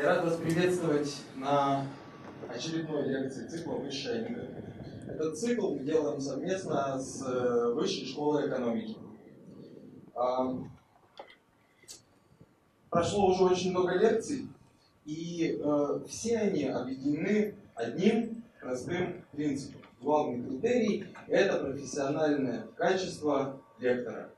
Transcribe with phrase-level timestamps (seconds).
[0.00, 1.86] Я рад вас приветствовать на
[2.48, 4.48] очередной лекции цикла «Высшая лига».
[5.06, 8.96] Этот цикл мы делаем совместно с э, Высшей школой экономики.
[12.88, 14.48] Прошло уже очень много лекций,
[15.04, 19.82] и э, все они объединены одним простым принципом.
[20.00, 24.30] Главный критерий– это профессиональное качество лектора.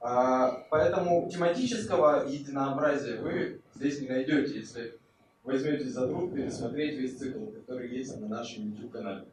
[0.00, 4.98] А, поэтому тематического единообразия вы здесь не найдете, если
[5.44, 9.26] возьметесь за труд пересмотреть весь цикл, который есть на нашем YouTube-канале.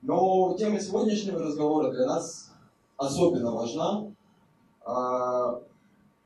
[0.00, 2.50] Но тема сегодняшнего разговора для нас
[2.96, 4.10] особенно важна,
[4.86, 5.60] а,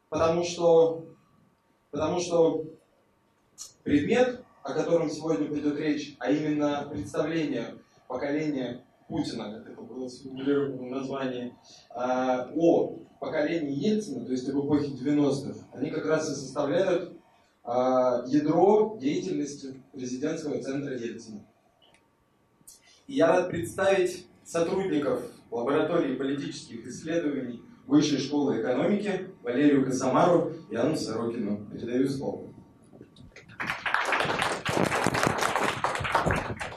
[0.09, 1.05] потому что,
[1.91, 2.65] потому что
[3.83, 7.75] предмет, о котором сегодня пойдет речь, а именно представление
[8.07, 11.57] поколения Путина, как это было сформулировано в названии,
[11.91, 17.13] а, о поколении Ельцина, то есть об эпохе 90-х, они как раз и составляют
[17.63, 21.47] а, ядро деятельности президентского центра Ельцина.
[23.07, 30.97] И я рад представить сотрудников лаборатории политических исследований Высшей школы экономики Валерию Косомару и Анну
[30.97, 31.67] Сорокину.
[31.73, 32.53] Передаю слово.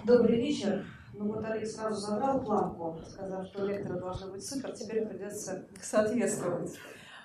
[0.03, 0.85] Добрый вечер.
[1.17, 6.77] Ну вот Олег сразу забрал планку, сказав, что лекторы должны быть супер, теперь придется соответствовать.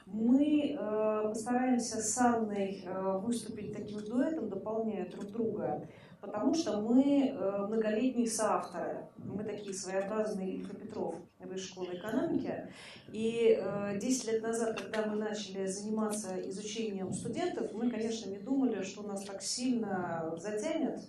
[0.06, 5.88] Мы э, постараемся с Анной э, выступить таким дуэтом, дополняя друг друга,
[6.20, 9.08] потому что мы э, многолетние соавторы.
[9.16, 12.68] Мы такие своеобразные Ильфа Петров Высшей школы экономики.
[13.12, 18.82] И э, 10 лет назад, когда мы начали заниматься изучением студентов, мы, конечно, не думали,
[18.82, 21.00] что нас так сильно затянет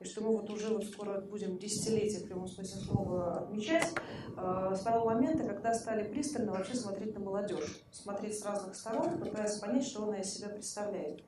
[0.00, 3.94] и что мы вот уже вот скоро будем десятилетие в прямом смысле слова отмечать,
[4.34, 9.18] э, с того момента, когда стали пристально вообще смотреть на молодежь, смотреть с разных сторон,
[9.18, 11.22] пытаясь понять, что она из себя представляет.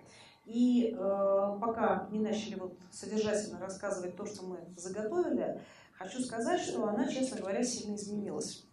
[0.46, 5.60] И э, пока не начали вот содержательно рассказывать то, что мы заготовили,
[5.92, 8.64] хочу сказать, что она, честно говоря, сильно изменилась.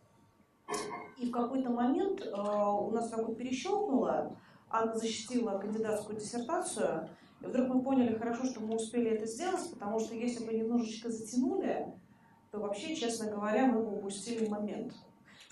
[1.17, 4.37] И в какой-то момент э, у нас такое перещелкнуло,
[4.69, 7.09] Анна защитила кандидатскую диссертацию,
[7.41, 11.09] и вдруг мы поняли, хорошо, что мы успели это сделать, потому что если бы немножечко
[11.09, 11.87] затянули,
[12.51, 14.93] то вообще, честно говоря, мы бы упустили момент.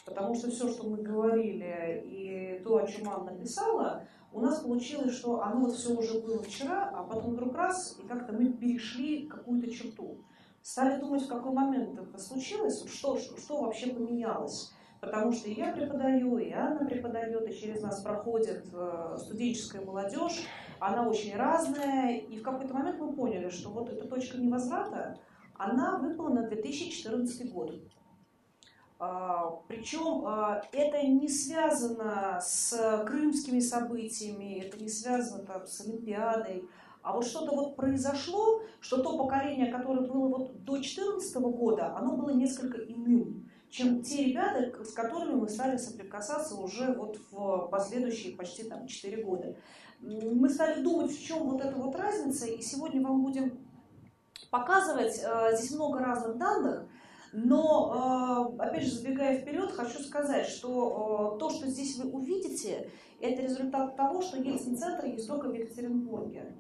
[0.06, 5.16] Потому что все, что мы говорили, и то, о чем Анна писала, у нас получилось,
[5.16, 9.28] что оно вот все уже было вчера, а потом вдруг раз, и как-то мы перешли
[9.28, 10.18] какую-то черту.
[10.62, 14.74] Стали думать, в какой момент это случилось, что, что, что вообще поменялось.
[15.00, 20.46] Потому что и я преподаю, и Анна преподает, и через нас проходит э, студенческая молодежь.
[20.79, 22.17] Она очень разная.
[22.17, 25.19] И в какой-то момент мы поняли, что вот эта точка невозврата,
[25.55, 27.75] она выпала на 2014 год.
[28.99, 36.63] А, Причем а, это не связано с крымскими событиями, это не связано там, с Олимпиадой,
[37.03, 42.17] а вот что-то вот произошло, что то поколение, которое было вот до 2014 года, оно
[42.17, 48.35] было несколько иным чем те ребята, с которыми мы стали соприкасаться уже вот в последующие
[48.35, 49.55] почти там 4 года.
[50.00, 53.68] Мы стали думать, в чем вот эта вот разница, и сегодня вам будем
[54.52, 56.88] показывать, э, здесь много разных данных,
[57.34, 62.90] но, э, опять же, забегая вперед, хочу сказать, что э, то, что здесь вы увидите,
[63.19, 66.56] это результат того, что Ельцин-центр есть только в Екатеринбурге.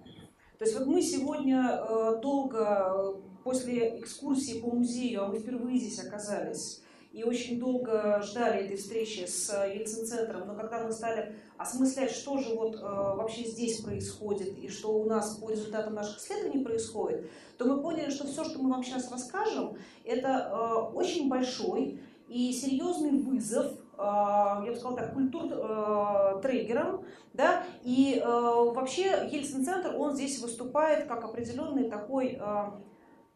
[0.57, 6.81] То есть вот мы сегодня долго, после экскурсии по музею, а мы впервые здесь оказались,
[7.17, 12.53] и очень долго ждали этой встречи с Ельцин-центром, но когда мы стали осмыслять, что же
[12.53, 17.65] вот э, вообще здесь происходит и что у нас по результатам наших исследований происходит, то
[17.65, 23.17] мы поняли, что все, что мы вам сейчас расскажем, это э, очень большой и серьезный
[23.17, 27.03] вызов э, я бы сказала так, культур триггером,
[27.33, 32.39] да, и вообще Ельцин-центр, он здесь выступает как определенный такой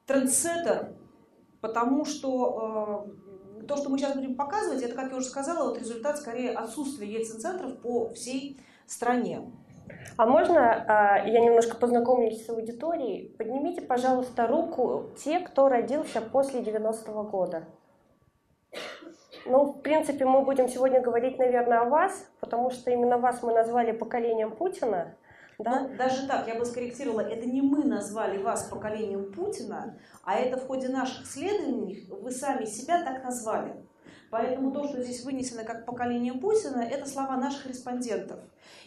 [0.05, 0.97] трендсеттер,
[1.61, 3.07] потому что
[3.67, 7.07] то, что мы сейчас будем показывать, это, как я уже сказала, вот результат скорее отсутствия
[7.07, 9.51] ельцин-центров по всей стране.
[10.17, 13.35] А можно а, я немножко познакомлюсь с аудиторией?
[13.37, 17.65] Поднимите, пожалуйста, руку те, кто родился после 90-го года.
[19.45, 23.53] Ну, в принципе, мы будем сегодня говорить, наверное, о вас, потому что именно вас мы
[23.53, 25.15] назвали поколением Путина.
[25.59, 25.87] Да?
[25.87, 30.57] Ну, даже так, я бы скорректировала, это не мы назвали вас поколением Путина, а это
[30.57, 33.75] в ходе наших исследований вы сами себя так назвали.
[34.31, 38.39] Поэтому то, что здесь вынесено как поколение Путина, это слова наших респондентов.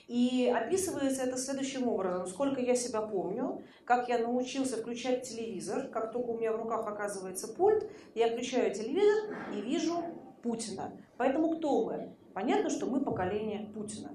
[0.09, 2.27] И описывается это следующим образом.
[2.27, 6.87] Сколько я себя помню, как я научился включать телевизор, как только у меня в руках
[6.87, 10.03] оказывается пульт, я включаю телевизор и вижу
[10.43, 10.93] Путина.
[11.19, 12.17] Поэтому кто мы?
[12.33, 14.13] Понятно, что мы поколение Путина.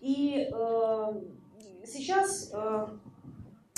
[0.00, 1.12] И э,
[1.86, 2.86] сейчас э,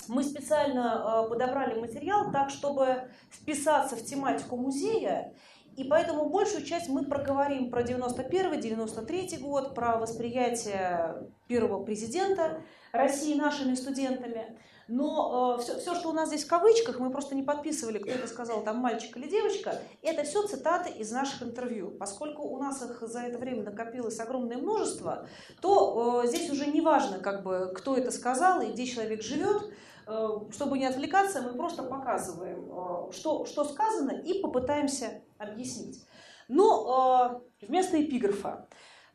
[0.07, 5.33] мы специально э, подобрали материал так, чтобы вписаться в тематику музея,
[5.75, 13.75] и поэтому большую часть мы проговорим про 91-93 год, про восприятие первого президента России нашими
[13.75, 14.57] студентами.
[14.87, 18.11] Но э, все, все, что у нас здесь в кавычках, мы просто не подписывали, кто
[18.11, 21.91] это сказал, там мальчик или девочка, это все цитаты из наших интервью.
[21.91, 25.27] Поскольку у нас их за это время накопилось огромное множество,
[25.61, 29.71] то э, здесь уже не важно, как бы, кто это сказал и где человек живет.
[30.07, 36.05] Э, чтобы не отвлекаться, мы просто показываем, э, что, что сказано, и попытаемся объяснить.
[36.47, 38.67] Но э, вместо эпиграфа.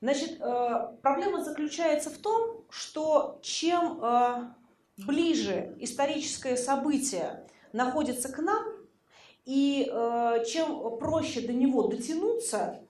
[0.03, 4.53] Значит, э, проблема заключается в том, что чем э,
[5.07, 8.63] ближе историческое событие находится к нам,
[9.45, 12.81] и э, чем проще до него дотянуться,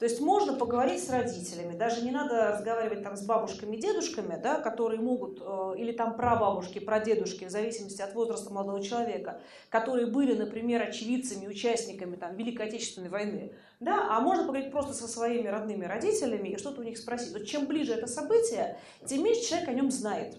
[0.00, 4.58] то есть можно поговорить с родителями, даже не надо разговаривать там с бабушками, дедушками, да,
[4.58, 10.34] которые могут, э, или там прабабушки, прадедушки, в зависимости от возраста молодого человека, которые были,
[10.34, 13.52] например, очевидцами, участниками там, Великой Отечественной войны.
[13.78, 17.34] Да, а можно поговорить просто со своими родными родителями и что-то у них спросить.
[17.34, 20.34] Вот чем ближе это событие, тем меньше человек о нем знает.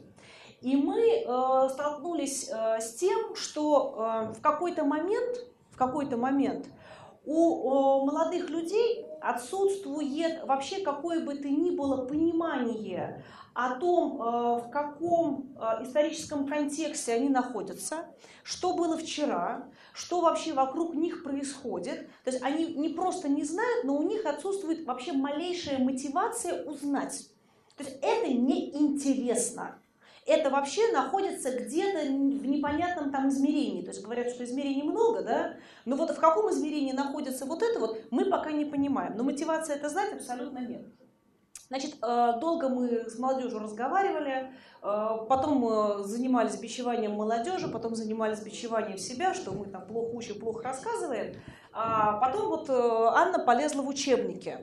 [0.62, 5.40] И мы э, столкнулись э, с тем, что э, в какой-то момент,
[5.72, 6.68] в какой-то момент
[7.26, 13.24] у э, молодых людей отсутствует вообще какое бы то ни было понимание
[13.56, 18.06] о том, э, в каком э, историческом контексте они находятся,
[18.44, 22.08] что было вчера, что вообще вокруг них происходит.
[22.24, 27.30] То есть они не просто не знают, но у них отсутствует вообще малейшая мотивация узнать.
[27.78, 29.81] То есть это неинтересно
[30.26, 33.82] это вообще находится где-то в непонятном там измерении.
[33.82, 35.56] То есть говорят, что измерений много, да?
[35.86, 39.16] Но вот в каком измерении находится вот это вот, мы пока не понимаем.
[39.18, 40.86] Но мотивация это знать абсолютно нет.
[41.70, 44.52] Значит, э, долго мы с молодежью разговаривали,
[44.84, 50.64] э, потом занимались бичеванием молодежи, потом занимались бичеванием себя, что мы там плохо учим, плохо
[50.64, 51.36] рассказываем.
[51.72, 54.60] А потом вот э, Анна полезла в учебники.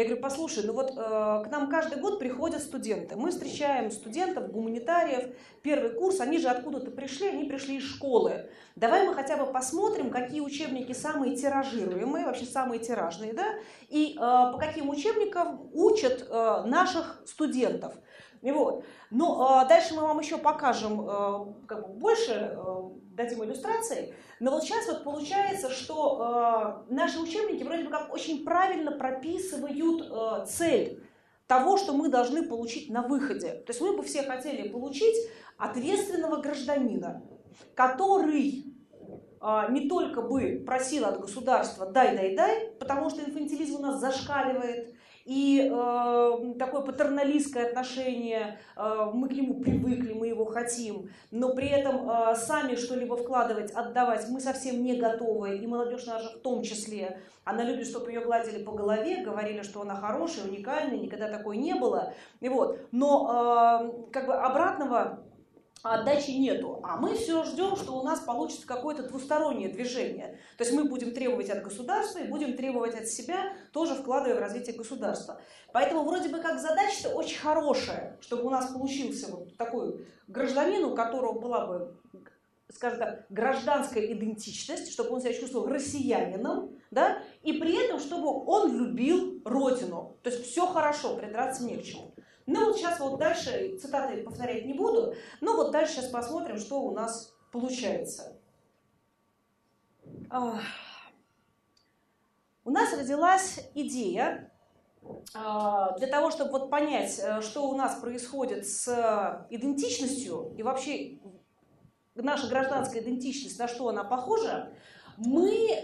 [0.00, 3.16] Я говорю, послушай, ну вот э, к нам каждый год приходят студенты.
[3.16, 8.48] Мы встречаем студентов, гуманитариев, первый курс, они же откуда-то пришли, они пришли из школы.
[8.76, 13.44] Давай мы хотя бы посмотрим, какие учебники самые тиражируемые, вообще самые тиражные, да,
[13.90, 17.92] и э, по каким учебникам учат э, наших студентов.
[18.42, 18.84] Вот.
[19.10, 24.14] Ну, э, дальше мы вам еще покажем э, как бы больше, э, дадим иллюстрации.
[24.38, 30.06] Но вот сейчас вот получается, что э, наши учебники вроде бы как очень правильно прописывают
[30.10, 31.02] э, цель
[31.46, 33.50] того, что мы должны получить на выходе.
[33.50, 35.16] То есть мы бы все хотели получить
[35.58, 37.22] ответственного гражданина,
[37.74, 38.64] который
[39.42, 44.00] э, не только бы просил от государства дай, дай, дай, потому что инфантилизм у нас
[44.00, 44.94] зашкаливает,
[45.24, 51.68] и э, такое патерналистское отношение, э, мы к нему привыкли, мы его хотим, но при
[51.68, 56.62] этом э, сами что-либо вкладывать, отдавать мы совсем не готовы, и молодежь наша в том
[56.62, 57.20] числе.
[57.44, 61.74] Она любит, чтобы ее гладили по голове, говорили, что она хорошая, уникальная, никогда такой не
[61.74, 62.12] было.
[62.40, 62.78] И вот.
[62.92, 65.20] Но э, как бы обратного
[65.82, 66.80] отдачи нету.
[66.82, 70.38] А мы все ждем, что у нас получится какое-то двустороннее движение.
[70.56, 74.40] То есть мы будем требовать от государства и будем требовать от себя, тоже вкладывая в
[74.40, 75.40] развитие государства.
[75.72, 80.94] Поэтому вроде бы как задача-то очень хорошая, чтобы у нас получился вот такой гражданин, у
[80.94, 81.96] которого была бы
[82.74, 88.76] скажем так, гражданская идентичность, чтобы он себя чувствовал россиянином, да, и при этом, чтобы он
[88.76, 90.16] любил родину.
[90.22, 92.09] То есть все хорошо, придраться не к чему.
[92.52, 96.82] Ну вот сейчас вот дальше, цитаты повторять не буду, но вот дальше сейчас посмотрим, что
[96.82, 98.36] у нас получается.
[102.64, 104.52] У нас родилась идея
[105.32, 111.20] а, для того, чтобы вот понять, э, что у нас происходит с идентичностью и вообще
[112.16, 114.72] наша гражданская идентичность, на что она похожа,
[115.22, 115.82] мы э,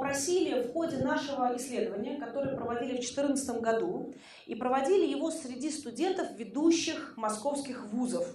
[0.00, 4.14] просили в ходе нашего исследования, которое проводили в 2014 году,
[4.46, 8.26] и проводили его среди студентов ведущих московских вузов.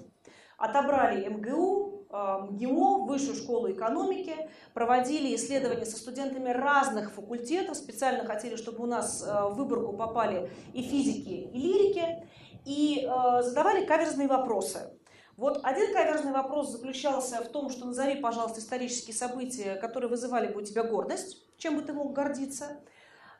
[0.57, 4.35] Отобрали МГУ, э, МГИМО, Высшую школу экономики,
[4.75, 10.51] проводили исследования со студентами разных факультетов, специально хотели, чтобы у нас э, в выборку попали
[10.73, 12.27] и физики, и лирики,
[12.65, 13.07] и
[13.41, 14.94] задавали каверзные вопросы.
[15.37, 20.61] Вот один каверзный вопрос заключался в том, что назови, пожалуйста, исторические события, которые вызывали бы
[20.61, 22.79] у тебя гордость, чем бы ты мог гордиться.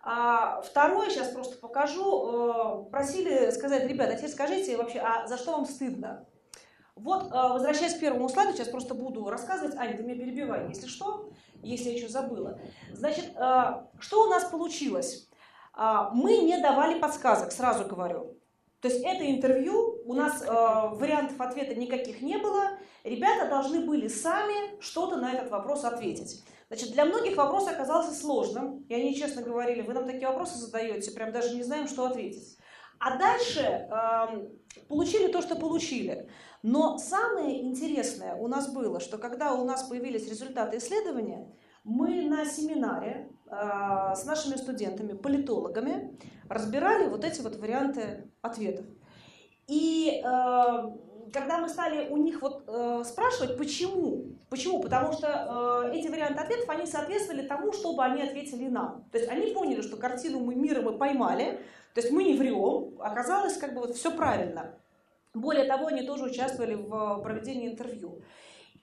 [0.04, 5.38] А второе, сейчас просто покажу, э, просили сказать, ребята, а теперь скажите вообще, а за
[5.38, 6.28] что вам стыдно?
[6.96, 9.76] Вот, э, возвращаясь к первому слайду, сейчас просто буду рассказывать.
[9.76, 11.32] Аня, ты меня перебивай, если что,
[11.64, 12.60] если я еще забыла.
[12.92, 15.30] Значит, э, что у нас получилось?
[16.14, 18.38] Мы не давали подсказок, сразу говорю.
[18.86, 24.08] То есть это интервью, у нас э, вариантов ответа никаких не было, ребята должны были
[24.08, 26.44] сами что-то на этот вопрос ответить.
[26.68, 31.10] Значит, для многих вопрос оказался сложным, и они честно говорили, вы нам такие вопросы задаете,
[31.14, 32.60] прям даже не знаем, что ответить.
[33.00, 34.50] А дальше э,
[34.88, 36.30] получили то, что получили.
[36.62, 41.52] Но самое интересное у нас было, что когда у нас появились результаты исследования,
[41.84, 46.18] мы на семинаре с нашими студентами, политологами,
[46.50, 48.86] разбирали вот эти вот варианты ответов.
[49.68, 50.92] И э,
[51.34, 56.42] когда мы стали у них вот э, спрашивать, почему, почему, потому что э, эти варианты
[56.42, 59.06] ответов, они соответствовали тому, чтобы они ответили нам.
[59.12, 61.60] То есть они поняли, что картину мы мира мы поймали,
[61.94, 64.78] то есть мы не врем, оказалось как бы вот все правильно.
[65.34, 68.22] Более того, они тоже участвовали в проведении интервью.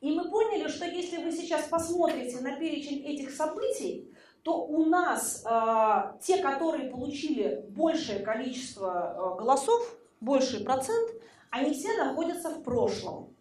[0.01, 4.13] И мы поняли, что если вы сейчас посмотрите на перечень этих событий,
[4.43, 11.11] то у нас э, те, которые получили большее количество э, голосов, больший процент,
[11.51, 13.33] они все находятся в прошлом.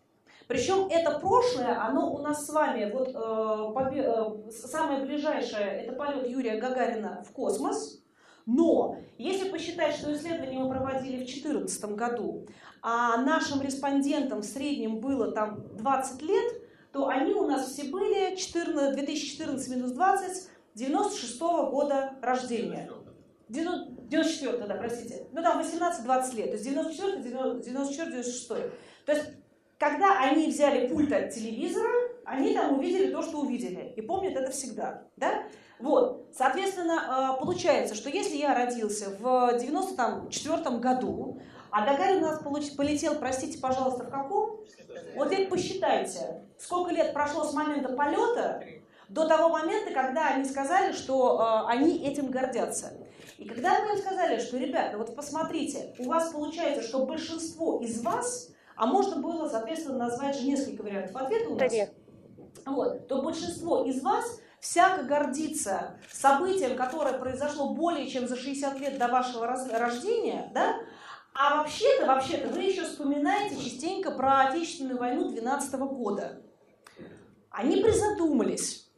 [0.47, 6.27] Причем это прошлое, оно у нас с вами, вот э, э, самое ближайшее, это полет
[6.27, 8.03] Юрия Гагарина в космос.
[8.45, 12.45] Но если посчитать, что исследование мы проводили в 2014 году,
[12.81, 16.53] а нашим респондентам в среднем было там 20 лет,
[16.91, 22.89] то они у нас все были 14, 2014 минус 20, 96 -го года рождения.
[23.49, 25.27] 94 да, простите.
[25.31, 26.45] Ну там 18-20 лет.
[26.47, 28.47] То есть 94 94 96
[29.05, 29.25] То есть,
[29.77, 31.89] когда они взяли пульт от телевизора,
[32.23, 33.93] они там увидели то, что увидели.
[33.97, 35.03] И помнят это всегда.
[35.17, 35.43] Да?
[35.79, 36.29] Вот.
[36.33, 42.39] Соответственно, э, получается, что если я родился в 94 году, а Гагарин у нас
[42.75, 44.61] полетел, простите, пожалуйста, в каком?
[45.15, 48.63] Вот теперь посчитайте, сколько лет прошло с момента полета
[49.11, 52.93] до того момента, когда они сказали, что э, они этим гордятся.
[53.37, 58.01] И когда мы им сказали, что, ребята, вот посмотрите, у вас получается, что большинство из
[58.01, 61.73] вас, а можно было, соответственно, назвать же несколько вариантов ответа у нас,
[62.65, 68.97] вот, то большинство из вас всяко гордится событием, которое произошло более чем за 60 лет
[68.97, 70.75] до вашего рождения, да,
[71.33, 76.41] а вообще-то, вообще-то, вы еще вспоминаете частенько про Отечественную войну 12 года.
[77.49, 78.90] Они призадумались.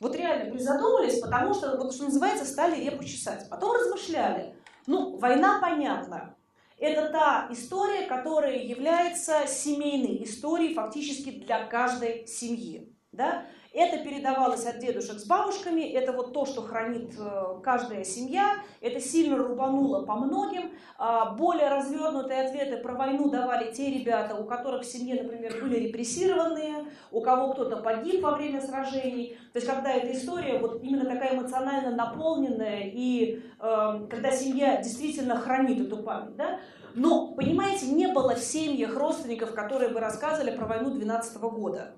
[0.00, 3.48] Вот реально призадумались, потому что, вот что называется, стали репу чесать.
[3.50, 4.54] Потом размышляли.
[4.86, 6.36] Ну, война понятна.
[6.78, 12.94] Это та история, которая является семейной историей фактически для каждой семьи.
[13.10, 13.44] Да?
[13.72, 18.98] Это передавалось от дедушек с бабушками, это вот то, что хранит э, каждая семья, это
[18.98, 20.72] сильно рубануло по многим.
[20.96, 25.86] А, более развернутые ответы про войну давали те ребята, у которых в семье, например, были
[25.86, 29.38] репрессированные, у кого кто-то погиб во время сражений.
[29.52, 35.36] То есть когда эта история вот именно такая эмоционально наполненная, и э, когда семья действительно
[35.36, 36.36] хранит эту память.
[36.36, 36.58] Да?
[36.94, 41.94] Но, понимаете, не было в семьях родственников, которые бы рассказывали про войну 12 года.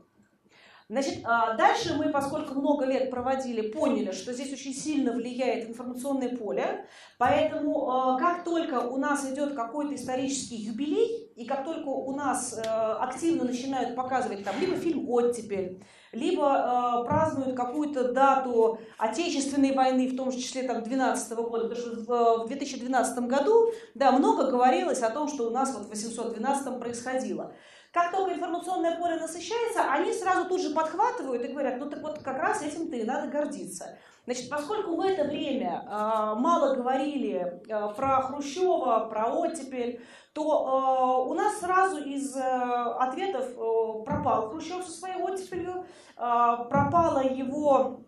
[0.91, 6.37] Значит, а, дальше мы, поскольку много лет проводили, поняли, что здесь очень сильно влияет информационное
[6.37, 6.85] поле,
[7.17, 12.59] поэтому а, как только у нас идет какой-то исторический юбилей, и как только у нас
[12.59, 15.83] э, активно начинают показывать там либо фильм «Оттепель»,
[16.13, 21.95] либо э, празднуют какую-то дату Отечественной войны, в том числе там 12 -го года, потому
[22.03, 26.79] что в 2012 году, да, много говорилось о том, что у нас вот в 812
[26.79, 27.55] происходило.
[27.93, 32.23] Как только информационное поле насыщается, они сразу тут же подхватывают и говорят, ну так вот
[32.23, 33.99] как раз этим-то и надо гордиться.
[34.27, 35.89] Значит, поскольку в это время э,
[36.39, 40.01] мало говорили э, про Хрущева, про оттепель,
[40.33, 45.85] то э, у нас сразу из э, ответов э, пропал Хрущев со своей оттепелью, э,
[46.17, 48.03] пропало его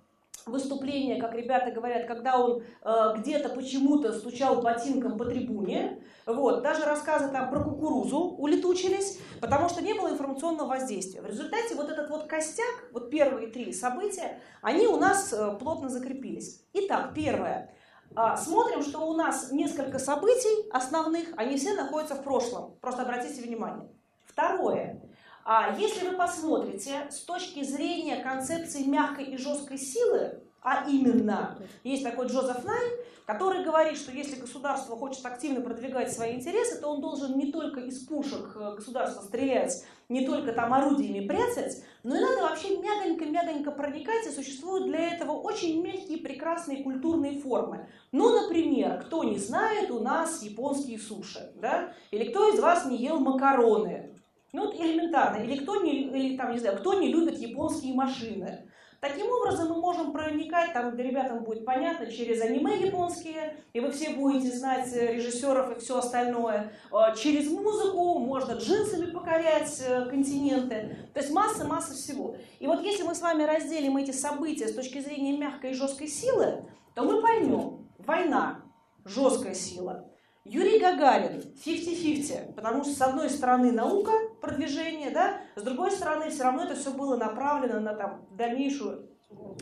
[0.47, 6.03] выступление, как ребята говорят, когда он э, где-то почему-то стучал ботинком по трибуне.
[6.27, 6.63] Вот.
[6.63, 11.21] Даже рассказы там про кукурузу улетучились, потому что не было информационного воздействия.
[11.21, 15.89] В результате вот этот вот костяк, вот первые три события, они у нас э, плотно
[15.89, 16.63] закрепились.
[16.73, 17.75] Итак, первое.
[18.17, 22.77] Э, смотрим, что у нас несколько событий основных, они все находятся в прошлом.
[22.81, 23.89] Просто обратите внимание.
[24.25, 25.03] Второе.
[25.45, 32.05] А если вы посмотрите с точки зрения концепции мягкой и жесткой силы, а именно, есть
[32.05, 32.83] такой Джозеф Най,
[33.27, 37.81] который говорит, что если государство хочет активно продвигать свои интересы, то он должен не только
[37.81, 43.71] из пушек э, государства стрелять, не только там орудиями прятать, но и надо вообще мягонько-мягонько
[43.73, 47.89] проникать, и существуют для этого очень мягкие, прекрасные культурные формы.
[48.13, 51.93] Ну, например, кто не знает, у нас японские суши, да?
[52.11, 54.15] Или кто из вас не ел макароны?
[54.53, 55.43] Ну, вот элементарно.
[55.43, 58.69] Или кто не, или, там, не знаю, кто не любит японские машины?
[59.03, 63.91] Таким образом, мы можем проникать, там, где ребятам будет понятно, через аниме японские, и вы
[63.91, 66.73] все будете знать э, режиссеров и все остальное.
[66.93, 70.97] Э, через музыку можно джинсами покорять э, континенты.
[71.15, 72.37] То есть масса-масса всего.
[72.61, 76.07] И вот если мы с вами разделим эти события с точки зрения мягкой и жесткой
[76.07, 78.63] силы, то мы поймем, война,
[79.05, 80.12] жесткая сила,
[80.45, 86.43] Юрий Гагарин 50-50, потому что с одной стороны наука, продвижение, да, с другой стороны все
[86.43, 89.09] равно это все было направлено на там, дальнейшую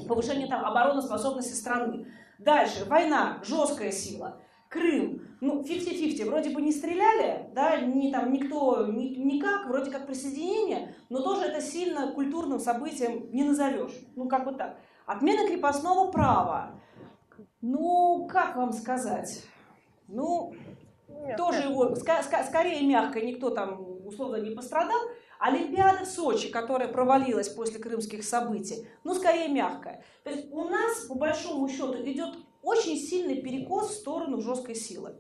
[0.09, 2.07] повышение там, обороноспособности страны.
[2.39, 4.41] Дальше, война, жесткая сила.
[4.71, 10.07] Крым, ну, 50-50, вроде бы не стреляли, да, ни, там, никто, ни, никак, вроде как
[10.07, 13.93] присоединение, но тоже это сильно культурным событием не назовешь.
[14.17, 14.79] Ну, как бы так.
[15.05, 16.81] Отмена крепостного права.
[17.61, 19.45] Ну, как вам сказать?
[20.11, 20.55] Ну,
[21.09, 21.37] Мягко.
[21.37, 25.00] тоже его, скорее мягко, никто там условно не пострадал.
[25.38, 30.05] Олимпиада в Сочи, которая провалилась после крымских событий, ну, скорее мягкая.
[30.23, 35.14] То есть у нас, по большому счету, идет очень сильный перекос в сторону жесткой силы.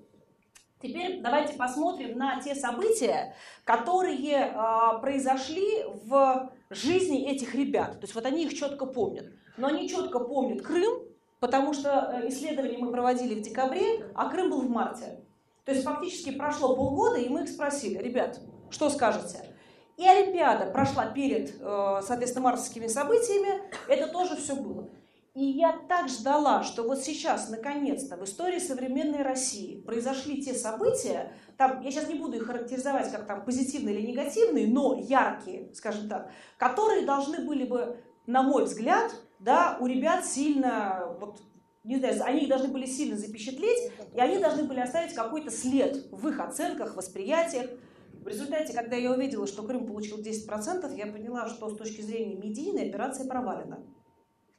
[0.82, 7.92] Теперь давайте посмотрим на те события, которые э, произошли в жизни этих ребят.
[8.00, 9.26] То есть вот они их четко помнят.
[9.58, 11.02] Но они четко помнят Крым,
[11.40, 15.24] потому что э, исследование мы проводили в декабре, а Крым был в марте.
[15.64, 19.56] То есть фактически прошло полгода, и мы их спросили, ребят, что скажете?
[19.96, 24.88] И Олимпиада прошла перед, э, соответственно, мартовскими событиями, это тоже все было.
[25.34, 31.32] И я так ждала, что вот сейчас, наконец-то, в истории современной России произошли те события,
[31.56, 36.08] там, я сейчас не буду их характеризовать как там позитивные или негативные, но яркие, скажем
[36.08, 41.40] так, которые должны были бы, на мой взгляд, да, у ребят сильно, вот,
[41.82, 46.06] не знаю, они их должны были сильно запечатлеть, и они должны были оставить какой-то след
[46.12, 47.70] в их оценках, восприятиях.
[48.12, 52.36] В результате, когда я увидела, что Крым получил 10%, я поняла, что с точки зрения
[52.36, 53.82] медийной операция провалена.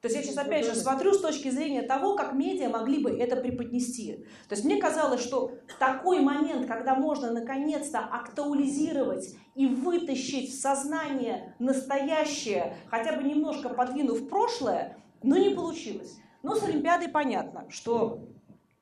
[0.01, 3.11] То есть я сейчас опять же смотрю с точки зрения того, как медиа могли бы
[3.11, 4.25] это преподнести.
[4.49, 11.55] То есть мне казалось, что такой момент, когда можно наконец-то актуализировать и вытащить в сознание
[11.59, 16.17] настоящее, хотя бы немножко подвинув прошлое, но не получилось.
[16.41, 18.27] Но с Олимпиадой понятно, что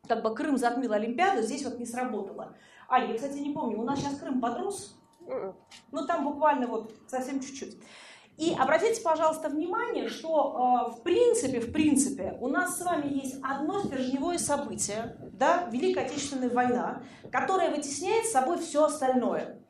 [0.07, 2.55] как бы Крым затмил Олимпиаду, здесь вот не сработало.
[2.87, 4.97] А, я, кстати, не помню, у нас сейчас Крым подрос?
[5.27, 5.53] М-м.
[5.91, 7.77] Ну, там буквально вот совсем чуть-чуть.
[8.39, 13.35] И обратите, пожалуйста, внимание, что э, в принципе, в принципе, у нас с вами есть
[13.43, 19.61] одно стержневое событие, да, Великая Отечественная война, которая вытесняет с собой все остальное.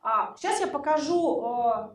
[0.00, 1.90] А, сейчас я покажу, э,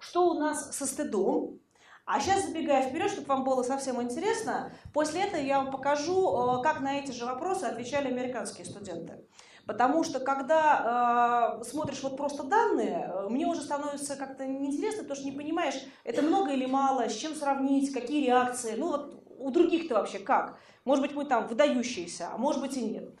[0.00, 1.60] что у нас со стыдом.
[2.06, 6.62] А сейчас, забегая вперед, чтобы вам было совсем интересно, после этого я вам покажу, э,
[6.64, 9.24] как на эти же вопросы отвечали американские студенты.
[9.70, 15.14] Потому что когда э, смотришь вот просто данные, э, мне уже становится как-то неинтересно, потому
[15.14, 18.74] что не понимаешь, это много или мало, с чем сравнить, какие реакции.
[18.76, 20.58] Ну вот у других-то вообще как?
[20.84, 23.14] Может быть, мы там выдающиеся, а может быть и нет.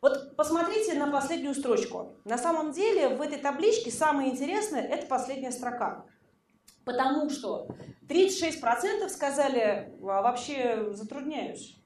[0.00, 2.16] Вот посмотрите на последнюю строчку.
[2.24, 6.04] На самом деле в этой табличке самое интересное– это последняя строка.
[6.84, 7.68] Потому что
[8.08, 11.76] 36% сказали, а вообще затрудняюсь.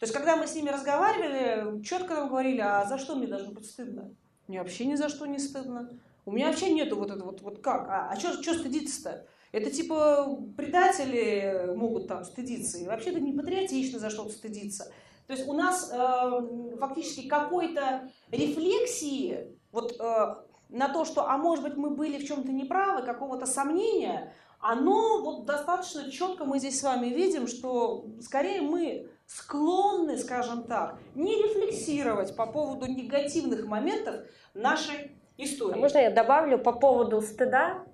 [0.00, 3.52] То есть, когда мы с ними разговаривали, четко нам говорили, а за что мне должно
[3.52, 4.10] быть стыдно?
[4.48, 5.90] Мне вообще ни за что не стыдно.
[6.24, 7.86] У меня вообще нету вот этого вот, вот как.
[7.86, 9.26] А, а что стыдиться-то?
[9.52, 12.78] Это типа предатели могут там стыдиться.
[12.78, 14.90] И вообще-то не патриотично за что-то стыдиться.
[15.26, 20.34] То есть у нас э, фактически какой-то рефлексии вот, э,
[20.70, 25.44] на то, что, а может быть, мы были в чем-то неправы, какого-то сомнения, оно вот
[25.44, 32.34] достаточно четко мы здесь с вами видим, что скорее мы склонны, скажем так, не рефлексировать
[32.34, 34.22] по поводу негативных моментов
[34.54, 35.78] нашей истории.
[35.78, 37.84] Можно я добавлю по поводу стыда?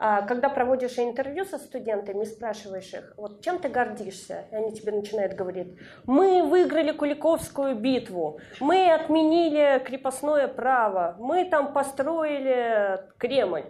[0.00, 4.46] А, когда проводишь интервью со студентами, спрашиваешь их, вот чем ты гордишься?
[4.50, 11.72] И они тебе начинают говорить, мы выиграли Куликовскую битву, мы отменили крепостное право, мы там
[11.72, 13.64] построили Кремль.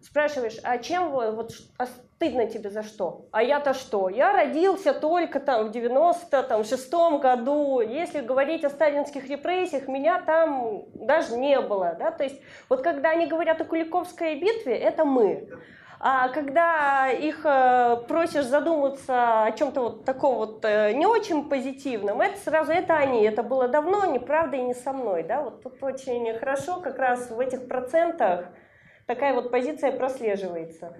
[0.00, 1.86] Спрашиваешь, а чем вот а
[2.24, 3.26] стыдно тебе за что?
[3.32, 4.08] А я-то что?
[4.08, 7.80] Я родился только там в 96-м году.
[7.80, 11.96] Если говорить о сталинских репрессиях, меня там даже не было.
[11.98, 12.10] Да?
[12.10, 15.48] То есть вот когда они говорят о Куликовской битве, это мы.
[16.00, 22.20] А когда их э, просишь задуматься о чем-то вот таком вот э, не очень позитивном,
[22.20, 25.82] это сразу это они, это было давно, неправда и не со мной, да, вот тут
[25.82, 28.48] очень хорошо как раз в этих процентах
[29.06, 30.94] такая вот позиция прослеживается.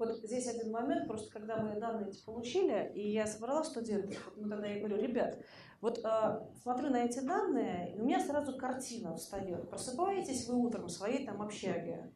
[0.00, 4.48] Вот здесь один момент, просто когда мы данные эти получили, и я собрала студентов, ну
[4.48, 5.38] тогда я говорю, ребят,
[5.82, 9.68] вот э, смотрю на эти данные, и у меня сразу картина встает.
[9.68, 12.10] Просыпаетесь вы утром в своей там общаге,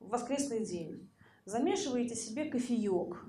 [0.00, 1.10] в воскресный день,
[1.44, 3.22] замешиваете себе кофеек,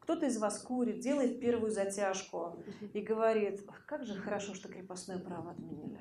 [0.00, 2.58] кто-то из вас курит, делает первую затяжку
[2.92, 5.98] и говорит, как же хорошо, что крепостное право отменили.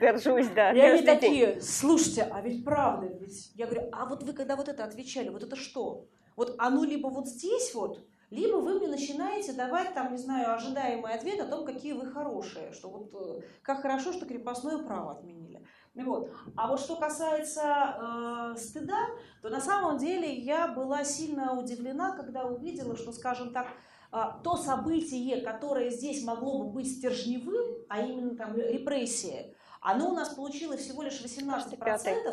[0.00, 0.72] Горжусь, да.
[0.72, 3.52] И они такие, слушайте, а ведь правда, ведь...
[3.56, 6.08] Я говорю, а вот вы когда вот это отвечали, вот это что?
[6.36, 11.12] Вот оно либо вот здесь вот, либо вы мне начинаете давать, там, не знаю, ожидаемый
[11.12, 15.64] ответ о том, какие вы хорошие, что вот э, как хорошо, что крепостное право отменили.
[15.94, 16.32] Вот.
[16.56, 19.06] А вот что касается э, стыда,
[19.42, 23.68] то на самом деле я была сильно удивлена, когда увидела, что, скажем так,
[24.10, 29.53] э, то событие, которое здесь могло бы быть стержневым, а именно там репрессии,
[29.84, 31.78] оно у нас получило всего лишь 18%,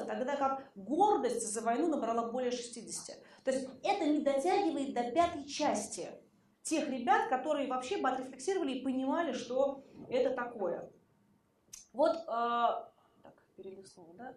[0.06, 3.12] тогда как гордость за войну набрала более 60%.
[3.44, 6.10] То есть это не дотягивает до пятой части
[6.64, 10.90] тех ребят, которые вообще бы отрефлексировали и понимали, что это такое.
[11.92, 14.34] Вот, э, так, перелистнул, да?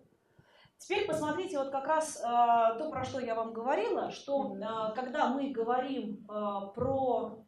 [0.78, 5.28] Теперь посмотрите, вот как раз э, то, про что я вам говорила, что э, когда
[5.28, 7.46] мы говорим э, про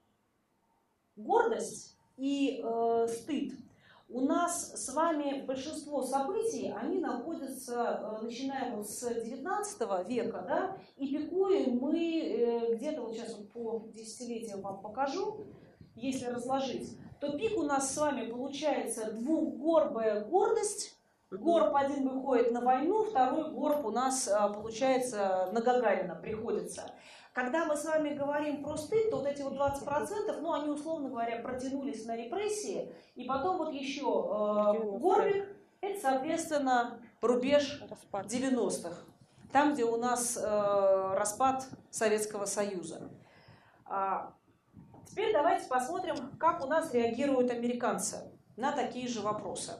[1.16, 3.65] гордость и э, стыд,
[4.08, 10.76] у нас с вами большинство событий, они находятся, э, начиная вот с 19 века, да,
[10.96, 15.46] и пикуем мы э, где-то, вот сейчас вот по десятилетиям вам покажу,
[15.96, 20.96] если разложить, то пик у нас с вами получается двухгорбая гордость,
[21.28, 26.92] Горб один выходит на войну, второй горб у нас э, получается на Гагарина приходится.
[27.36, 31.10] Когда мы с вами говорим про стыд, то вот эти вот 20%, ну, они, условно
[31.10, 35.46] говоря, протянулись на репрессии, и потом вот еще э, Горбик,
[35.82, 38.96] это, соответственно, рубеж 90-х,
[39.52, 43.10] там, где у нас э, распад Советского Союза.
[43.84, 44.32] А,
[45.06, 48.16] теперь давайте посмотрим, как у нас реагируют американцы
[48.56, 49.74] на такие же вопросы.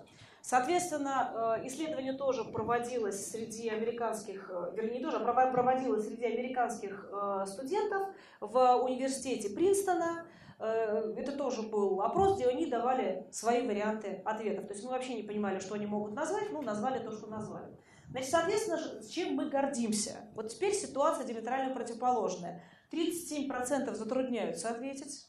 [0.46, 8.10] Соответственно, э, исследование тоже проводилось среди американских, э, вернее, тоже проводилось среди американских э, студентов
[8.38, 10.24] в университете Принстона.
[10.58, 14.68] Это тоже был опрос, где они давали свои варианты ответов.
[14.68, 17.76] То есть мы вообще не понимали, что они могут назвать, ну, назвали то, что назвали.
[18.08, 20.30] Значит, соответственно, чем мы гордимся?
[20.34, 22.62] Вот теперь ситуация диаметрально противоположная.
[22.90, 25.28] 37% затрудняются ответить.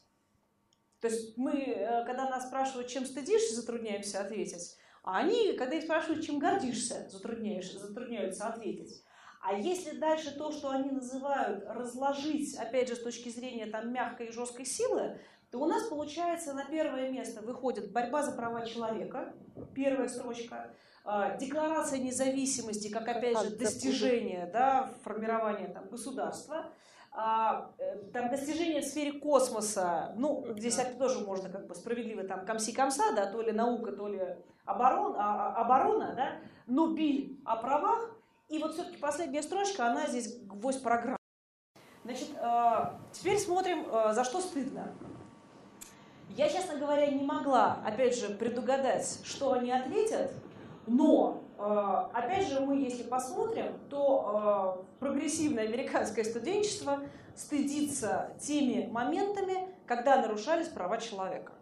[1.00, 4.77] То есть мы, когда нас спрашивают, чем стыдишься, затрудняемся ответить.
[5.08, 9.02] А они, когда их спрашивают, чем гордишься, затрудняешься, затрудняются ответить.
[9.40, 14.26] А если дальше то, что они называют разложить, опять же, с точки зрения там, мягкой
[14.26, 15.18] и жесткой силы,
[15.50, 19.32] то у нас получается на первое место выходит борьба за права человека,
[19.74, 20.74] первая строчка,
[21.06, 26.70] а, декларация независимости, как опять же достижение да, формирования там, государства,
[28.12, 33.12] там достижения в сфере космоса, ну, здесь это тоже можно как бы справедливо, там, комси-комса,
[33.16, 34.20] да, то ли наука, то ли
[34.64, 38.14] оборон, а, а, оборона, да, но биль о правах,
[38.48, 41.18] и вот все-таки последняя строчка, она здесь гвоздь программы.
[42.04, 42.72] Значит, э,
[43.12, 44.94] теперь смотрим, э, за что стыдно.
[46.30, 50.32] Я, честно говоря, не могла, опять же, предугадать, что они ответят,
[50.86, 57.00] но, э, опять же, мы, если посмотрим, то прогрессивное американское студенчество
[57.34, 61.52] стыдится теми моментами, когда нарушались права человека.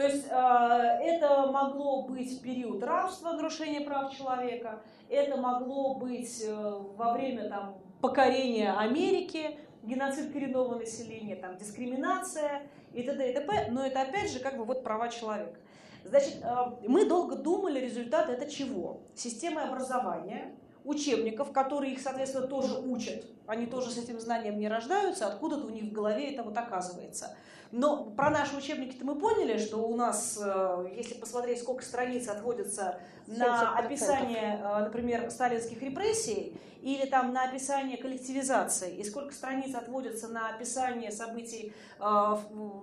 [0.00, 4.80] То есть э, это могло быть период рабства, нарушения прав человека,
[5.10, 12.62] это могло быть э, во время там, покорения Америки, геноцид коренного населения, там, дискриминация
[12.94, 13.30] и т.д.
[13.30, 13.66] и т.п.
[13.70, 15.58] Но это опять же как бы вот права человека.
[16.04, 16.54] Значит, э,
[16.86, 19.02] мы долго думали, результат это чего?
[19.14, 20.54] Системы образования,
[20.84, 23.24] учебников, которые их, соответственно, тоже учат.
[23.46, 27.36] Они тоже с этим знанием не рождаются, откуда-то у них в голове это вот оказывается.
[27.72, 32.98] Но про наши учебники-то мы поняли, что у нас, э, если посмотреть, сколько страниц отводится
[33.28, 40.28] на описание, э, например, сталинских репрессий, или там на описание коллективизации, и сколько страниц отводится
[40.28, 42.36] на описание событий э,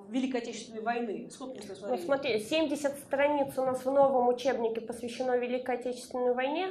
[0.10, 1.28] Великой Отечественной войны.
[1.32, 6.70] Сколько если Ну, смотри, 70 страниц у нас в новом учебнике посвящено Великой Отечественной войне,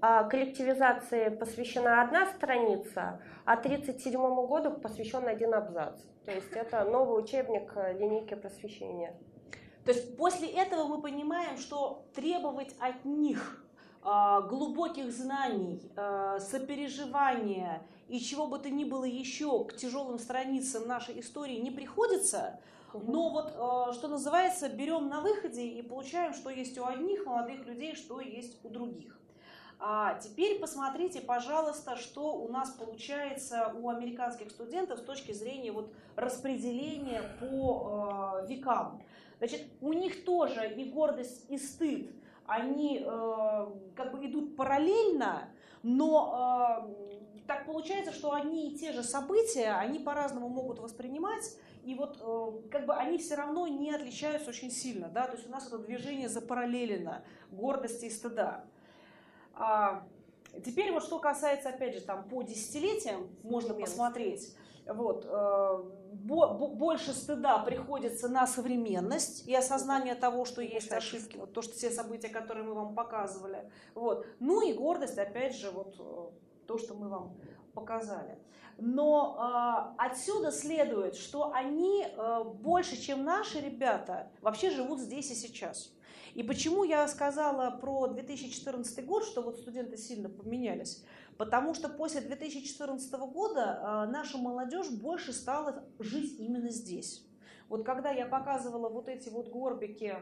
[0.00, 6.00] коллективизации посвящена одна страница, а 1937 году посвящен один абзац.
[6.24, 9.16] То есть это новый учебник э, линейки просвещения.
[9.84, 13.64] То есть после этого мы понимаем, что требовать от них
[14.04, 20.86] э, глубоких знаний, э, сопереживания и чего бы то ни было еще к тяжелым страницам
[20.86, 22.60] нашей истории не приходится,
[22.92, 27.94] но вот, что называется, берем на выходе и получаем, что есть у одних молодых людей,
[27.94, 29.19] что есть у других.
[29.82, 35.90] А теперь посмотрите, пожалуйста, что у нас получается у американских студентов с точки зрения вот
[36.16, 39.02] распределения по э, векам.
[39.38, 42.10] Значит, у них тоже и гордость, и стыд,
[42.44, 43.66] они э,
[43.96, 45.48] как бы идут параллельно,
[45.82, 51.94] но э, так получается, что одни и те же события, они по-разному могут воспринимать, и
[51.94, 55.50] вот э, как бы они все равно не отличаются очень сильно, да, то есть у
[55.50, 58.66] нас это движение запараллелено гордости и стыда.
[59.60, 60.06] А,
[60.64, 67.58] теперь вот что касается, опять же, там по десятилетиям можно посмотреть, вот, э, больше стыда
[67.58, 72.64] приходится на современность и осознание того, что есть ошибки, вот то, что все события, которые
[72.64, 73.70] мы вам показывали.
[73.94, 74.26] Вот.
[74.40, 77.36] Ну и гордость, опять же, вот э, то, что мы вам
[77.74, 78.38] показали.
[78.78, 85.34] Но э, отсюда следует, что они э, больше, чем наши ребята, вообще живут здесь и
[85.34, 85.92] сейчас.
[86.34, 91.04] И почему я сказала про 2014 год, что вот студенты сильно поменялись?
[91.36, 97.26] Потому что после 2014 года э, наша молодежь больше стала жить именно здесь.
[97.68, 100.16] Вот когда я показывала вот эти вот горбики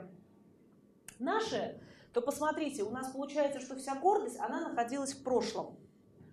[1.18, 1.80] наши,
[2.12, 5.76] то посмотрите, у нас получается, что вся гордость, она находилась в прошлом.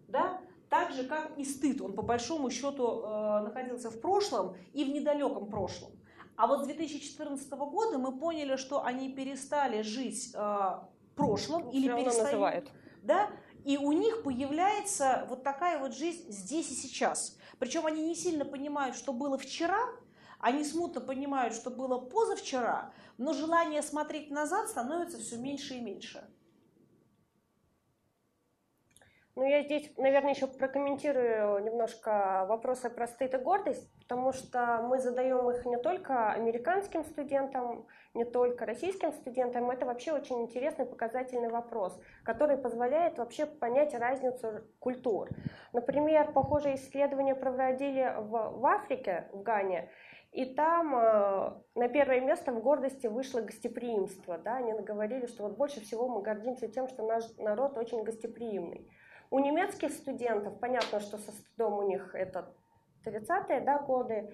[0.08, 0.40] Да?
[0.70, 4.90] Так же, как и стыд, он по большому счету э, находился в прошлом и в
[4.90, 5.92] недалеком прошлом.
[6.36, 10.80] А вот с 2014 года мы поняли, что они перестали жить э,
[11.16, 12.72] прошлом или перестают,
[13.04, 13.30] да,
[13.64, 17.38] и у них появляется вот такая вот жизнь здесь и сейчас.
[17.58, 19.80] Причем они не сильно понимают, что было вчера,
[20.40, 26.30] они смутно понимают, что было позавчера, но желание смотреть назад становится все меньше и меньше.
[29.36, 35.00] Ну, я здесь, наверное, еще прокомментирую немножко вопросы про стыд и гордость, потому что мы
[35.00, 39.72] задаем их не только американским студентам, не только российским студентам.
[39.72, 45.30] Это вообще очень интересный показательный вопрос, который позволяет вообще понять разницу культур.
[45.74, 49.90] Например, похожие исследования проводили в, в Африке, в Гане,
[50.32, 54.38] и там э, на первое место в гордости вышло гостеприимство.
[54.38, 54.58] Да?
[54.58, 58.88] Они говорили, что вот больше всего мы гордимся тем, что наш народ очень гостеприимный.
[59.32, 62.54] У немецких студентов, понятно, что со стыдом у них это
[63.06, 64.34] 30-е да, годы,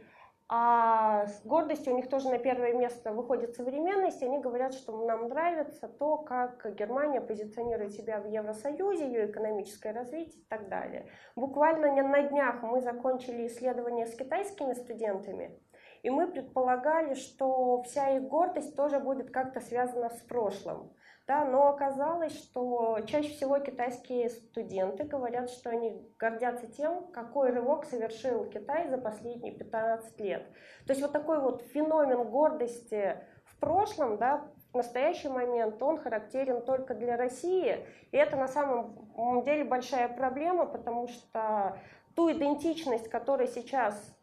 [0.53, 4.21] а с гордостью у них тоже на первое место выходит современность.
[4.21, 10.41] Они говорят, что нам нравится то, как Германия позиционирует себя в Евросоюзе, ее экономическое развитие
[10.41, 11.07] и так далее.
[11.37, 15.57] Буквально на днях мы закончили исследование с китайскими студентами,
[16.03, 20.91] и мы предполагали, что вся их гордость тоже будет как-то связана с прошлым.
[21.27, 27.85] Да, но оказалось, что чаще всего китайские студенты говорят, что они гордятся тем, какой рывок
[27.85, 30.45] совершил Китай за последние 15 лет.
[30.85, 36.63] То есть вот такой вот феномен гордости в прошлом, да, в настоящий момент он характерен
[36.63, 37.85] только для России.
[38.11, 41.77] И это на самом деле большая проблема, потому что
[42.15, 44.17] ту идентичность, которая сейчас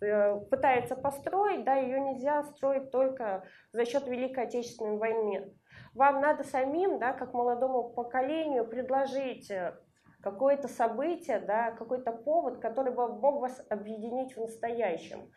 [0.00, 5.52] э, пытается построить, да, ее нельзя строить только за счет Великой Отечественной войны.
[5.96, 9.74] Вам надо самим, да, как молодому поколению, предложить э,
[10.20, 15.32] какое-то событие, да, какой-то повод, который бы мог вас объединить в настоящем.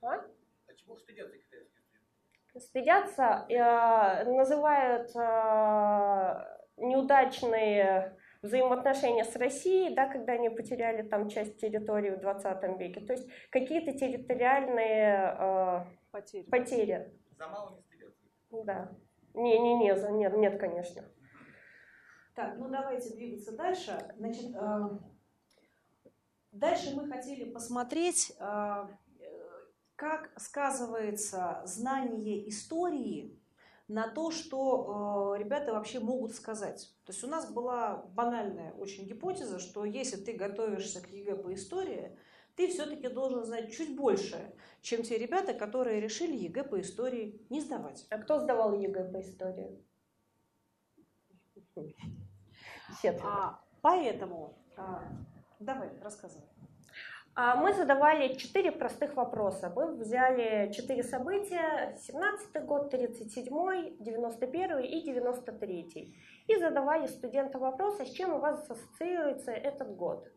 [0.00, 0.14] А?
[0.14, 6.44] а чего стыдятся китайские Стыдятся, э, называют э,
[6.78, 13.00] неудачные взаимоотношения с Россией, да, когда они потеряли там часть территории в 20 веке.
[13.00, 16.48] То есть какие-то территориальные э, потери.
[16.50, 17.12] потери.
[17.36, 17.82] За мало не
[18.64, 18.92] да.
[19.34, 21.04] Не-не-не, нет, нет, конечно.
[22.34, 23.98] Так, ну давайте двигаться дальше.
[24.16, 24.98] Значит, э,
[26.52, 28.86] дальше мы хотели посмотреть, э,
[29.96, 33.38] как сказывается знание истории
[33.88, 36.94] на то, что э, ребята вообще могут сказать.
[37.04, 41.52] То есть у нас была банальная очень гипотеза, что если ты готовишься к ЕГЭ по
[41.52, 42.16] истории,
[42.56, 47.60] ты все-таки должен знать чуть больше, чем те ребята, которые решили ЕГЭ по истории не
[47.60, 48.06] сдавать.
[48.10, 49.84] А кто сдавал ЕГЭ по истории?
[53.22, 55.02] А, поэтому, а,
[55.58, 56.46] давай, рассказывай.
[57.34, 59.72] А мы задавали четыре простых вопроса.
[59.74, 66.14] Мы взяли четыре события, 17 год, 37 91 и 93
[66.46, 70.28] и задавали студентам вопросы, с чем у вас ассоциируется этот год.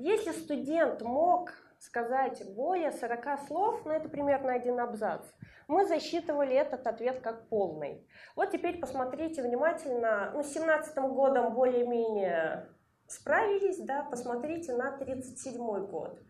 [0.00, 5.26] Если студент мог сказать более 40 слов, ну это примерно один абзац,
[5.66, 8.06] мы засчитывали этот ответ как полный.
[8.36, 12.68] Вот теперь посмотрите внимательно, ну с 17 годом более-менее
[13.08, 15.56] справились, да, посмотрите на 37
[15.86, 16.20] год.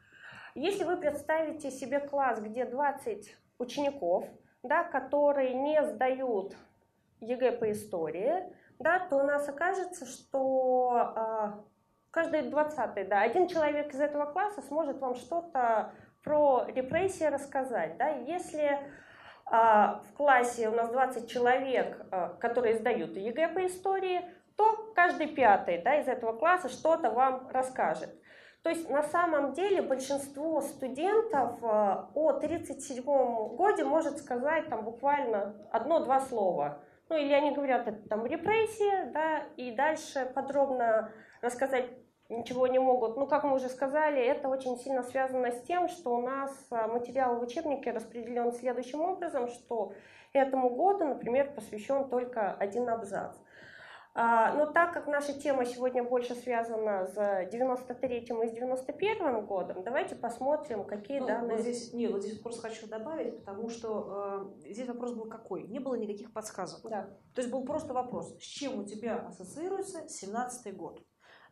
[0.55, 4.25] Если вы представите себе класс, где 20 учеников,
[4.63, 6.57] да, которые не сдают
[7.21, 11.65] ЕГЭ по истории, да, то у нас окажется, что а,
[12.11, 15.93] каждый двадцатый, да, один человек из этого класса сможет вам что-то
[16.23, 18.79] про репрессии рассказать, да, если
[19.47, 24.23] а, в классе у нас 20 человек, а, которые сдают ЕГЭ по истории,
[24.57, 28.11] то каждый пятый да, из этого класса что-то вам расскажет.
[28.63, 35.55] То есть на самом деле большинство студентов э, о 37 годе может сказать там буквально
[35.71, 36.83] одно-два слова.
[37.09, 41.91] Ну или они говорят, это там репрессия, да, и дальше подробно рассказать
[42.29, 43.17] ничего не могут.
[43.17, 46.87] Ну, как мы уже сказали, это очень сильно связано с тем, что у нас э,
[46.87, 49.93] материал в учебнике распределен следующим образом, что
[50.33, 53.37] этому году, например, посвящен только один абзац.
[54.21, 59.85] А, но так как наша тема сегодня больше связана с 93-м и с 91-м годом,
[59.85, 61.57] давайте посмотрим, какие ну, данные...
[61.57, 65.69] Вот здесь, нет, вот здесь просто хочу добавить, потому что э, здесь вопрос был какой?
[65.69, 66.81] Не было никаких подсказок.
[66.91, 67.03] Да.
[67.33, 71.01] То есть был просто вопрос, с чем у тебя ассоциируется 17-й год?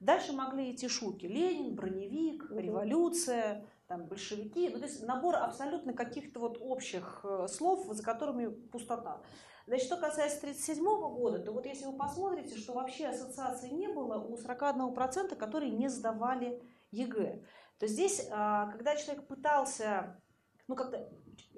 [0.01, 1.27] Дальше могли идти шутки.
[1.27, 4.69] Ленин, броневик, революция, там, большевики.
[4.69, 9.23] Ну, то есть набор абсолютно каких-то вот общих э, слов, за которыми пустота.
[9.67, 14.19] Значит, что касается 1937 года, то вот если вы посмотрите, что вообще ассоциации не было
[14.19, 17.43] у 41%, которые не сдавали ЕГЭ.
[17.79, 20.21] То здесь, а, когда человек пытался,
[20.69, 21.11] ну как-то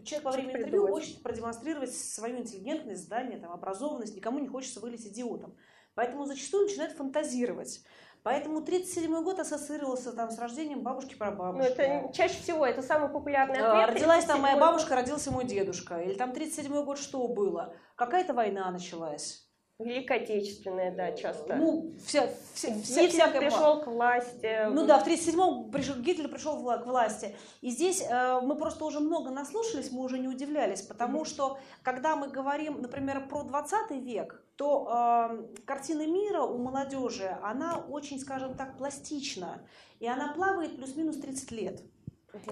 [0.04, 5.06] человек во время интервью хочет продемонстрировать свою интеллигентность, знание, там, образованность, никому не хочется вылезть
[5.06, 5.56] идиотом.
[5.94, 7.84] Поэтому зачастую начинает фантазировать.
[8.28, 11.72] Поэтому 37 год ассоциировался там с рождением бабушки про бабушку.
[11.78, 13.96] Ну, это чаще всего, это самый популярный ответ.
[13.96, 16.02] Родилась там моя бабушка, родился мой дедушка.
[16.02, 17.72] Или там 37 год что было?
[17.96, 19.48] Какая-то война началась.
[19.78, 21.56] Великая Отечественная, да, часто.
[21.56, 24.66] Ну, вся, вся, вся, Гитлер пришел к власти.
[24.68, 27.34] Ну да, в 1937-м пришел, Гитлер пришел к власти.
[27.62, 31.28] И здесь э, мы просто уже много наслушались, мы уже не удивлялись, потому mm-hmm.
[31.28, 37.78] что, когда мы говорим, например, про 20 век, то э, картина мира у молодежи, она
[37.78, 39.62] очень, скажем так, пластична.
[40.00, 41.82] И она плавает плюс-минус 30 лет.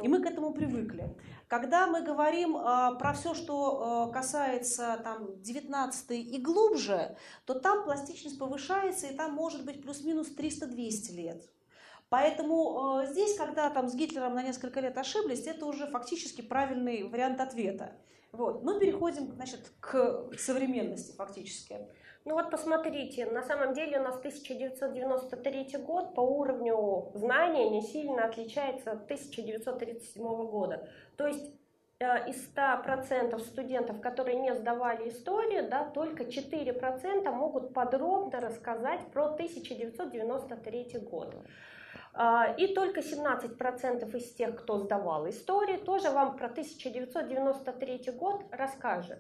[0.03, 1.17] И мы к этому привыкли.
[1.49, 7.83] Когда мы говорим э, про все, что э, касается там, 19 и глубже, то там
[7.83, 11.43] пластичность повышается, и там может быть плюс-минус 300-200 лет.
[12.09, 17.03] Поэтому э, здесь, когда там с Гитлером на несколько лет ошиблись, это уже фактически правильный
[17.03, 17.97] вариант ответа.
[18.37, 18.63] Вот.
[18.63, 21.79] Мы переходим значит, к современности фактически.
[22.27, 28.25] Ну вот посмотрите, на самом деле у нас 1993 год по уровню знания не сильно
[28.25, 30.89] отличается от 1937 года.
[31.17, 31.51] То есть
[32.01, 39.27] э, из 100% студентов, которые не сдавали историю, да, только 4% могут подробно рассказать про
[39.27, 41.37] 1993 год.
[42.19, 49.19] А, и только 17% из тех, кто сдавал историю, тоже вам про 1993 год расскажет.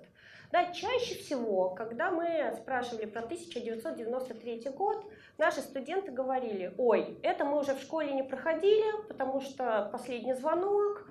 [0.51, 5.05] Да, чаще всего, когда мы спрашивали про 1993 год,
[5.37, 11.07] наши студенты говорили, ой, это мы уже в школе не проходили, потому что последний звонок,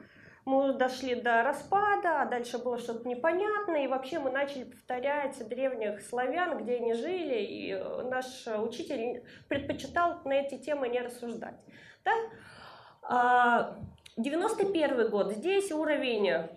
[0.45, 6.01] мы дошли до распада, а дальше было что-то непонятное, и вообще мы начали повторять древних
[6.01, 11.55] славян, где они жили, и э, наш учитель предпочитал на эти темы не рассуждать.
[12.03, 13.75] Да?
[14.17, 16.47] 91 а, год, здесь уровень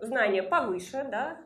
[0.00, 1.38] знания повыше, да,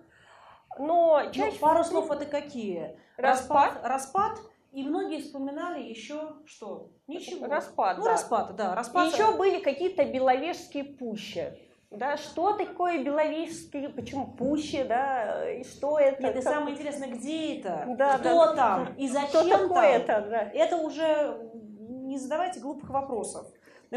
[0.79, 1.57] но ну, чаще...
[1.61, 2.97] Ну, пару слов это какие?
[3.17, 3.75] Распад.
[3.75, 4.39] Распад, распад
[4.73, 6.91] и многие вспоминали еще что?
[7.07, 7.47] Ничего.
[7.47, 8.11] Распад, ну, да.
[8.13, 8.75] распад, да.
[8.75, 9.09] Распад.
[9.09, 11.53] И еще были какие-то беловежские пущи.
[11.95, 16.23] Да, что такое беловежские, почему пущи, да, и что это?
[16.23, 18.55] Нет, и самое интересное, где это, да, кто да.
[18.55, 20.23] там, и зачем что такое там.
[20.23, 20.41] это, да.
[20.55, 21.53] Это уже
[22.13, 23.47] не задавайте глупых вопросов.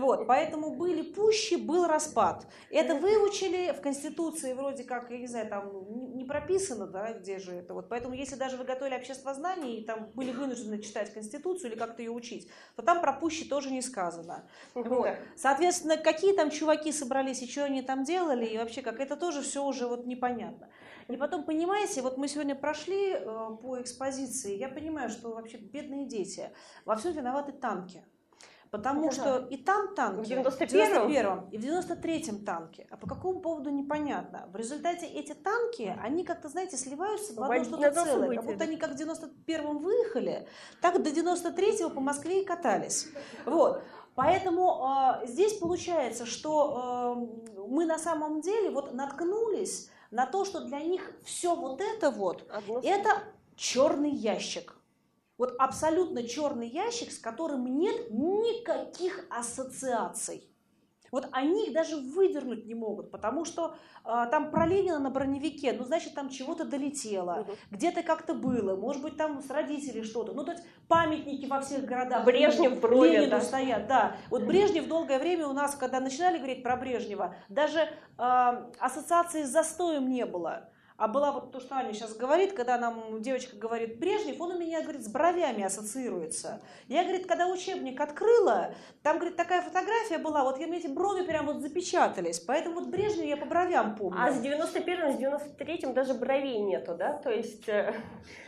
[0.01, 2.45] Вот, поэтому были пущи, был распад.
[2.69, 7.53] Это выучили в Конституции вроде как, я не знаю, там не прописано, да, где же
[7.53, 7.73] это.
[7.73, 11.79] Вот, поэтому если даже вы готовили общество знаний и там были вынуждены читать Конституцию или
[11.79, 14.47] как-то ее учить, то там про пущи тоже не сказано.
[14.73, 15.07] Вот.
[15.37, 19.41] Соответственно, какие там чуваки собрались и что они там делали, и вообще как это тоже
[19.41, 20.69] все уже вот непонятно.
[21.07, 26.05] И потом, понимаете, вот мы сегодня прошли э, по экспозиции, я понимаю, что вообще бедные
[26.07, 26.49] дети,
[26.83, 28.03] во всем виноваты танки.
[28.77, 32.87] Потому что и там танки, в 91-м и в 93-м танке.
[32.89, 34.49] А по какому поводу непонятно.
[34.51, 38.35] В результате эти танки, они как-то, знаете, сливаются в одно что-то целое.
[38.35, 40.47] Как будто они как в 91-м выехали,
[40.81, 43.07] так до 93-го по Москве и катались.
[43.45, 43.81] Вот.
[44.15, 47.17] Поэтому э, здесь получается, что
[47.57, 52.11] э, мы на самом деле вот наткнулись на то, что для них все вот это
[52.11, 53.23] вот, Одно это
[53.55, 54.74] черный ящик.
[55.37, 60.49] Вот абсолютно черный ящик, с которым нет никаких ассоциаций.
[61.11, 65.71] Вот они их даже выдернуть не могут, потому что э, там про Ленина на броневике,
[65.71, 67.53] ну, значит, там чего-то долетело, угу.
[67.71, 70.33] где-то как-то было, может быть, там с родителей что-то.
[70.33, 73.41] Ну, то есть памятники во всех городах Брежнев в роли, Ленину да.
[73.41, 74.17] стоят, да.
[74.29, 79.49] Вот Брежнев долгое время у нас, когда начинали говорить про Брежнева, даже э, ассоциации с
[79.49, 80.69] застоем не было.
[80.97, 84.59] А была вот то, что Аня сейчас говорит, когда нам девочка говорит Брежнев, он у
[84.59, 86.61] меня, говорит, с бровями ассоциируется.
[86.87, 88.73] Я, говорит, когда учебник открыла,
[89.03, 93.35] там, говорит, такая фотография была, вот эти брови прям вот запечатались, поэтому вот Брежнев я
[93.35, 94.19] по бровям помню.
[94.21, 97.17] А с 91-м, с 93-м даже бровей нету, да?
[97.17, 97.93] То есть э,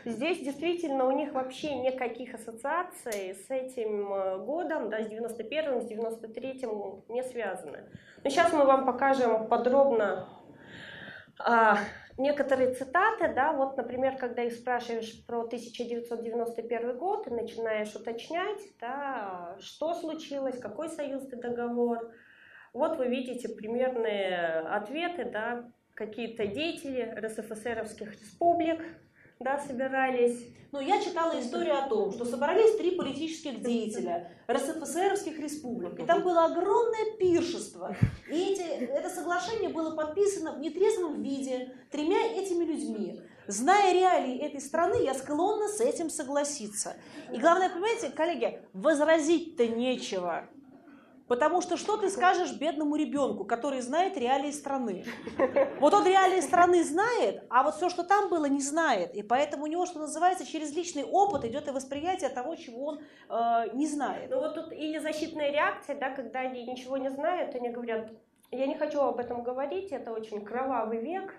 [0.06, 5.92] здесь действительно у них вообще никаких ассоциаций с этим э, годом, да, с 91-м, с
[5.92, 7.90] 93-м не связаны.
[8.24, 10.30] Но сейчас мы вам покажем подробно
[11.40, 11.78] а,
[12.18, 19.56] некоторые цитаты, да, вот, например, когда их спрашиваешь про 1991 год, и начинаешь уточнять, да,
[19.60, 22.12] что случилось, какой союзный договор,
[22.74, 28.82] вот вы видите примерные ответы, да, какие-то деятели РСФСРовских республик,
[29.40, 30.48] да, собирались.
[30.72, 36.24] Ну, я читала историю о том, что собрались три политических деятеля РСФСРовских республик, и там
[36.24, 37.96] было огромное пиршество.
[38.30, 43.22] И эти, это соглашение было подписано в нетрезвом виде тремя этими людьми.
[43.48, 46.98] Зная реалии этой страны, я склонна с этим согласиться.
[47.32, 50.50] И главное, понимаете, коллеги, возразить-то нечего.
[51.28, 55.04] Потому что что ты скажешь бедному ребенку, который знает реалии страны?
[55.80, 59.14] Вот он реалии страны знает, а вот все, что там было, не знает.
[59.14, 63.00] И поэтому у него, что называется, через личный опыт идет и восприятие того, чего он
[63.30, 64.30] э, не знает.
[64.30, 68.12] Ну вот тут или защитная реакция, да, когда они ничего не знают, они говорят,
[68.52, 71.34] я не хочу об этом говорить, это очень кровавый век,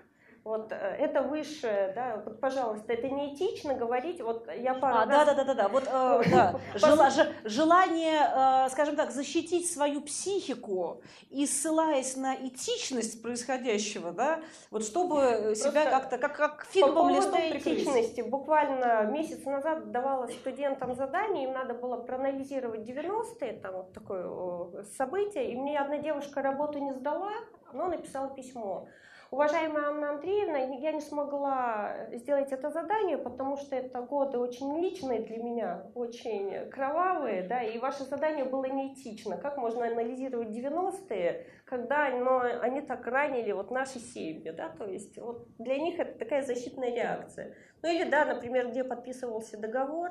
[0.49, 5.05] вот э, это высшее, да, вот, пожалуйста, это не этично говорить, вот я пару а,
[5.05, 5.07] раз...
[5.07, 6.59] Да, да, да, да, да, вот э, да.
[6.75, 7.09] Жела,
[7.43, 14.39] желание, э, скажем так, защитить свою психику и ссылаясь на этичность происходящего, да,
[14.71, 17.83] вот чтобы Просто себя как-то, как, как фиговым листом прикрыть.
[17.83, 24.83] этичности, буквально месяц назад давала студентам задание, им надо было проанализировать 90-е, там вот такое
[24.97, 27.33] событие, и мне одна девушка работу не сдала,
[27.71, 28.87] но написала письмо.
[29.31, 35.19] Уважаемая Анна Андреевна, я не смогла сделать это задание, потому что это годы очень личные
[35.19, 39.37] для меня, очень кровавые, да, и ваше задание было неэтично.
[39.37, 45.19] Как можно анализировать 90-е, когда но они так ранили вот наши семьи, да, то есть
[45.19, 47.55] вот для них это такая защитная реакция.
[47.83, 50.09] Ну или, да, например, где подписывался договор,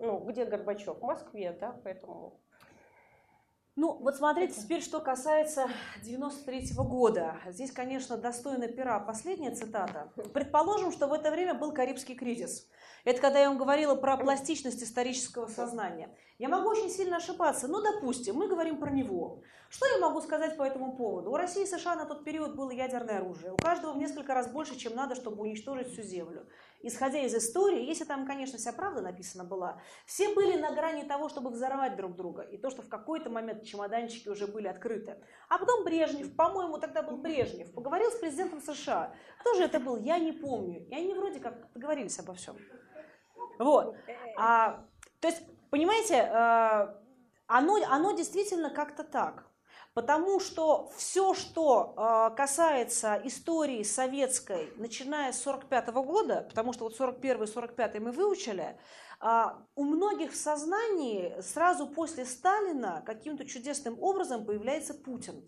[0.00, 0.98] ну, где Горбачев?
[0.98, 2.40] В Москве, да, поэтому
[3.76, 5.68] ну, вот смотрите, теперь что касается
[6.02, 7.36] 93 -го года.
[7.46, 10.10] Здесь, конечно, достойна пера последняя цитата.
[10.32, 12.66] Предположим, что в это время был Карибский кризис.
[13.04, 16.08] Это когда я вам говорила про пластичность исторического сознания.
[16.38, 19.42] Я могу очень сильно ошибаться, но, допустим, мы говорим про него.
[19.68, 21.30] Что я могу сказать по этому поводу?
[21.30, 23.52] У России и США на тот период было ядерное оружие.
[23.52, 26.46] У каждого в несколько раз больше, чем надо, чтобы уничтожить всю Землю
[26.82, 31.28] исходя из истории, если там, конечно, вся правда написана была, все были на грани того,
[31.28, 32.42] чтобы взорвать друг друга.
[32.42, 35.22] И то, что в какой-то момент чемоданчики уже были открыты.
[35.48, 39.14] А потом Брежнев, по-моему, тогда был Брежнев, поговорил с президентом США.
[39.40, 40.86] Кто же это был, я не помню.
[40.88, 42.56] И они вроде как договорились обо всем.
[43.58, 43.96] Вот.
[44.36, 44.84] А,
[45.20, 46.94] то есть, понимаете, э,
[47.46, 49.46] оно, оно действительно как-то так.
[49.96, 56.94] Потому что все, что э, касается истории советской, начиная с 45 года, потому что вот
[56.96, 58.76] 41 и 45 мы выучили,
[59.22, 59.44] э,
[59.74, 65.42] у многих в сознании сразу после Сталина каким-то чудесным образом появляется Путин.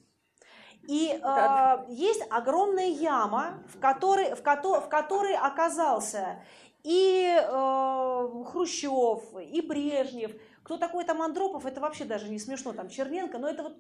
[0.89, 6.43] И э, есть огромная яма, в которой, в, ко- в которой оказался
[6.85, 10.33] и э, Хрущев, и Брежнев.
[10.63, 13.77] Кто такой там Андропов, это вообще даже не смешно, там Черненко, но это вот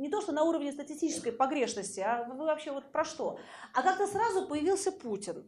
[0.00, 3.38] не то, что на уровне статистической погрешности, а вы вообще вот про что?
[3.74, 5.44] А как-то сразу появился Путин.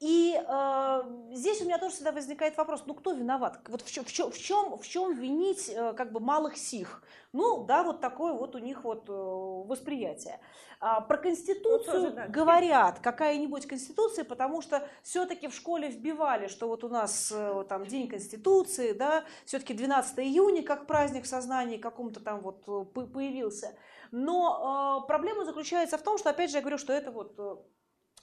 [0.00, 3.60] И э, здесь у меня тоже всегда возникает вопрос, ну кто виноват?
[3.68, 7.02] Вот в чем, в чем, в чем, в чем винить э, как бы малых сих?
[7.34, 10.40] Ну да, вот такое вот у них вот э, восприятие.
[10.80, 12.28] А, про Конституцию ну, тоже, да.
[12.28, 17.84] говорят, какая-нибудь Конституция, потому что все-таки в школе вбивали, что вот у нас э, там
[17.84, 23.76] День Конституции, да, все-таки 12 июня как праздник в сознании каком-то там вот э, появился.
[24.12, 27.56] Но э, проблема заключается в том, что, опять же, я говорю, что это вот э,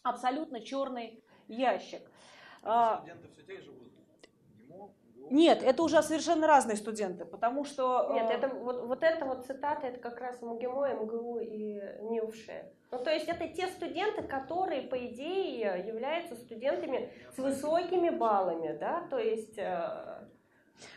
[0.02, 2.02] абсолютно черный ящик.
[2.64, 3.88] А, студенты все те же будут
[5.30, 8.12] нет, это уже совершенно разные студенты, потому что...
[8.14, 12.72] Нет, это, вот, вот эта вот цитата, это как раз МГИМО, МГУ и НИУШЕ.
[12.92, 19.06] Ну, то есть это те студенты, которые, по идее, являются студентами с высокими баллами, да,
[19.10, 19.58] то есть...
[19.58, 20.26] Э...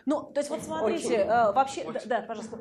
[0.06, 1.28] Ну, то есть вот смотрите, Очень.
[1.28, 1.80] э, вообще...
[1.82, 2.08] Очень.
[2.08, 2.58] Да, да, пожалуйста.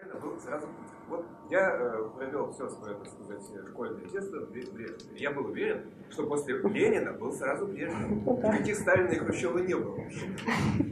[0.00, 0.66] Сталина был сразу
[1.08, 4.96] Вот я э, провел все свое, так сказать, школьное детство в Брежневе.
[5.14, 8.10] Я был уверен, что после Ленина был сразу Брежнев.
[8.10, 10.26] Никаких Сталина и Хрущева не было вообще.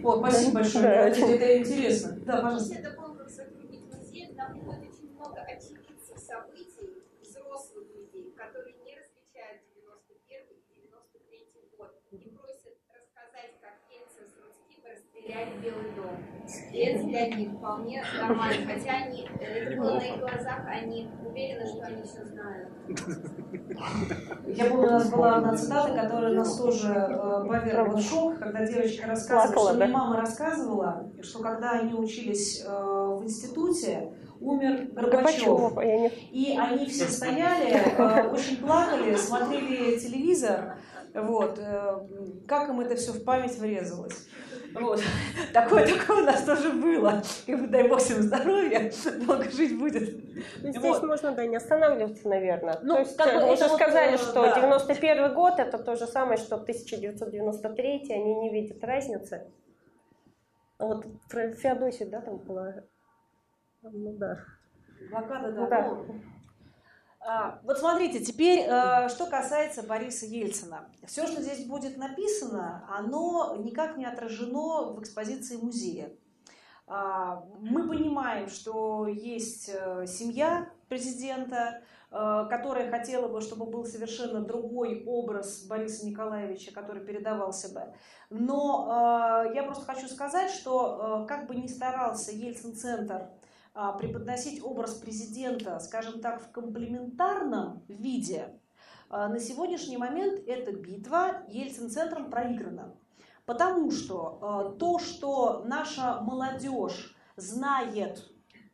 [0.04, 0.84] О, спасибо большое.
[0.84, 2.18] Это, интересно.
[2.26, 2.74] Да, пожалуйста.
[2.74, 9.62] Это конкурс «Сотрудник музея», там ходит очень много очевидцев событий, взрослых людей, которые не различают
[9.74, 11.48] 91 и 93
[11.78, 14.36] год, и просят рассказать, как Ельцин с
[15.38, 16.16] Расстреляли Белый дом.
[16.72, 21.66] И это для них вполне нормально, хотя они, это было на их глазах, они уверены,
[21.66, 22.68] что они все знают.
[24.46, 28.66] Я помню, у нас была одна цитата, которая нас тоже э, повергла в шок, когда
[28.66, 29.84] девочка рассказывала, Плакала, что да?
[29.84, 35.76] мне мама рассказывала, что когда они учились э, в институте, умер Горбачев.
[35.76, 40.78] Я не И они все стояли, э, очень плакали, смотрели телевизор,
[41.14, 41.98] вот, э,
[42.46, 44.28] как им это все в память врезалось.
[44.74, 45.00] Вот.
[45.52, 47.22] Такое, такое у нас тоже было.
[47.46, 48.92] И дай бог всем здоровья,
[49.26, 50.14] долго жить будет.
[50.62, 51.02] Ну, Здесь Вот.
[51.02, 52.78] можно, да, не останавливаться, наверное.
[52.82, 54.54] Ну, То есть, как бы э, это уже вот, сказали, э, что да.
[54.54, 59.46] 91 год это то же самое, что 1993, они не видят разницы.
[60.78, 62.74] А Вот про Феодосию, да, там была?
[63.82, 64.38] Ну да.
[65.10, 65.82] Блокада, Ну да.
[65.82, 65.88] да.
[65.88, 66.20] ну,
[67.62, 70.88] вот смотрите, теперь, э, что касается Бориса Ельцина.
[71.06, 76.10] Все, что здесь будет написано, оно никак не отражено в экспозиции музея.
[76.86, 84.40] А, Мы понимаем, что есть э, семья президента, э, которая хотела бы, чтобы был совершенно
[84.40, 87.82] другой образ Бориса Николаевича, который передавался бы.
[88.30, 93.37] Но я просто хочу сказать, что как бы ни старался Ельцин-центр а,
[93.98, 98.58] преподносить образ президента, скажем так, в комплементарном виде,
[99.10, 102.94] а, на сегодняшний момент эта битва Ельцин-центром проиграна.
[103.46, 108.30] Потому что а, то, что наша молодежь знает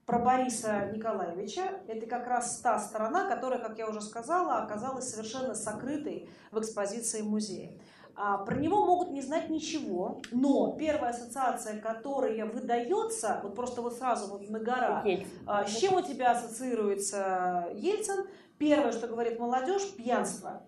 [0.07, 5.55] про Бориса Николаевича, это как раз та сторона, которая, как я уже сказала, оказалась совершенно
[5.55, 7.79] сокрытой в экспозиции музея.
[8.17, 13.95] А, Про него могут не знать ничего, но первая ассоциация, которая выдается, вот просто вот
[13.95, 15.27] сразу вот на гора, Есть.
[15.47, 18.27] а, С чем у тебя ассоциируется Ельцин?
[18.59, 20.63] Первое, что говорит молодежь, пьянство.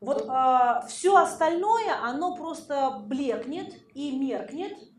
[0.00, 0.28] Вот
[0.88, 4.97] все остальное, оно просто блекнет и меркнет а,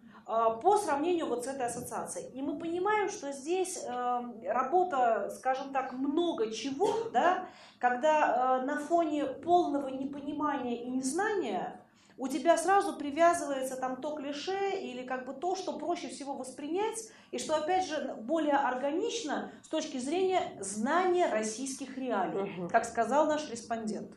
[0.62, 2.30] по сравнению вот с этой ассоциацией.
[2.34, 7.48] И мы понимаем, что здесь э, работа, скажем так, много чего, да,
[7.80, 11.82] когда э, на фоне полного непонимания и незнания
[12.20, 17.10] у тебя сразу привязывается там то клише или как бы то, что проще всего воспринять,
[17.32, 23.50] и что, опять же, более органично с точки зрения знания российских реалий, как сказал наш
[23.50, 24.12] респондент.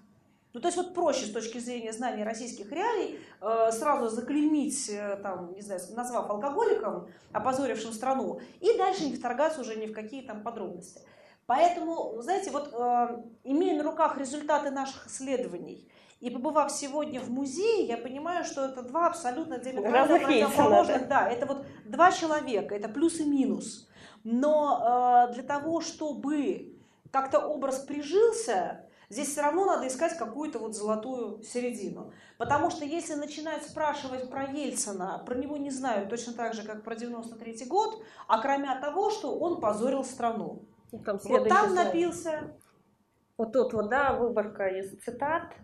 [0.54, 5.16] Ну, то есть вот проще с точки зрения знания российских реалий э, сразу заклеймить, э,
[5.22, 10.22] там, не знаю, назвав алкоголиком, опозорившим страну, и дальше не вторгаться уже ни в какие
[10.22, 11.00] там подробности.
[11.46, 15.88] Поэтому, знаете, вот э, имея на руках результаты наших исследований
[16.20, 21.08] и побывав сегодня в музее, я понимаю, что это два абсолютно диаметрально противоположных.
[21.08, 23.88] Да, это вот два человека, это плюс и минус.
[24.22, 26.76] Но э, для того, чтобы
[27.10, 32.12] как-то образ прижился, здесь все равно надо искать какую-то вот золотую середину.
[32.38, 36.82] Потому что если начинают спрашивать про Ельцина, про него не знают точно так же, как
[36.82, 40.62] про 93 год, а кроме того, что он позорил страну.
[40.92, 41.86] И там Вот там слайд.
[41.86, 42.56] напился,
[43.36, 45.54] Вот тут вот, да, выборка из цитат.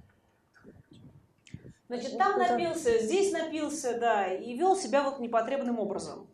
[1.88, 6.28] значит, там напился, здесь напился, да, и вел себя вот непотребным образом.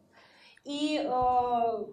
[0.64, 1.84] И э,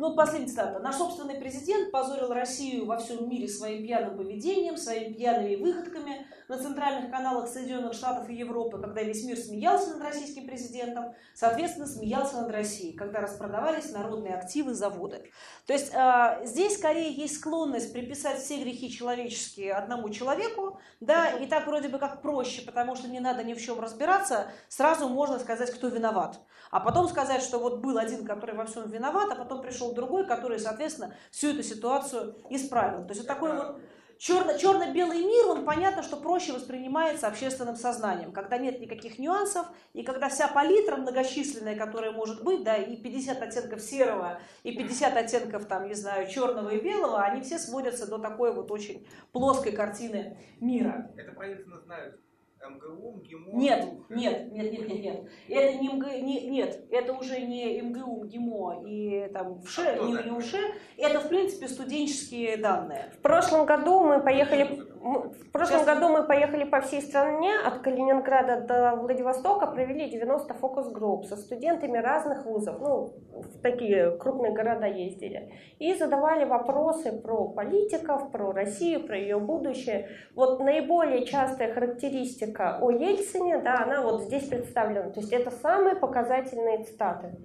[0.00, 0.78] ну, вот последняя цитата.
[0.78, 6.58] Наш собственный президент позорил Россию во всем мире своим пьяным поведением, своими пьяными выходками на
[6.58, 12.42] центральных каналах Соединенных Штатов и Европы, когда весь мир смеялся над российским президентом, соответственно, смеялся
[12.42, 15.30] над Россией, когда распродавались народные активы, заводы.
[15.66, 21.46] То есть э, здесь скорее есть склонность приписать все грехи человеческие одному человеку, да, и
[21.46, 25.38] так вроде бы как проще, потому что не надо ни в чем разбираться, сразу можно
[25.38, 26.40] сказать, кто виноват.
[26.72, 30.26] А потом сказать, что вот был один, который во всем виноват, а потом пришел другой,
[30.26, 33.04] который, соответственно, всю эту ситуацию исправил.
[33.04, 33.80] То есть вот такой вот
[34.20, 40.02] черно- черно-белый мир, он понятно, что проще воспринимается общественным сознанием, когда нет никаких нюансов, и
[40.02, 45.64] когда вся палитра многочисленная, которая может быть, да, и 50 оттенков серого, и 50 оттенков,
[45.64, 50.36] там, не знаю, черного и белого, они все сводятся до такой вот очень плоской картины
[50.60, 51.10] мира.
[51.16, 52.20] Это Ельцина знают
[52.68, 53.58] МГУ, МГИМО.
[53.58, 55.20] Нет, нет, нет, нет, нет, нет.
[55.48, 60.12] Это не МГ, не- нет, это уже не МГУ, МГИМО и там ВШ, А не,
[60.12, 60.54] не УШ.
[60.98, 63.12] Это, в принципе, студенческие данные.
[63.18, 67.78] В прошлом году мы поехали, в прошлом Сейчас- году мы поехали по всей стране, от
[67.78, 74.86] Калининграда до Владивостока, провели 90 фокус-групп со студентами разных вузов, ну, в такие крупные города
[74.86, 80.08] ездили, и задавали вопросы про политиков, про Россию, про ее будущее.
[80.34, 85.96] Вот наиболее частая характеристика о Ельцине, да, она вот здесь представлена, то есть это самые
[85.96, 87.38] показательные цитаты.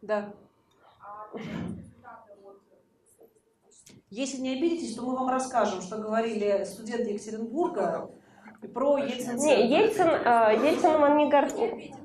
[0.00, 0.32] Да.
[4.10, 8.10] Если не обидитесь, то мы вам расскажем, что говорили студенты Екатеринбурга
[8.66, 9.36] про Ельцин.
[9.36, 11.98] Не, Ельцин, э, Ельцин он не гордится.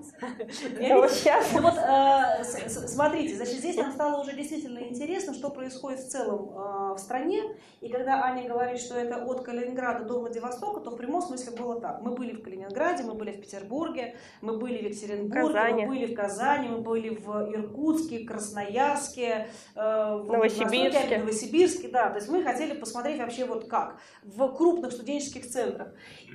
[1.10, 1.52] Сейчас.
[1.54, 6.50] Ну вот, э, смотрите, значит, здесь нам стало уже действительно интересно, что происходит в целом
[6.50, 7.42] э, в стране.
[7.82, 11.82] И когда Аня говорит, что это от Калининграда до Владивостока, то в прямом смысле было
[11.82, 12.02] так.
[12.02, 15.86] Мы были в Калининграде, мы были в Петербурге, мы были в Екатеринбурге, Казани.
[15.86, 21.18] мы были в Казани, мы были в Иркутске, Красноярске, э, в Новосибирске.
[21.18, 22.10] Новосибирске, да.
[22.10, 25.90] То есть мы хотели посмотреть вообще вот как в крупных студенческих центрах.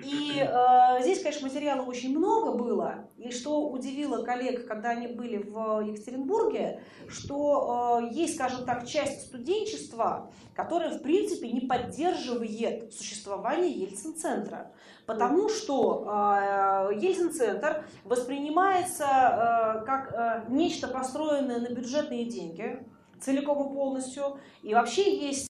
[0.09, 3.09] И э, здесь, конечно, материала очень много было.
[3.19, 9.27] И что удивило коллег, когда они были в Екатеринбурге, что э, есть, скажем так, часть
[9.27, 14.73] студенчества, которая, в принципе, не поддерживает существование Ельцин-центра.
[15.05, 22.83] Потому что э, Ельцин-центр воспринимается э, как э, нечто построенное на бюджетные деньги,
[23.21, 24.39] целиком и полностью.
[24.63, 25.47] И вообще есть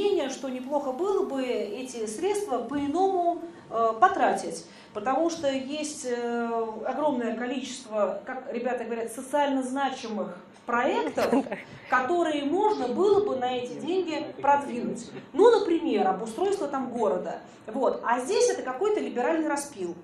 [0.00, 4.64] мнение, что неплохо было бы эти средства по-иному э, потратить.
[4.92, 10.36] Потому что есть э, огромное количество, как ребята говорят, социально значимых
[10.66, 11.44] проектов,
[11.90, 15.10] которые можно было бы на эти деньги продвинуть.
[15.32, 17.38] Ну, например, обустройство там города.
[17.66, 18.02] Вот.
[18.04, 19.94] А здесь это какой-то либеральный распил.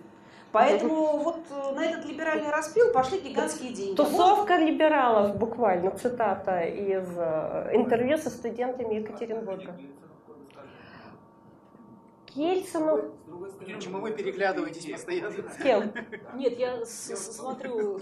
[0.56, 3.94] Поэтому вот э, на этот либеральный распил пошли гигантские деньги.
[3.94, 9.76] Тусовка либералов, буквально, цитата из э, интервью со студентами Екатеринбурга.
[12.34, 13.12] Ельцину...
[13.58, 15.30] Почему вы переглядываетесь постоянно?
[15.30, 15.92] С кем?
[16.34, 18.00] Нет, я смотрю...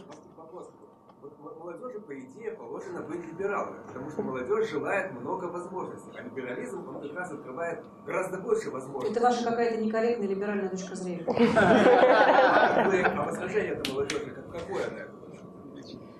[1.28, 7.00] Молодежи, по идее, положено быть либералами, потому что молодежь желает много возможностей, а либерализм, он
[7.00, 9.12] как раз открывает гораздо больше возможностей.
[9.12, 11.24] Это ваша какая-то некорректная либеральная точка зрения.
[11.56, 15.12] А возражение это молодежи, как- какое на это?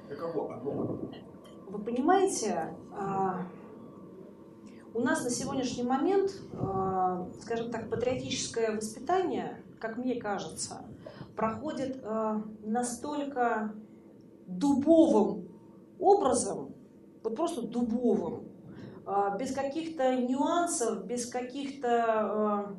[0.08, 0.98] Каково оно?
[1.68, 3.42] Вы понимаете, а,
[4.94, 10.86] у нас на сегодняшний момент, а, скажем так, патриотическое воспитание, как мне кажется,
[11.36, 13.74] проходит а, настолько
[14.46, 15.48] дубовым
[15.98, 16.74] образом,
[17.22, 18.48] вот просто дубовым,
[19.06, 22.76] а, без каких-то нюансов, без каких-то, а,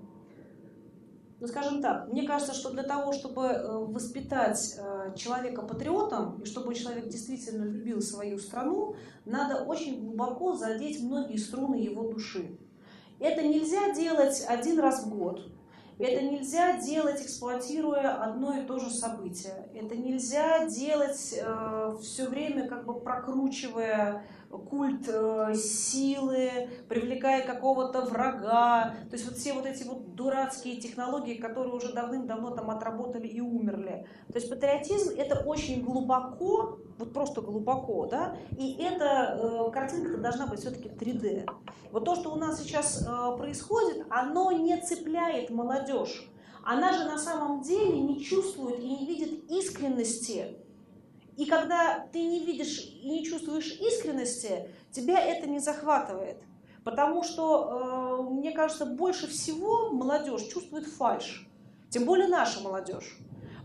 [1.40, 6.46] ну скажем так, мне кажется, что для того, чтобы э, воспитать э, человека патриотом, и
[6.46, 8.96] чтобы человек действительно любил свою страну,
[9.26, 12.58] надо очень глубоко задеть многие струны его души.
[13.20, 15.42] Это нельзя делать один раз в год.
[16.00, 19.65] Это нельзя делать, эксплуатируя одно и то же событие.
[19.76, 21.40] Это нельзя делать
[22.02, 24.24] все время, как бы прокручивая
[24.58, 28.96] культ э, силы, привлекая какого-то врага.
[29.10, 33.42] То есть вот все вот эти вот дурацкие технологии, которые уже давным-давно там отработали и
[33.42, 34.06] умерли.
[34.28, 40.48] То есть патриотизм это очень глубоко, вот просто глубоко, да, и эта э, картинка должна
[40.48, 41.50] быть все-таки 3D.
[41.92, 46.30] Вот то, что у нас сейчас э, происходит, оно не цепляет молодежь.
[46.66, 50.58] Она же на самом деле не чувствует и не видит искренности
[51.38, 56.38] и когда ты не видишь и не чувствуешь искренности, тебя это не захватывает.
[56.84, 61.50] Потому что, э, мне кажется, больше всего молодежь чувствует фальш.
[61.90, 63.18] Тем более наша молодежь.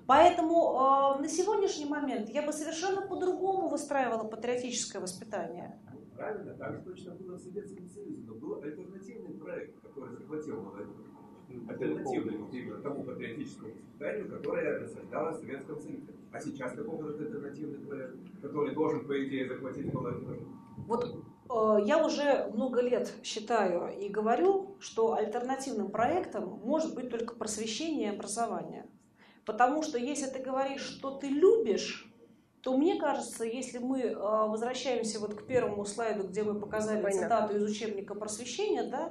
[0.07, 5.78] Поэтому э, на сегодняшний момент я бы совершенно по-другому выстраивала патриотическое воспитание.
[6.16, 11.09] Правильно, так же точно было в Советском Союзе, но был альтернативный проект, который захватил молодежь.
[11.51, 16.12] Именно тому патриотическому воспитанию, которое насаждалось в Советском Союзе.
[16.32, 20.38] А сейчас какой будет альтернативный проект, который должен, по идее, захватить молодежь?
[20.86, 27.34] Вот э, я уже много лет считаю и говорю, что альтернативным проектом может быть только
[27.34, 28.86] просвещение и образование.
[29.44, 32.07] Потому что если ты говоришь, что ты любишь,
[32.62, 37.22] то мне кажется, если мы э, возвращаемся вот к первому слайду, где мы показали Понятно.
[37.22, 39.11] цитату из учебника просвещения, да,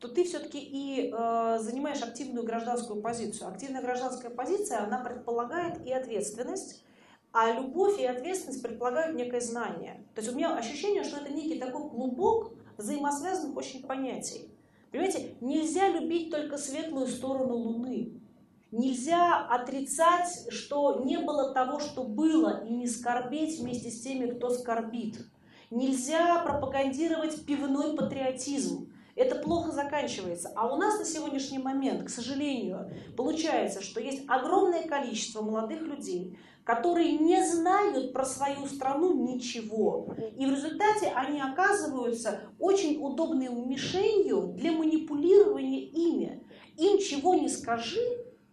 [0.00, 3.48] то ты все-таки и э, занимаешь активную гражданскую позицию.
[3.48, 6.84] Активная гражданская позиция, она предполагает и ответственность,
[7.32, 10.06] а любовь и ответственность предполагают некое знание.
[10.14, 14.50] То есть у меня ощущение, что это некий такой клубок взаимосвязанных очень понятий.
[14.90, 18.20] Понимаете, нельзя любить только светлую сторону Луны.
[18.70, 24.50] Нельзя отрицать, что не было того, что было, и не скорбеть вместе с теми, кто
[24.50, 25.26] скорбит.
[25.70, 28.92] Нельзя пропагандировать пивной патриотизм.
[29.16, 30.50] Это плохо заканчивается.
[30.56, 36.36] А у нас на сегодняшний момент, к сожалению, получается, что есть огромное количество молодых людей,
[36.64, 40.08] которые не знают про свою страну ничего.
[40.36, 46.44] И в результате они оказываются очень удобной мишенью для манипулирования ими.
[46.76, 48.00] Им чего не скажи,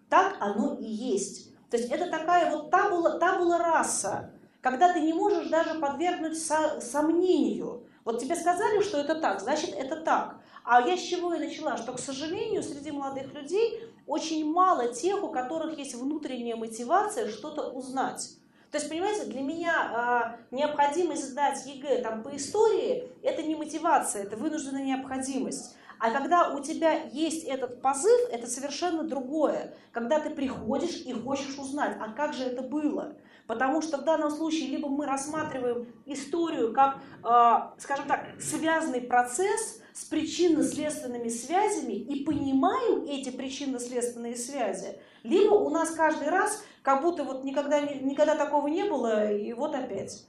[0.10, 1.52] так оно и есть.
[1.72, 4.34] То есть это такая вот табула, табула раса.
[4.62, 7.88] когда ты не можешь даже подвергнуть со- сомнению.
[8.06, 10.40] Вот тебе сказали, что это так, значит это так.
[10.64, 15.24] А я с чего и начала, что, к сожалению, среди молодых людей очень мало тех,
[15.24, 18.38] у которых есть внутренняя мотивация что-то узнать.
[18.72, 24.24] То есть, понимаете, для меня э, необходимость сдать ЕГЭ там, по истории– это не мотивация,
[24.24, 25.76] это вынужденная необходимость.
[26.00, 29.74] А когда у тебя есть этот позыв, это совершенно другое.
[29.92, 33.14] Когда ты приходишь и хочешь узнать, а как же это было.
[33.52, 39.82] Потому что в данном случае либо мы рассматриваем историю как, э, скажем так, связанный процесс
[39.92, 47.26] с причинно-следственными связями и понимаем эти причинно-следственные связи, либо у нас каждый раз как будто
[47.26, 50.26] вот никогда, никогда такого не было, и вот опять.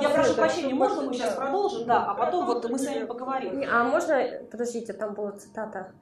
[0.00, 1.84] Я прошу прощения, можно мы сейчас продолжим?
[1.88, 3.64] Да, а потом вот мы с вами поговорим.
[3.68, 5.92] А можно, подождите, там была цитата.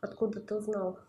[0.00, 1.00] Откуда ты узнал?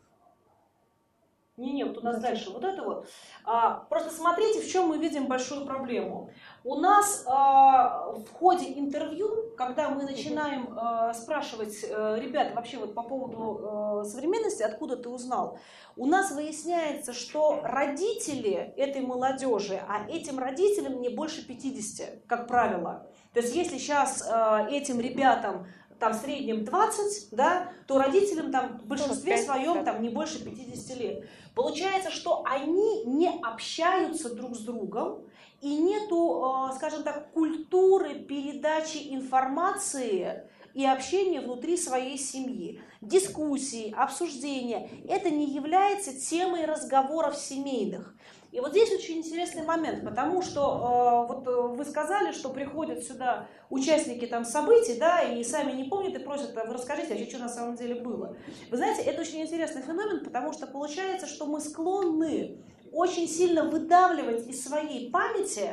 [1.57, 3.07] Не-не, вот у нас дальше вот это вот.
[3.45, 6.29] А, просто смотрите, в чем мы видим большую проблему.
[6.65, 12.93] У нас а, в ходе интервью, когда мы начинаем а, спрашивать а, ребят вообще вот
[12.93, 15.57] по поводу а, современности, откуда ты узнал,
[15.95, 23.07] у нас выясняется, что родители этой молодежи, а этим родителям не больше 50, как правило.
[23.33, 25.67] То есть если сейчас а, этим ребятам
[25.99, 30.97] там в среднем 20, да, то родителям там в большинстве своем там не больше 50
[30.97, 31.29] лет.
[31.53, 35.25] Получается, что они не общаются друг с другом,
[35.61, 40.43] и нету, скажем так, культуры передачи информации
[40.73, 42.81] и общения внутри своей семьи.
[43.01, 48.14] Дискуссии, обсуждения– это не является темой разговоров семейных.
[48.55, 53.49] И вот здесь очень интересный момент, потому что э, вот вы сказали, что приходят сюда
[53.69, 57.49] участники там событий, да, и сами не помнят и просят, вы расскажите, а что на
[57.49, 58.37] самом деле было.
[58.71, 62.57] Вы знаете, это очень интересный феномен, потому что получается, что мы склонны
[62.93, 65.71] очень сильно выдавливать из своей памяти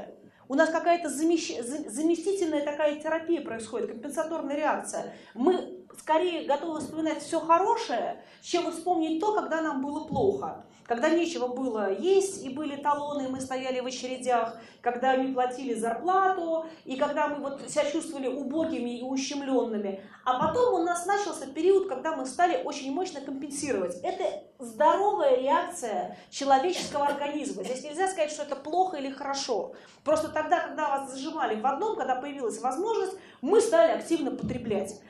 [0.48, 5.14] у нас какая-то заместительная такая терапия происходит, компенсаторная реакция.
[5.34, 10.64] Мы скорее готовы вспоминать все хорошее, чем вспомнить то, когда нам было плохо.
[10.86, 15.74] Когда нечего было есть, и были талоны, и мы стояли в очередях, когда не платили
[15.74, 20.02] зарплату, и когда мы вот себя чувствовали убогими и ущемленными.
[20.24, 23.96] А потом у нас начался период, когда мы стали очень мощно компенсировать.
[24.02, 27.62] Это здоровая реакция человеческого организма.
[27.62, 29.74] Здесь нельзя сказать, что это плохо или хорошо.
[30.04, 35.00] Просто тогда, когда вас зажимали в одном, когда появилась возможность, мы стали активно потреблять.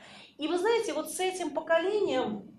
[0.42, 2.52] И вы знаете, вот с этим поколением,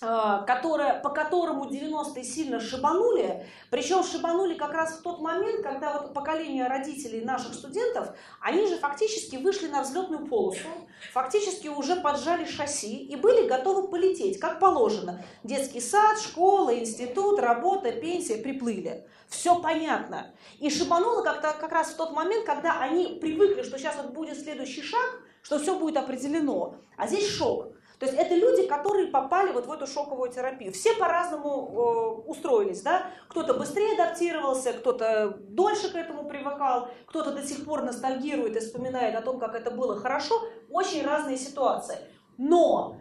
[0.00, 6.00] а, которое, по которому 90-е сильно шибанули, причем шибанули как раз в тот момент, когда
[6.00, 8.08] вот поколение родителей наших студентов,
[8.40, 10.66] они же фактически вышли на взлетную полосу,
[11.12, 15.24] фактически уже поджали шасси и были готовы полететь, как положено.
[15.44, 19.06] Детский сад, школа, институт, работа, пенсия приплыли.
[19.32, 20.30] Все понятно.
[20.60, 24.38] И шибануло как-то как раз в тот момент, когда они привыкли, что сейчас вот будет
[24.38, 26.76] следующий шаг, что все будет определено.
[26.98, 27.72] А здесь шок.
[27.98, 30.70] То есть это люди, которые попали вот в эту шоковую терапию.
[30.72, 33.06] Все по-разному э, устроились, да?
[33.30, 39.14] Кто-то быстрее адаптировался, кто-то дольше к этому привыкал, кто-то до сих пор ностальгирует и вспоминает
[39.14, 40.34] о том, как это было хорошо.
[40.68, 41.96] Очень разные ситуации.
[42.36, 42.96] Но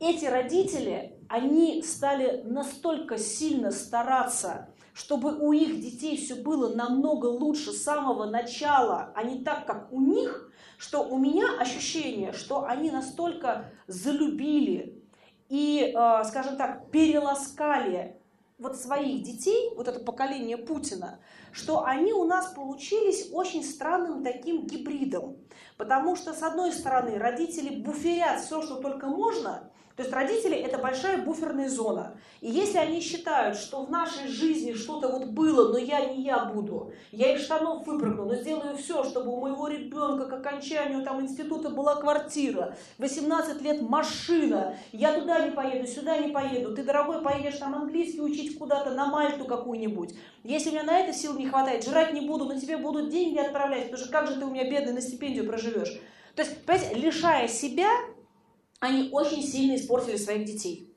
[0.00, 7.72] эти родители, они стали настолько сильно стараться, чтобы у их детей все было намного лучше
[7.72, 12.90] с самого начала, а не так, как у них, что у меня ощущение, что они
[12.90, 15.02] настолько залюбили
[15.48, 18.16] и, э, скажем так, переласкали
[18.58, 21.18] вот своих детей, вот это поколение Путина,
[21.50, 25.36] что они у нас получились очень странным таким гибридом.
[25.76, 30.78] Потому что, с одной стороны, родители буферят все, что только можно, то есть родители– это
[30.78, 32.16] большая буферная зона.
[32.40, 36.46] И если они считают, что в нашей жизни что-то вот было, но я не я
[36.46, 41.22] буду, я из штанов выпрыгну, но сделаю все, чтобы у моего ребенка к окончанию там,
[41.22, 47.22] института была квартира, 18 лет машина, я туда не поеду, сюда не поеду, ты, дорогой,
[47.22, 50.14] поедешь там английский учить куда-то, на Мальту какую-нибудь.
[50.42, 53.38] Если у меня на это сил не хватает, жрать не буду, но тебе будут деньги
[53.38, 56.00] отправлять, потому что как же ты у меня бедный на стипендию проживешь.
[56.34, 57.88] То есть, понимаете, лишая себя
[58.84, 60.90] они очень сильно испортили своих детей.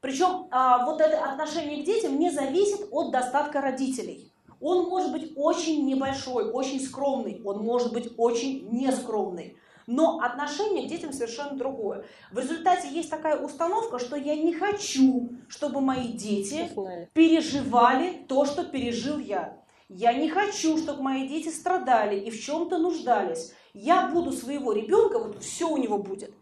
[0.00, 4.32] Причем а, вот это отношение к детям не зависит от достатка родителей.
[4.60, 9.56] Он может быть очень небольшой, очень скромный, он может быть очень нескромный.
[9.86, 12.04] Но отношение к детям совершенно другое.
[12.30, 16.70] В результате есть такая установка, что я не хочу, чтобы мои дети
[17.12, 19.56] переживали то, что пережил я.
[19.88, 23.52] Я не хочу, чтобы мои дети страдали и в чем-то нуждались.
[23.74, 26.32] Я буду своего ребенка, вот все у него будет.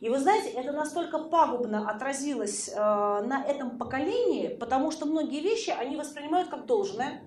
[0.00, 5.70] И вы знаете, это настолько пагубно отразилось э, на этом поколении, потому что многие вещи
[5.70, 7.22] они воспринимают как должное.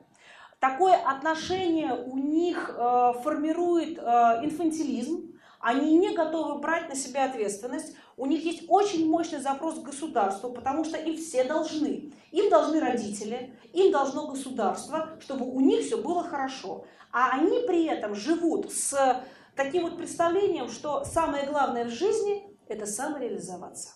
[0.59, 4.01] Такое отношение у них э, формирует э,
[4.43, 9.83] инфантилизм, они не готовы брать на себя ответственность, у них есть очень мощный запрос к
[9.83, 12.13] государству, потому что им все должны.
[12.31, 16.85] Им должны родители, им должно государство, чтобы у них все было хорошо.
[17.11, 19.23] А они при этом живут с
[19.55, 23.89] таким вот представлением, что самое главное в жизни– это самореализоваться.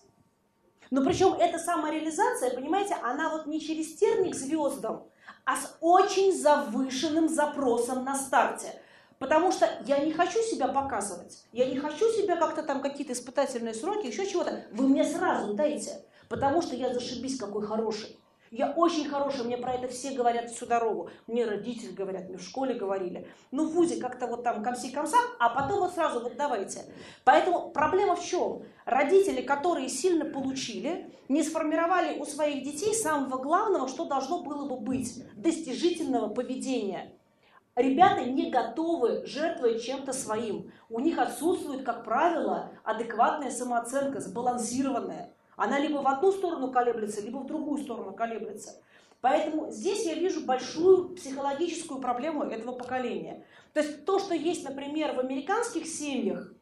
[0.91, 5.07] Но причем эта самореализация, понимаете, она вот не через терник звездам,
[5.45, 8.79] а с очень завышенным запросом на старте.
[9.19, 13.73] Потому что я не хочу себя показывать, я не хочу себя как-то там какие-то испытательные
[13.73, 14.65] сроки, еще чего-то.
[14.71, 18.19] Вы мне сразу дайте, потому что я зашибись какой хороший.
[18.55, 21.09] Я очень хорошая, мне про это все говорят всю дорогу.
[21.25, 23.27] Мне родители говорят, мне в школе говорили.
[23.49, 26.85] Ну, в ВУЗе как-то вот там комси-комса, а потом вот сразу вот давайте.
[27.23, 28.61] Поэтому проблема в чем?
[28.85, 34.77] Родители, которые сильно получили, не сформировали у своих детей самого главного, что должно было бы
[34.77, 37.11] быть, достижительного поведения.
[37.75, 40.71] Ребята не готовы жертвовать чем-то своим.
[40.91, 45.33] У них отсутствует, как правило, адекватная самооценка, сбалансированная.
[45.55, 48.81] Она либо в одну сторону колеблется, либо в другую сторону колеблется.
[49.21, 53.45] Поэтому здесь я вижу большую психологическую проблему этого поколения.
[53.73, 56.53] То есть то, что есть, например, в американских семьях,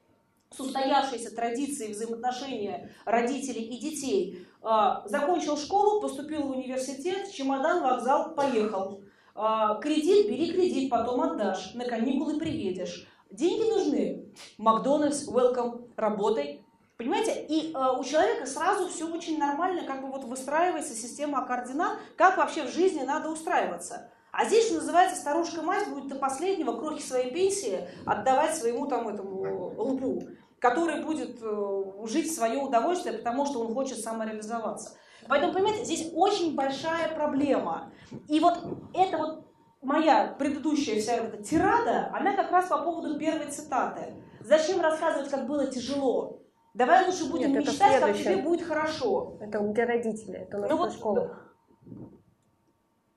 [0.51, 8.35] с устоявшейся традицией взаимоотношения родителей и детей, а, закончил школу, поступил в университет, чемодан, вокзал,
[8.35, 9.01] поехал.
[9.33, 13.07] А, кредит, бери кредит, потом отдашь, на каникулы приедешь.
[13.31, 14.25] Деньги нужны.
[14.57, 16.60] Макдональдс, welcome, работай,
[17.01, 21.97] Понимаете, и э, у человека сразу все очень нормально, как бы вот выстраивается система координат,
[22.15, 24.11] как вообще в жизни надо устраиваться.
[24.31, 29.73] А здесь, что называется, старушка-мать будет до последнего крохи своей пенсии отдавать своему там этому
[29.81, 30.27] лбу,
[30.59, 34.95] который будет э, жить в свое удовольствие, потому что он хочет самореализоваться.
[35.27, 37.91] Поэтому, понимаете, здесь очень большая проблема.
[38.27, 38.59] И вот
[38.93, 39.47] это вот
[39.81, 44.13] моя предыдущая вся эта тирада, она как раз по поводу первой цитаты.
[44.41, 46.41] Зачем рассказывать, как было тяжело?
[46.73, 49.37] Давай лучше будем Нет, мечтать, как тебе будет хорошо.
[49.41, 51.37] Это где родители, это у нас ну, вот, школа.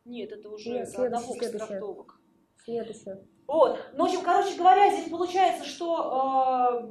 [0.04, 2.20] Нет, это уже Нет, одного трактовок.
[2.64, 3.24] Следующее.
[3.46, 3.78] Вот.
[3.92, 6.80] Ну, в общем, короче говоря, здесь получается, что...
[6.80, 6.86] Э,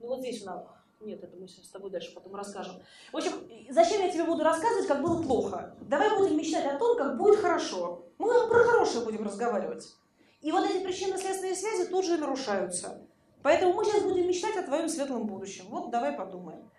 [0.00, 0.66] ну, вот здесь у нас...
[1.00, 2.74] Нет, это мы сейчас с тобой дальше потом расскажем.
[3.10, 3.32] В общем,
[3.70, 5.74] зачем я тебе буду рассказывать, как было плохо?
[5.80, 8.04] Давай будем мечтать о том, как будет хорошо.
[8.18, 9.96] Мы про хорошее будем разговаривать.
[10.42, 13.06] И вот эти причинно-следственные связи тут же нарушаются.
[13.42, 15.64] Поэтому мы сейчас будем мечтать о твоем светлом будущем.
[15.68, 16.70] Вот давай подумаем.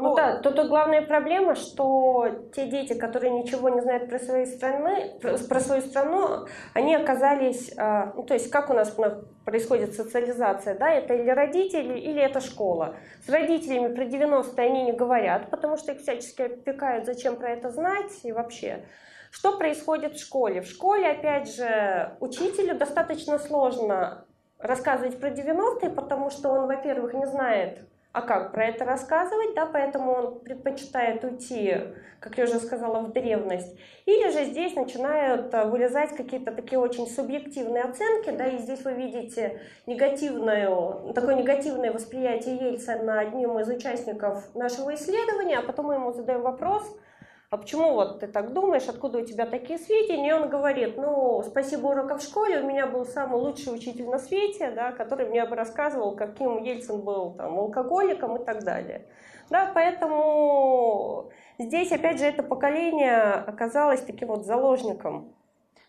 [0.00, 5.18] Ну, да, тут главная проблема, что те дети, которые ничего не знают про свои страны,
[5.20, 8.96] про свою страну, они оказались, а, ну, то есть как у нас
[9.44, 12.94] происходит социализация, да, это или родители, или это школа.
[13.26, 17.70] С родителями про 90-е они не говорят, потому что их всячески опекают, зачем про это
[17.70, 18.84] знать и вообще.
[19.32, 20.60] Что происходит в школе?
[20.60, 24.27] В школе, опять же, учителю достаточно сложно
[24.58, 27.80] рассказывать про 90-е, потому что он, во-первых, не знает,
[28.12, 31.76] а как про это рассказывать, да, поэтому он предпочитает уйти,
[32.20, 33.78] как я уже сказала, в древность.
[34.06, 38.94] Или же здесь начинают э, вылезать какие-то такие очень субъективные оценки, да, и здесь вы
[38.94, 46.12] видите негативное, такое негативное восприятие Ельцина одним из участников нашего исследования, а потом мы ему
[46.12, 46.84] задаем вопрос–
[47.50, 50.30] а почему вот ты так думаешь, откуда у тебя такие сведения?
[50.30, 54.18] И он говорит, ну, спасибо урокам в школе, у меня был самый лучший учитель на
[54.18, 59.08] свете, да, который мне бы рассказывал, каким Ельцин был там, алкоголиком и так далее.
[59.48, 65.34] Да, поэтому здесь, опять же, это поколение оказалось таким вот заложником.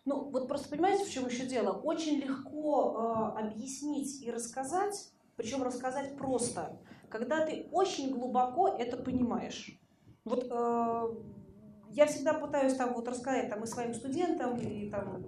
[0.06, 1.74] Ну, вот просто понимаете, в чем еще дело?
[1.74, 6.80] Очень легко э, объяснить и рассказать, причем рассказать просто,
[7.10, 9.78] когда ты очень глубоко это понимаешь.
[10.24, 11.10] Вот э,
[11.90, 15.24] я всегда пытаюсь там вот рассказать там и своим студентам, и там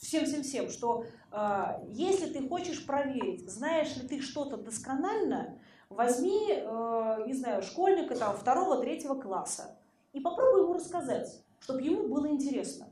[0.00, 5.58] всем-всем-всем, что э, если ты хочешь проверить, знаешь ли ты что-то досконально,
[5.88, 9.76] возьми, э, не знаю, школьника там второго-третьего класса
[10.12, 12.88] и попробуй ему рассказать, чтобы ему было интересно.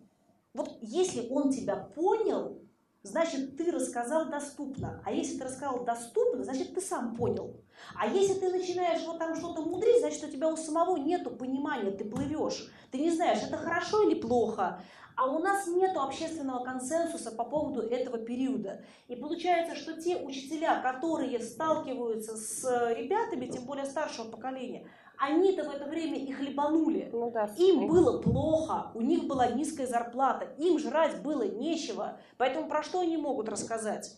[0.55, 2.59] Вот если он тебя понял,
[3.03, 5.03] значит, ты рассказал доступно.
[5.05, 7.57] А если ты рассказал доступно, значит, ты сам понял.
[7.94, 11.90] А если ты начинаешь вот там что-то мудрить, значит, у тебя у самого нету понимания,
[11.90, 12.70] ты плывешь.
[12.90, 14.82] Ты не знаешь, это хорошо или плохо.
[15.16, 18.82] А у нас нет общественного консенсуса по поводу этого периода.
[19.09, 22.64] И получается, что те учителя, которые сталкиваются с
[22.96, 24.86] ребятами, тем более старшего поколения,
[25.20, 27.10] они-то в это время их хлебанули.
[27.12, 32.18] Ну, да, им было плохо, у них была низкая зарплата, им жрать было нечего.
[32.38, 34.16] Поэтому про что они могут рассказать?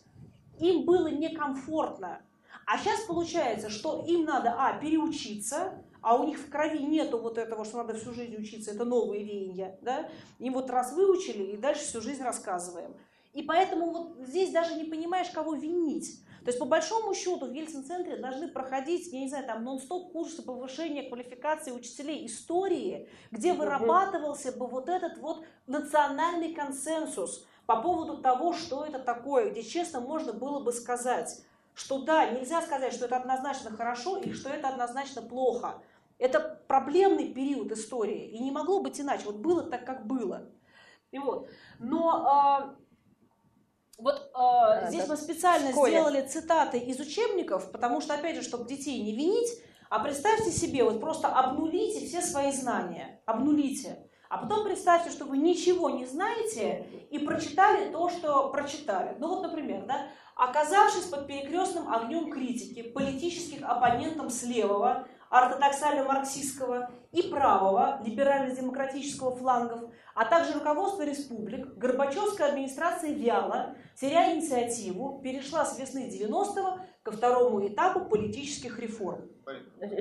[0.59, 2.21] Им было некомфортно.
[2.65, 7.37] А сейчас получается, что им надо, а, переучиться, а у них в крови нету вот
[7.37, 11.57] этого, что надо всю жизнь учиться, это новые веяния, да, им вот раз выучили, и
[11.57, 12.95] дальше всю жизнь рассказываем.
[13.33, 16.23] И поэтому вот здесь даже не понимаешь, кого винить.
[16.43, 20.41] То есть, по большому счету, в Ельцин-центре должны проходить, я не знаю, там нон-стоп курсы
[20.41, 28.51] повышения квалификации учителей истории, где вырабатывался бы вот этот вот национальный консенсус по поводу того,
[28.51, 31.41] что это такое, где честно можно было бы сказать,
[31.73, 35.81] что да, нельзя сказать, что это однозначно хорошо или что это однозначно плохо.
[36.19, 39.23] Это проблемный период истории, и не могло быть иначе.
[39.25, 40.49] Вот было так, как было.
[41.11, 41.47] И вот.
[41.79, 42.75] Но а,
[43.97, 48.67] вот э, а, здесь мы специально сделали цитаты из учебников, потому что, опять же, чтобы
[48.67, 49.49] детей не винить,
[49.89, 54.09] а представьте себе, вот просто обнулите все свои знания, обнулите.
[54.29, 59.15] А потом представьте, что вы ничего не знаете и прочитали то, что прочитали.
[59.19, 67.23] Ну вот, например, да, оказавшись под перекрестным огнем критики политических оппонентов с левого, ортодоксально-марксистского и
[67.23, 76.07] правого, либерально-демократического флангов, а также руководство республик, Горбачевская администрация вяло, теряя инициативу, перешла с весны
[76.07, 79.27] 90-го ко второму этапу политических реформ.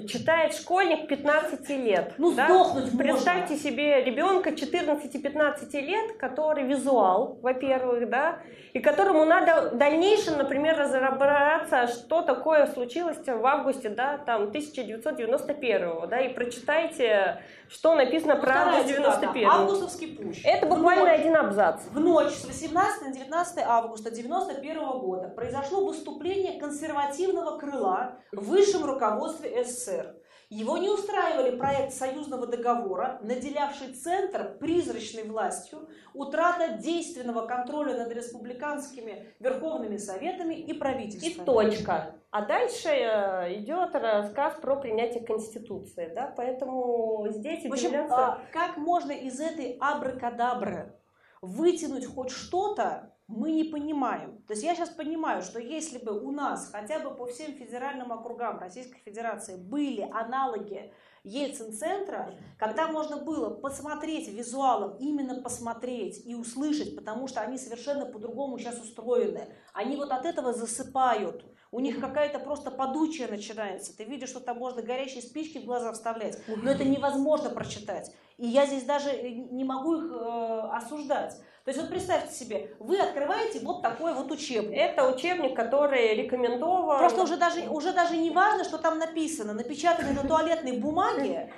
[0.07, 2.15] Читает школьник 15 лет.
[2.17, 2.47] Ну, да?
[2.47, 3.71] сдохнуть Представьте можно.
[3.71, 8.39] себе ребенка 14-15 лет, который визуал, во-первых, да,
[8.73, 16.09] и которому надо в дальнейшем, например, разобраться, что такое случилось в августе, да, там, 1991,
[16.09, 19.49] да, и прочитайте, что написано про август 91.
[19.49, 20.41] Августовский путь.
[20.45, 21.81] Это буквально ночь, один абзац.
[21.91, 28.85] В ночь с 18 на 19 августа 91 года произошло выступление консервативного крыла в высшем
[29.33, 30.17] руководстве СССР.
[30.51, 39.35] Его не устраивали проект союзного договора, наделявший Центр призрачной властью, утрата действенного контроля над республиканскими
[39.41, 41.43] верховными советами и правительством.
[41.43, 42.17] И точка.
[42.31, 46.13] А дальше э, идет рассказ про принятие Конституции.
[46.15, 46.35] Да?
[46.37, 50.93] Поэтому здесь В общем, а как можно из этой абракадабры
[51.41, 54.43] вытянуть хоть что-то, мы не понимаем.
[54.47, 58.13] То есть я сейчас понимаю, что если бы у нас хотя бы по всем федеральным
[58.13, 60.93] округам Российской Федерации были аналоги
[61.25, 68.59] Ельцин-центра, когда можно было посмотреть визуалом, именно посмотреть и услышать, потому что они совершенно по-другому
[68.59, 69.49] сейчас устроены.
[69.73, 71.45] Они вот от этого засыпают.
[71.71, 73.97] У них какая-то просто подучая начинается.
[73.97, 78.13] Ты видишь, что там можно горящие спички в глаза вставлять, но это невозможно прочитать.
[78.39, 81.37] И я здесь даже не могу их э, осуждать.
[81.65, 84.77] То есть вот представьте себе, вы открываете вот такой вот учебник.
[84.77, 86.99] Это учебник, который рекомендован.
[86.99, 91.53] Просто уже даже, уже даже не важно, что там написано, напечатанный на туалетной бумаге,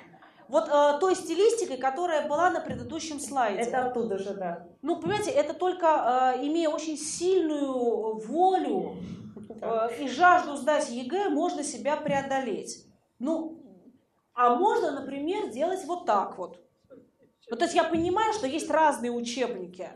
[0.47, 3.61] вот э, той стилистикой, которая была на предыдущем слайде.
[3.61, 4.67] Это оттуда же, да.
[4.83, 8.97] Ну, понимаете, это только э, имея очень сильную волю
[9.61, 12.85] э, и жажду сдать ЕГЭ, можно себя преодолеть.
[13.17, 13.64] Ну,
[14.35, 16.61] а можно, например, делать вот так вот.
[17.49, 19.89] Ну, то есть я понимаю, что есть разные учебники.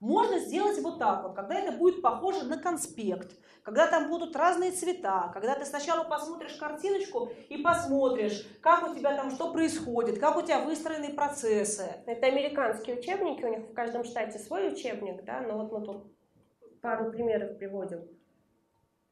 [0.00, 4.70] Можно сделать вот так вот, когда это будет похоже на конспект, когда там будут разные
[4.70, 10.36] цвета, когда ты сначала посмотришь картиночку и посмотришь, как у тебя там что происходит, как
[10.36, 12.02] у тебя выстроены процессы.
[12.06, 16.12] Это американские учебники, у них в каждом штате свой учебник, да, но вот мы тут
[16.82, 18.15] пару примеров приводим.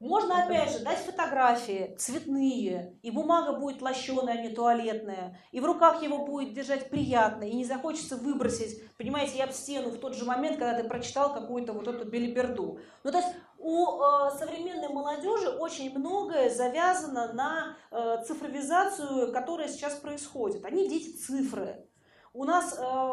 [0.01, 5.65] Можно, опять же, дать фотографии цветные, и бумага будет лощеная, а не туалетная, и в
[5.65, 10.17] руках его будет держать приятно, и не захочется выбросить, понимаете, я об стену в тот
[10.17, 12.81] же момент, когда ты прочитал какую-то вот эту белиберду.
[13.05, 19.95] Ну, то есть у э, современной молодежи очень многое завязано на э, цифровизацию, которая сейчас
[19.95, 20.65] происходит.
[20.67, 21.89] Они дети цифры.
[22.35, 23.13] У нас э,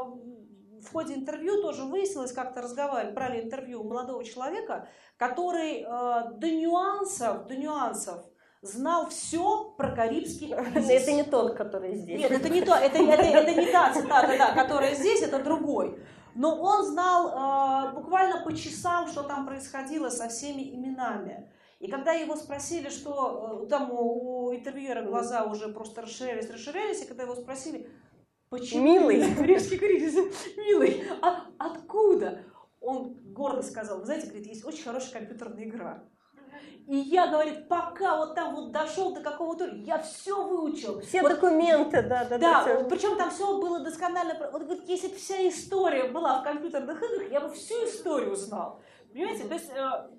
[0.84, 6.50] в ходе интервью тоже выяснилось, как-то разговаривали, брали интервью у молодого человека, который э, до
[6.50, 8.24] нюансов, до нюансов
[8.62, 10.90] знал все про карибский кризис.
[10.90, 12.20] Это не тот, который здесь.
[12.20, 16.00] Нет, это не то, это, это, это не та цитата, да, которая здесь, это другой.
[16.36, 21.52] Но он знал э, буквально по часам, что там происходило со всеми именами.
[21.80, 27.02] И когда его спросили, что э, там у, у интервьюера глаза уже просто расширялись, расширялись,
[27.02, 27.90] и когда его спросили,
[28.52, 28.84] Почему?
[28.84, 29.34] Милый.
[29.38, 30.14] Карибский кризис.
[30.58, 31.04] Милый.
[31.22, 32.44] А откуда?
[32.82, 36.04] Он гордо сказал, вы знаете, говорит, есть очень хорошая компьютерная игра.
[36.86, 41.00] И я, говорит, пока вот там вот дошел до какого-то, я все выучил.
[41.00, 42.38] Все вот, документы, да, да.
[42.38, 44.50] Да, да причем там все было досконально.
[44.52, 48.82] Вот говорит, если бы вся история была в компьютерных играх, я бы всю историю знал.
[49.14, 50.10] Понимаете, то есть э,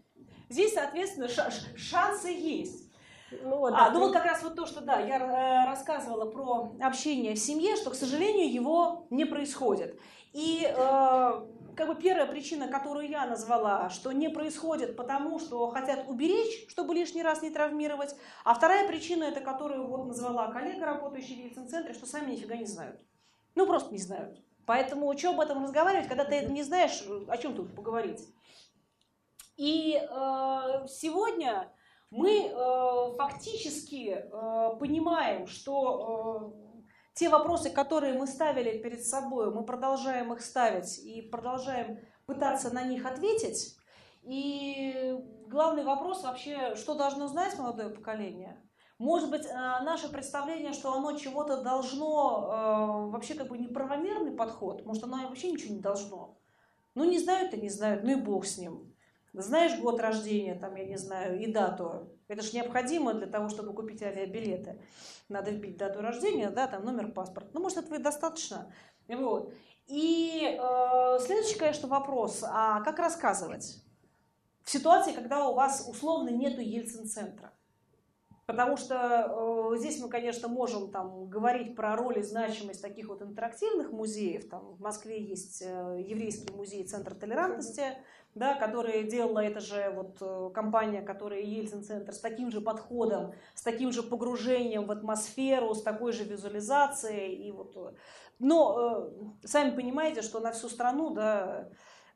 [0.48, 1.28] здесь, соответственно,
[1.76, 2.90] шансы есть.
[3.42, 6.72] Ну, вот, а, ну вот как раз вот то, что да, я э, рассказывала про
[6.80, 9.98] общение в семье, что, к сожалению, его не происходит.
[10.32, 10.74] И э,
[11.76, 16.94] как бы первая причина, которую я назвала, что не происходит потому, что хотят уберечь, чтобы
[16.94, 18.14] лишний раз не травмировать.
[18.44, 22.66] А вторая причина, это которую вот назвала коллега, работающая в Ельцин-центре, что сами нифига не
[22.66, 23.00] знают.
[23.54, 24.40] Ну, просто не знают.
[24.66, 28.26] Поэтому что об этом разговаривать, когда ты это не знаешь, о чем тут поговорить?
[29.56, 31.68] И э, сегодня
[32.12, 36.82] мы э, фактически э, понимаем, что э,
[37.14, 42.84] те вопросы, которые мы ставили перед собой, мы продолжаем их ставить и продолжаем пытаться на
[42.84, 43.78] них ответить.
[44.22, 45.16] И
[45.48, 48.62] главный вопрос вообще, что должно знать молодое поколение?
[48.98, 54.84] Может быть, э, наше представление, что оно чего-то должно, э, вообще как бы неправомерный подход,
[54.84, 56.36] может, оно вообще ничего не должно.
[56.94, 58.91] Ну, не знают и не знают, ну и бог с ним.
[59.32, 62.10] Знаешь год рождения, там, я не знаю, и дату.
[62.28, 64.80] Это же необходимо для того, чтобы купить авиабилеты.
[65.28, 67.50] Надо вбить дату рождения, да, там номер паспорта.
[67.54, 68.72] Ну, может, этого и достаточно.
[69.08, 69.54] Вот.
[69.86, 73.82] И э, следующий, конечно, вопрос, а как рассказывать?
[74.62, 77.52] В ситуации, когда у вас условно нету Ельцин-центра.
[78.46, 83.22] Потому что э, здесь мы, конечно, можем там, говорить про роль и значимость таких вот
[83.22, 84.48] интерактивных музеев.
[84.48, 87.82] Там, в Москве есть э, еврейский музей Центр толерантности,
[88.34, 93.62] да, который делала это же вот э, компания, которая Ельцин-центр, с таким же подходом, с
[93.62, 97.34] таким же погружением в атмосферу, с такой же визуализацией.
[97.46, 97.92] И вот, э,
[98.38, 99.10] но
[99.42, 101.68] э, сами понимаете, что на всю страну, да,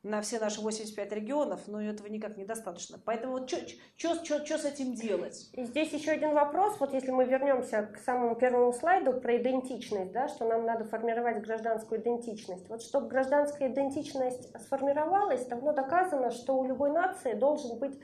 [0.07, 2.99] на все наши 85 регионов, но этого никак недостаточно.
[3.03, 5.49] Поэтому вот что с этим делать?
[5.53, 10.11] И здесь еще один вопрос, вот если мы вернемся к самому первому слайду про идентичность,
[10.11, 12.69] да, что нам надо формировать гражданскую идентичность.
[12.69, 17.99] Вот чтобы гражданская идентичность сформировалась, давно доказано, что у любой нации должен быть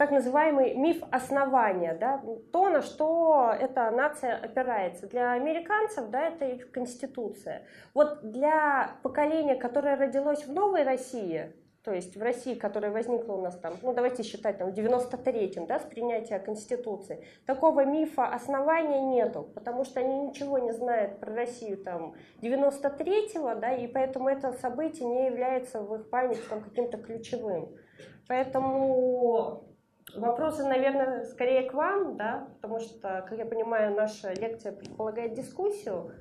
[0.00, 2.22] так называемый миф основания, да,
[2.52, 5.06] то, на что эта нация опирается.
[5.06, 7.64] Для американцев да, это их конституция.
[7.92, 11.52] Вот для поколения, которое родилось в новой России,
[11.84, 15.66] то есть в России, которая возникла у нас там, ну давайте считать там в 93-м,
[15.66, 21.34] да, с принятия Конституции, такого мифа основания нету, потому что они ничего не знают про
[21.34, 26.96] Россию там 93-го, да, и поэтому это событие не является в их памяти там каким-то
[26.96, 27.68] ключевым.
[28.28, 29.69] Поэтому
[30.16, 36.12] Вопросы, наверное, скорее к вам, да, потому что, как я понимаю, наша лекция предполагает дискуссию.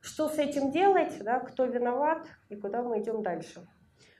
[0.00, 3.66] Что с этим делать, да, кто виноват и куда мы идем дальше?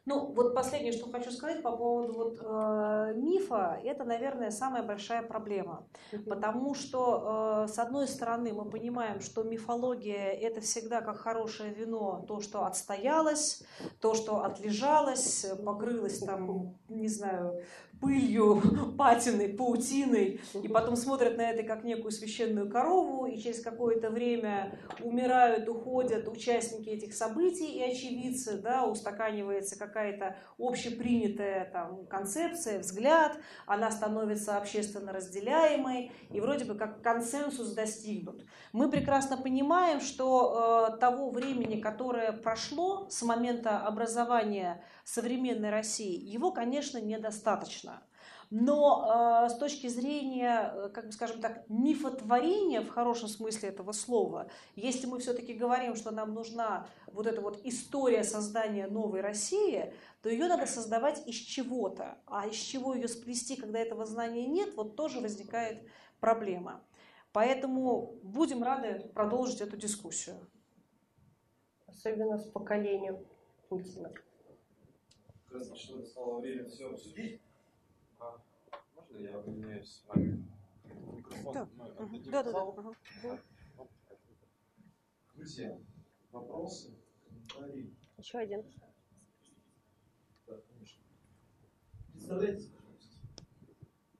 [0.07, 5.23] Ну, вот последнее, что хочу сказать по поводу вот, э, мифа, это, наверное, самая большая
[5.23, 5.87] проблема.
[6.13, 6.25] Угу.
[6.25, 12.23] Потому что, э, с одной стороны, мы понимаем, что мифология– это всегда как хорошее вино,
[12.29, 13.63] то, что отстоялось,
[14.01, 17.63] то, что отлежалось, покрылось там, не знаю,
[18.01, 18.61] пылью,
[18.99, 24.79] патиной, паутиной, и потом смотрят на это как некую священную корову, и через какое-то время
[25.01, 33.91] умирают, уходят участники этих событий и очевидцы, да, устаканивается какая-то общепринятая там, концепция, взгляд, она
[33.91, 38.45] становится общественно разделяемой, и вроде бы как консенсус достигнут.
[38.73, 46.51] Мы прекрасно понимаем, что э, того времени, которое прошло с момента образования современной России, его,
[46.51, 48.03] конечно, недостаточно.
[48.51, 53.93] Но э, с точки зрения, э, как бы скажем так, мифотворения в хорошем смысле этого
[53.93, 59.93] слова, если мы все-таки говорим, что нам нужна вот эта вот история создания новой России,
[60.23, 62.19] то ее надо создавать из чего-то.
[62.27, 65.83] А из чего ее сплести, когда этого знания нет, вот тоже возникает
[66.21, 66.83] проблема.
[67.33, 70.37] Поэтому будем рады продолжить эту дискуссию.
[71.87, 73.19] Особенно с поколением
[73.69, 74.13] Путина
[75.55, 77.41] кажется, что настало время все обсудить.
[78.19, 78.39] А,
[78.97, 80.45] можно я поменяюсь с вами?
[81.15, 81.69] Микрофон да.
[81.77, 82.53] мы да, да,
[83.23, 83.39] да.
[85.35, 85.79] Друзья,
[86.33, 87.95] вопросы, комментарии?
[88.19, 88.65] Еще один.
[90.49, 91.03] Да, конечно.
[92.13, 92.71] Представляете,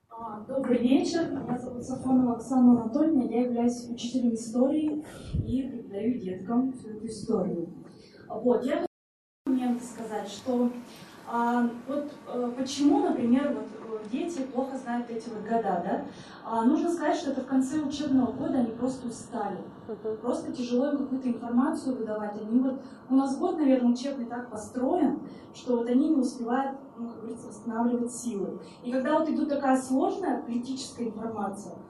[0.07, 5.03] а, Добрый вечер, меня зовут Сафонова Оксана Анатольевна, я являюсь учителем истории
[5.45, 7.73] и преподаю деткам всю эту историю.
[8.29, 8.85] Вот, я
[9.75, 10.71] хочу сказать, что
[11.87, 16.05] вот а, почему, например, вот э, дети плохо знают эти вот года, да?
[16.43, 19.57] А, нужно сказать, что это в конце учебного года они просто устали.
[20.21, 22.39] Просто тяжело им какую-то информацию выдавать.
[22.39, 25.19] Они вот, у нас год, наверное, учебный так построен,
[25.53, 28.59] что вот они не успевают, ну, как говорится, восстанавливать силы.
[28.83, 31.84] И когда вот идет такая сложная политическая информация, а,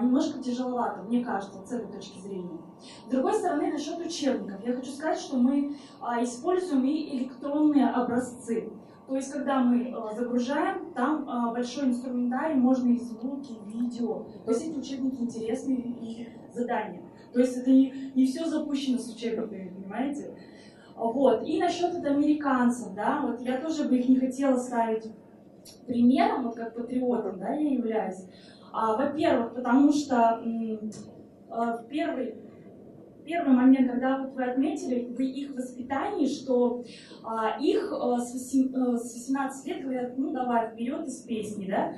[0.00, 2.60] немножко тяжеловато, мне кажется, с этой точки зрения.
[3.06, 4.64] С другой стороны, насчет учебников.
[4.66, 8.70] Я хочу сказать, что мы а, используем и электронные образцы.
[9.08, 14.26] То есть, когда мы а, загружаем, там а, большой инструментарий, можно и звуки, и видео.
[14.44, 17.02] То есть эти учебники интересные и задания.
[17.32, 20.36] То есть это не, не все запущено с учебниками, понимаете?
[20.94, 21.42] Вот.
[21.46, 25.10] И насчет вот американцев, да, вот я тоже бы их не хотела ставить
[25.86, 28.26] примером, вот как патриотом, да, я являюсь.
[28.72, 30.42] А, во-первых, потому что
[31.50, 32.36] а, в первый,
[33.24, 36.82] первый момент, когда вот вы отметили в их воспитании, что
[37.22, 41.92] а, их с, восем- э, с 18 лет говорят, ну давай вперед из песни, да.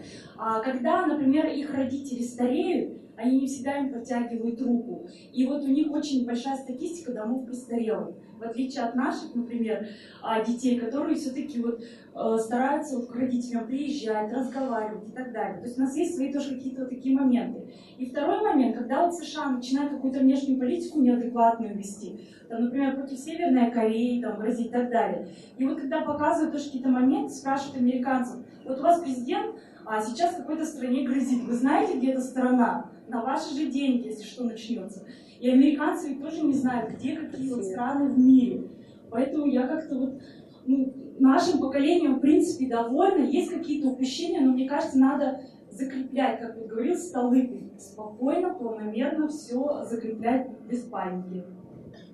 [0.63, 5.07] Когда, например, их родители стареют, они не всегда им протягивают руку.
[5.33, 8.17] И вот у них очень большая статистика домов престарелых.
[8.45, 9.89] В отличие от наших, например,
[10.23, 15.61] а, детей, которые все-таки вот э, стараются к родителям приезжать, разговаривать и так далее.
[15.61, 17.73] То есть у нас есть свои тоже какие-то вот такие моменты.
[17.97, 23.19] И второй момент, когда вот США начинают какую-то внешнюю политику неадекватную вести, там, например, против
[23.19, 25.29] Северной Кореи, там, грозить и так далее.
[25.57, 29.57] И вот когда показывают тоже какие-то моменты, спрашивают американцев, вот у вас президент
[29.87, 31.45] а сейчас какой-то стране грозит.
[31.45, 32.91] Вы знаете, где эта страна?
[33.07, 35.05] На ваши же деньги, если что начнется.
[35.45, 38.67] И американцы ведь тоже не знают, где какие вот страны в мире.
[39.11, 40.23] Поэтому я как-то вот
[40.65, 43.25] ну, нашим поколением, в принципе, довольна.
[43.25, 49.85] Есть какие-то упущения, но мне кажется, надо закреплять, как вот говорил Столыпин, спокойно, планомерно все
[49.85, 51.45] закреплять без паники.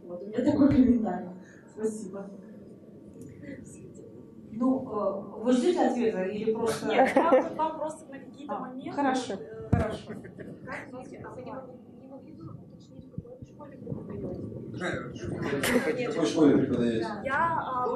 [0.09, 1.29] Вот у меня такой комментарий.
[1.73, 2.29] Спасибо.
[4.51, 6.89] Ну, э, вы ждете ответа или просто...
[6.89, 8.91] Нет, вам, вам просто на какие-то А, моменты...
[8.91, 10.09] хорошо, э, хорошо.
[10.09, 12.45] Как, а вы не могли, не могли бы
[12.81, 15.29] уточнить, в какой вы школе преподаете?
[16.09, 17.07] В какой школе преподаете?
[17.25, 17.59] Я...
[17.61, 17.87] а?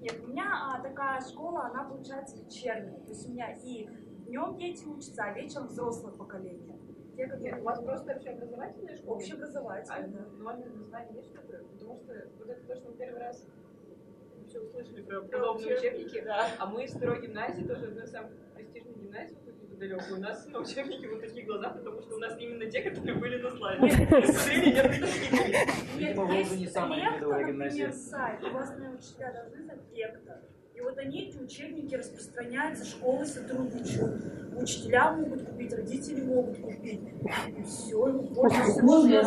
[0.00, 3.00] Нет, у меня а, такая школа, она получается вечерняя.
[3.00, 3.88] То есть у меня и
[4.26, 6.78] днем дети учатся, а вечером взрослое поколение.
[7.16, 9.16] Те, Нет, которые у вас просто общеобразовательная школа?
[9.16, 10.12] А общеобразовательные.
[10.12, 10.30] да.
[10.36, 11.64] нормальное название есть такое?
[11.64, 13.44] Потому что вот это то, что мы первый раз
[14.48, 16.46] вообще услышали про Про подобные учебники, учебники, да.
[16.58, 20.60] а мы из второй гимназии, тоже одной из самых престижных гимназий, неподалеку, у нас на
[20.60, 23.86] учебнике вот такие глаза, потому что у нас именно те, которые были на слайде.
[23.86, 24.92] Нет,
[25.96, 27.92] Видимо, вы не самая гимназия.
[27.92, 28.42] сайт.
[28.42, 30.42] У вас, наверное, учителя должны знать лекта.
[30.78, 34.22] И вот они, эти учебники распространяются, школы сотрудничают.
[34.54, 37.00] Учителя могут купить, родители могут купить.
[37.48, 39.20] И все, пользуются Можно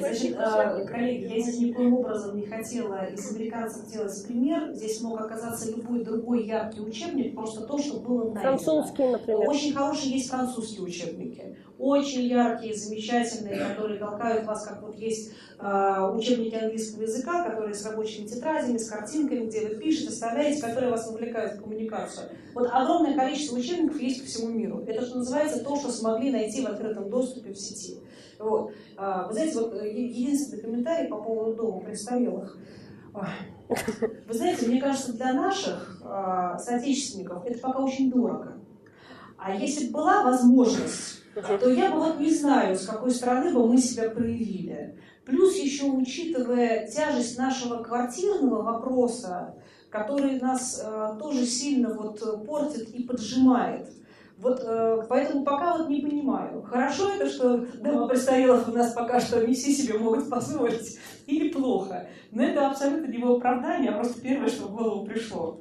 [0.00, 4.72] вообще, э, коллеги, я здесь никоим образом не хотела из американцев делать пример.
[4.72, 8.40] Здесь мог оказаться любой другой яркий учебник, просто то, что было найдено.
[8.40, 9.48] Французский, например.
[9.48, 11.56] Очень хорошие есть французские учебники.
[11.78, 18.26] Очень яркие, замечательные, которые толкают вас, как вот есть учебники английского языка, которые с рабочими
[18.26, 22.28] тетрадями, с картинками, где вы пишете, вставляете, которые вас вовлекают в коммуникацию.
[22.54, 24.84] Вот огромное количество учебников есть по всему миру.
[24.86, 27.98] Это что называется то, что смогли найти в открытом доступе в сети.
[28.38, 28.72] Вот.
[28.96, 32.58] А, Вы знаете, вот э, единственный комментарий по поводу дома престарелых.
[33.68, 38.54] Вы знаете, мне кажется, для наших а, соотечественников это пока очень дорого.
[39.38, 43.66] А если бы была возможность, то я бы вот не знаю, с какой стороны бы
[43.66, 44.98] мы себя проявили.
[45.26, 49.56] Плюс еще учитывая тяжесть нашего квартирного вопроса,
[49.90, 53.90] который нас э, тоже сильно вот э, портит и поджимает.
[54.38, 59.18] Вот э, поэтому пока вот не понимаю, хорошо это, что дома престарелых у нас пока
[59.18, 60.96] что не все себе могут позволить,
[61.26, 62.06] или плохо.
[62.30, 65.60] Но это абсолютно не его оправдание, а просто первое, что в голову пришло.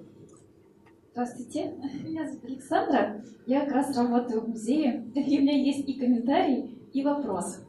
[1.14, 1.74] Здравствуйте,
[2.04, 3.24] меня зовут Александра.
[3.48, 7.62] Я как раз работаю в музее, и у меня есть и комментарий, и вопрос.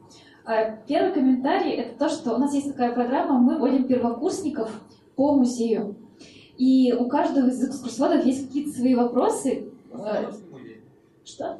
[0.47, 4.71] А, Первый комментарий– это то, что у нас есть такая программа, мы вводим первокурсников
[5.17, 5.97] по музею.
[6.57, 9.65] И у каждого из экскурсоводов есть какие-то свои вопросы.
[9.91, 10.31] А,
[11.25, 11.59] Что?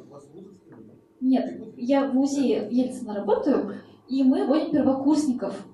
[1.20, 3.74] Нет, я в музее Ельцина работаю,
[4.08, 5.66] и мы вводим первокурсников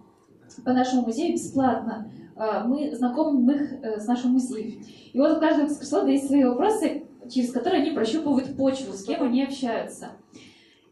[0.64, 2.10] по нашему музею бесплатно.
[2.34, 4.82] А, Мы знакомим их э, с нашим музеем.
[5.12, 9.22] И вот у каждого экскурсовода есть свои вопросы, через которые они прощупывают почву, с кем
[9.22, 10.08] они общаются.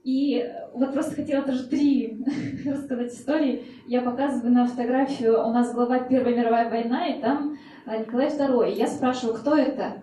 [0.05, 2.19] И вот просто хотела тоже три
[2.67, 3.65] рассказать истории.
[3.87, 7.57] Я показываю на фотографию, у нас глава Первая мировая война, и там
[7.87, 8.75] а, Николай II.
[8.75, 10.03] Я спрашиваю, кто это?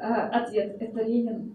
[0.00, 1.52] А, Ответ, это Ленин.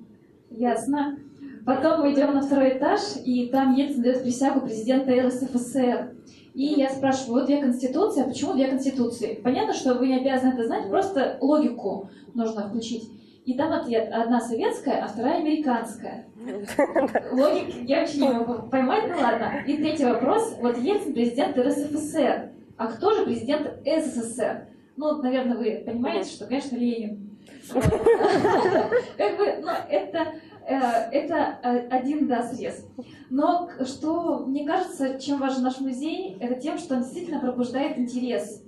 [0.49, 1.19] Ясно.
[1.65, 6.15] Потом мы идем на второй этаж, и там Ельцин дает присягу президента РСФСР.
[6.56, 9.39] И я спрашиваю, вот две конституции, а почему две конституции?
[9.41, 13.10] Понятно, что вы не обязаны это знать, просто логику нужно включить.
[13.45, 16.27] И там ответ, одна советская, а вторая американская.
[17.31, 19.63] Логики я вообще не могу поймать, ну ладно.
[19.65, 24.67] И третий вопрос, вот Ельцин президент РСФСР, а кто же президент СССР?
[24.95, 27.29] Ну, наверное, вы понимаете, что, конечно, Ленин.
[27.71, 30.33] Как бы, ну, это,
[30.67, 30.77] э,
[31.11, 32.85] это э, один, да, срез.
[33.29, 38.63] Но что, мне кажется, чем важен наш музей, это тем, что он действительно пробуждает интерес.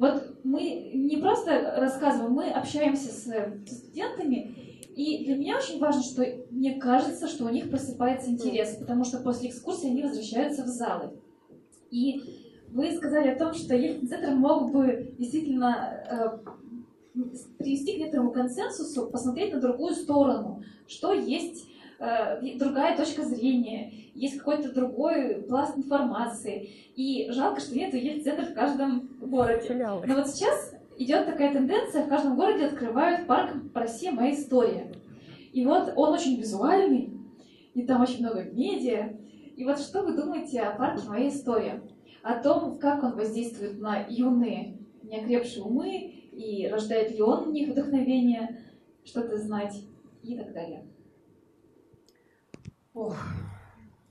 [0.00, 4.56] Вот мы не просто рассказываем, мы общаемся с э, студентами,
[4.96, 9.18] и для меня очень важно, что мне кажется, что у них просыпается интерес, потому что
[9.18, 11.10] после экскурсии они возвращаются в залы.
[11.90, 12.22] И
[12.70, 16.40] вы сказали о том, что Ельцин-центр мог бы действительно
[17.14, 17.20] э,
[17.58, 21.68] привести к некоторому консенсусу, посмотреть на другую сторону, что есть
[22.00, 26.70] э, другая точка зрения, есть какой-то другой пласт информации.
[26.96, 29.74] И жалко, что нет Ельцин-центр в каждом городе.
[30.06, 34.12] Но вот сейчас идет такая тенденция, в каждом городе открывают парк «Россия.
[34.12, 34.92] Моя история».
[35.52, 37.12] И вот он очень визуальный,
[37.74, 39.16] и там очень много медиа.
[39.56, 41.82] И вот что вы думаете о парке «Моя история»?
[42.22, 47.70] О том, как он воздействует на юные, неокрепшие умы, и рождает ли он в них
[47.70, 48.62] вдохновение,
[49.04, 49.82] что-то знать
[50.22, 50.84] и так далее.
[52.94, 53.16] Ох.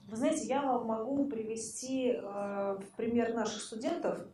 [0.08, 4.26] Вы знаете, я вам могу привести э, в пример наших студентов,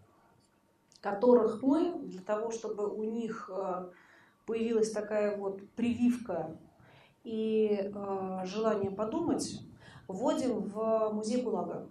[1.02, 3.90] которых мы, для того, чтобы у них э,
[4.46, 6.56] появилась такая вот прививка
[7.24, 9.62] и э, желание подумать,
[10.08, 11.90] вводим в музей ГУЛАГа,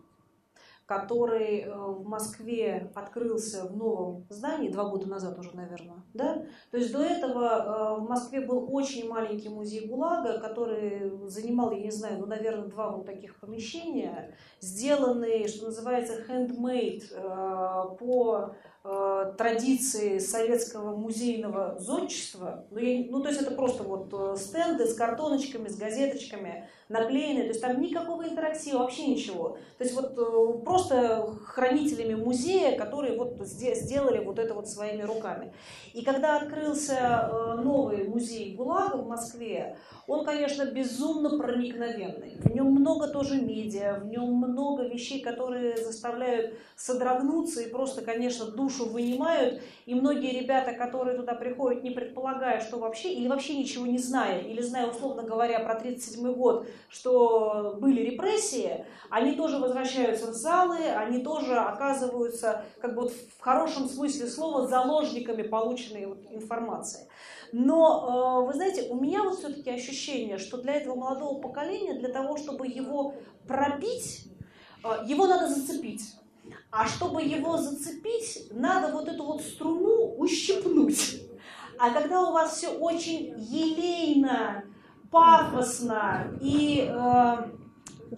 [0.86, 6.02] который э, в Москве открылся в новом здании, два года назад уже, наверное.
[6.12, 6.44] Да?
[6.70, 11.81] То есть до этого э, в Москве был очень маленький музей ГУЛАГа, который занимал, я
[11.81, 18.55] не знаю, ну, наверное, два вот таких помещения, сделанные, что называется, handmade э, по
[19.39, 24.94] традиции советского музейного зодчества, ну, я, ну то есть это просто вот э, стенды с
[24.94, 29.56] картоночками, с газеточками наклеенные, то есть там никакого интерактива, вообще ничего.
[29.78, 35.55] То есть вот э, просто хранителями музея, которые вот сделали вот это вот своими руками.
[35.94, 37.31] И когда открылся
[37.62, 42.36] новый музей ГУЛАГа в Москве, он, конечно, безумно проникновенный.
[42.36, 48.47] В нем много тоже медиа, в нем много вещей, которые заставляют содрогнуться и просто, конечно,
[48.51, 49.63] душу вынимают.
[49.87, 54.41] И многие ребята, которые туда приходят, не предполагая, что вообще, или вообще ничего не зная,
[54.41, 60.79] или зная, условно говоря, про 1937 год, что были репрессии, они тоже возвращаются в залы,
[60.89, 67.07] они тоже оказываются, как бы вот в хорошем смысле слова, заложниками полученной вот информации.
[67.53, 72.09] Но, э, вы знаете, у меня вот все-таки ощущение, что для этого молодого поколения, для
[72.09, 73.15] того, чтобы его
[73.47, 74.27] пробить,
[74.83, 76.17] э, его надо зацепить.
[76.77, 81.23] А чтобы его зацепить, надо вот эту вот струну ущипнуть.
[81.79, 84.65] А когда у вас все очень елейно,
[85.09, 87.37] пафосно и э,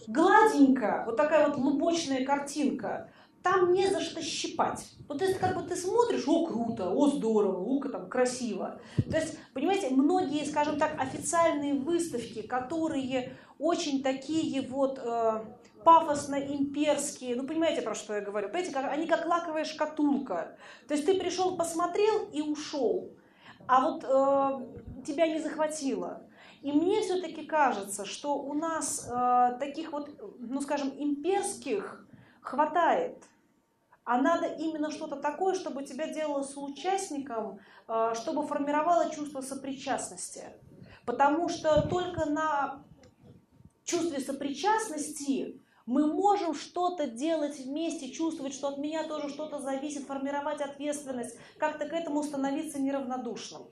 [0.09, 3.11] гладенько, вот такая вот лубочная картинка,
[3.43, 4.87] там не за что щипать.
[5.07, 8.81] Вот это как бы ты смотришь, о, круто, о, здорово, о, там красиво.
[9.11, 15.45] То есть, понимаете, многие, скажем так, официальные выставки, которые очень такие вот э,
[15.87, 18.49] пафосно-имперские, ну, понимаете, про что я говорю?
[18.49, 20.59] Понимаете, как, они как лаковая шкатулка.
[20.89, 23.17] То есть ты пришел, посмотрел и ушел,
[23.69, 26.29] а вот э, тебя не захватило.
[26.63, 30.11] И мне все-таки кажется, что у нас э, таких вот,
[30.41, 32.05] ну, скажем, имперских
[32.41, 33.23] хватает
[34.07, 37.59] а надо именно что-то такое, чтобы тебя делало соучастником,
[37.89, 40.45] э, чтобы формировало чувство сопричастности.
[41.05, 42.85] Потому что только на
[43.85, 50.61] чувстве сопричастности мы можем что-то делать вместе, чувствовать, что от меня тоже что-то зависит, формировать
[50.61, 53.63] ответственность, как-то к этому становиться неравнодушным.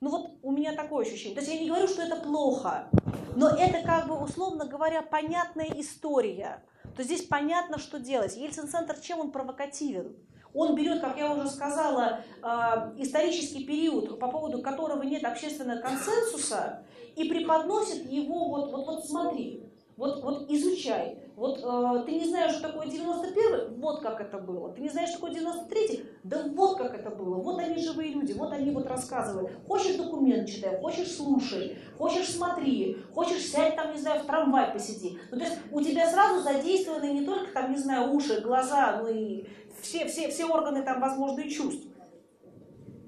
[0.00, 1.34] Ну вот у меня такое ощущение.
[1.34, 2.90] То есть я не говорю, что это плохо,
[3.34, 6.62] но это как бы, условно говоря, понятная история–
[6.96, 8.36] то здесь понятно, что делать.
[8.36, 10.16] Ельцин-центр чем он провокативен?
[10.54, 16.84] Он берет, как я уже сказала, а, исторический период, по поводу которого нет общественного консенсуса,
[17.14, 21.18] и преподносит его, вот, вот, вот смотри, вот, вот изучай.
[21.36, 24.70] Вот э, ты не знаешь, что такое 91-й, вот как это было.
[24.72, 27.36] Ты не знаешь, что такое 93-й, да вот как это было.
[27.36, 29.50] Вот они живые люди, вот они вот рассказывают.
[29.66, 35.18] Хочешь документ читай, хочешь слушай, хочешь смотри, хочешь сядь там, не знаю, в трамвай посиди.
[35.30, 39.08] Ну, то есть у тебя сразу задействованы не только там, не знаю, уши, глаза, ну
[39.08, 39.46] и
[39.80, 41.86] все, все, все органы там возможные чувств.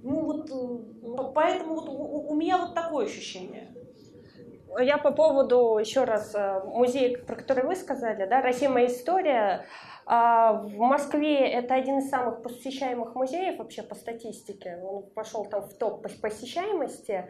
[0.03, 3.75] Ну вот, э, поэтому вот у, у меня вот такое ощущение
[4.81, 8.69] я по поводу, еще раз, э, музея, про который вы сказали, да, «Россия.
[8.69, 9.67] Моя история»,
[10.11, 14.79] а, в Москве это один из самых посещаемых музеев вообще по статистике.
[14.83, 17.29] Он пошел там в топ по посещаемости.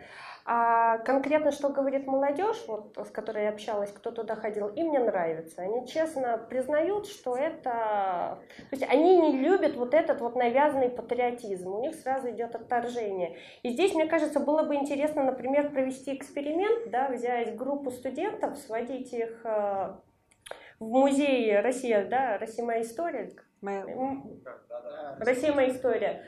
[0.50, 4.98] А конкретно, что говорит молодежь, вот, с которой я общалась, кто туда ходил, им не
[4.98, 5.60] нравится.
[5.60, 8.38] Они честно признают, что это...
[8.70, 11.70] То есть они не любят вот этот вот навязанный патриотизм.
[11.70, 13.36] У них сразу идет отторжение.
[13.62, 19.12] И здесь, мне кажется, было бы интересно, например, провести эксперимент, да, взять группу студентов, сводить
[19.12, 19.96] их э,
[20.80, 23.32] в музее Россия, да, Россия моя история.
[23.60, 23.84] Моя...
[25.18, 26.22] Россия моя история.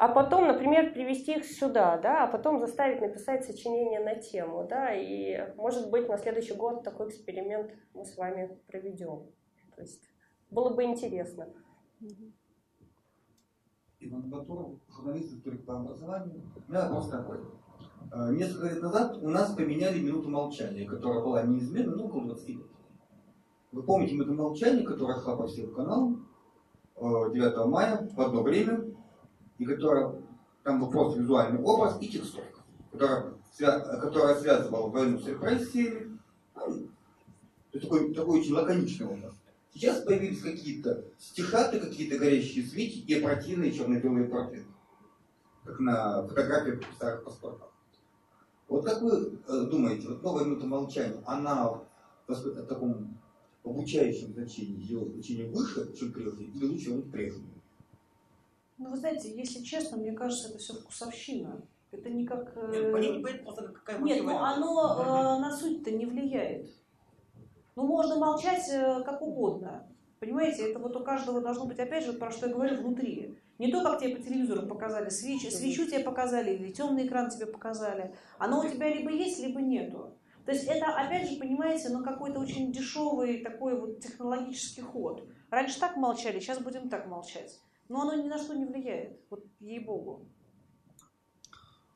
[0.00, 4.94] А потом, например, привести их сюда, да, а потом заставить написать сочинение на тему, да,
[4.94, 9.26] и, может быть, на следующий год такой эксперимент мы с вами проведем.
[9.76, 10.10] То есть
[10.50, 11.48] было бы интересно.
[13.98, 16.50] Иван Батуров, журналист историк по образованию.
[16.66, 17.40] У меня вопрос такой.
[18.10, 22.48] Э, несколько лет назад у нас поменяли минуту молчания, которая была неизменна, ну, около 20
[22.48, 22.66] лет.
[23.70, 26.26] Вы помните минуту молчания, которая шла по всем каналам
[26.96, 28.89] 9 э, мая в одно время,
[29.60, 30.14] и которая,
[30.64, 32.60] там был просто визуальный образ и текстовка,
[32.90, 33.34] которая,
[34.00, 36.18] которая связывала войну с репрессиями.
[36.56, 36.88] Ну,
[37.78, 39.34] такой, такой очень лаконичный образ.
[39.74, 44.66] Сейчас появились какие-то стихаты, какие-то горящие свечи и противные черно-белые портреты,
[45.64, 47.68] как на фотографиях старых паспортах.
[48.66, 51.82] Вот как вы э, думаете, вот новая минута молчания, она
[52.26, 53.18] в таком
[53.62, 57.59] обучающем значении, ее значение выше, чем прежде, или лучше он прежнее?
[58.80, 61.60] Ну, вы знаете, если честно, мне кажется, это все вкусовщина.
[61.92, 62.56] Это не как...
[62.56, 66.70] Нет, они не понимают просто, какая Нет, но ну, оно э, на суть-то не влияет.
[67.76, 69.86] Ну, можно молчать э, как угодно.
[70.18, 73.38] Понимаете, это вот у каждого должно быть, опять же, про что я говорю, внутри.
[73.58, 77.44] Не то, как тебе по телевизору показали свечи, свечу тебе показали, или темный экран тебе
[77.44, 78.14] показали.
[78.38, 80.14] Оно у тебя либо есть, либо нету.
[80.46, 85.28] То есть это, опять же, понимаете, ну какой-то очень дешевый такой вот технологический ход.
[85.50, 87.60] Раньше так молчали, сейчас будем так молчать.
[87.90, 90.28] Но оно ни на что не влияет, вот ей-богу.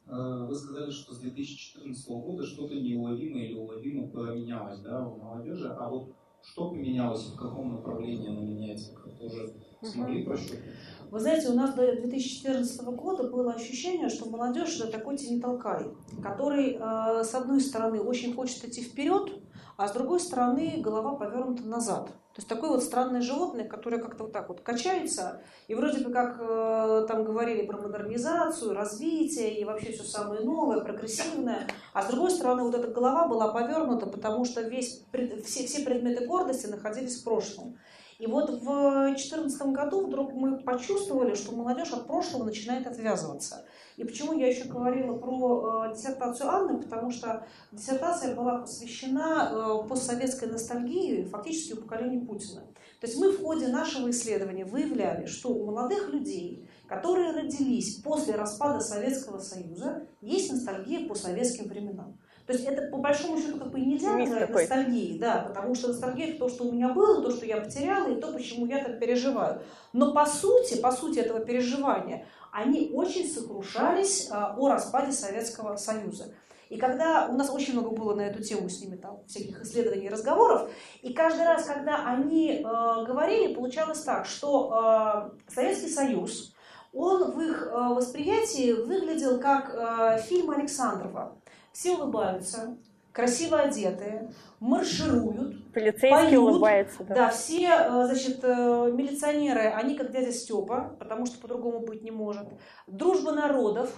[0.08, 5.68] Э, вы сказали, что с 2014 года что-то неуловимое или уловимо поменялось да, у молодежи,
[5.68, 6.12] а вот
[6.42, 10.64] что поменялось, в каком направлении оно меняется, тоже смогли прощупать?
[11.12, 16.72] Вы знаете, у нас до 2014 года было ощущение, что молодежь это такой тени-толкай, который,
[16.72, 19.30] э, с одной стороны, очень хочет идти вперед,
[19.76, 22.10] а с другой стороны, голова повернута назад.
[22.34, 26.12] То есть такое вот странное животное, которое как-то вот так вот качается, и вроде бы
[26.12, 32.08] как э, там говорили про модернизацию, развитие и вообще все самое новое, прогрессивное, а с
[32.08, 35.04] другой стороны вот эта голова была повернута, потому что весь,
[35.44, 37.78] все, все предметы гордости находились в прошлом.
[38.18, 38.64] И вот в
[39.10, 43.64] 2014 году вдруг мы почувствовали, что молодежь от прошлого начинает отвязываться.
[43.96, 49.88] И почему я еще говорила про э, диссертацию Анны, потому что диссертация была посвящена э,
[49.88, 52.62] постсоветской ностальгии фактически у поколения Путина.
[53.00, 58.34] То есть мы в ходе нашего исследования выявляли, что у молодых людей, которые родились после
[58.34, 62.18] распада Советского Союза, есть ностальгия по советским временам.
[62.46, 64.62] То есть это по большому счету как бы нельзя Миф назвать такой.
[64.62, 68.08] ностальгией, да, потому что ностальгия это то, что у меня было, то, что я потеряла,
[68.08, 69.62] и то, почему я так переживаю.
[69.94, 76.34] Но по сути, по сути этого переживания, они очень сокрушались а, о распаде Советского Союза.
[76.68, 80.06] И когда у нас очень много было на эту тему с ними там всяких исследований
[80.06, 80.70] и разговоров,
[81.02, 86.54] и каждый раз, когда они э, говорили, получалось так, что э, Советский Союз,
[86.92, 91.36] он в их э, восприятии выглядел как э, фильм Александрова
[91.74, 92.78] все улыбаются,
[93.12, 94.30] красиво одетые,
[94.60, 96.38] маршируют, Полицейские поют.
[96.38, 97.14] улыбаются, да.
[97.14, 102.12] Да, все, э, значит, э, милиционеры, они как дядя Степа, потому что по-другому быть не
[102.12, 102.46] может.
[102.86, 103.90] Дружба народов,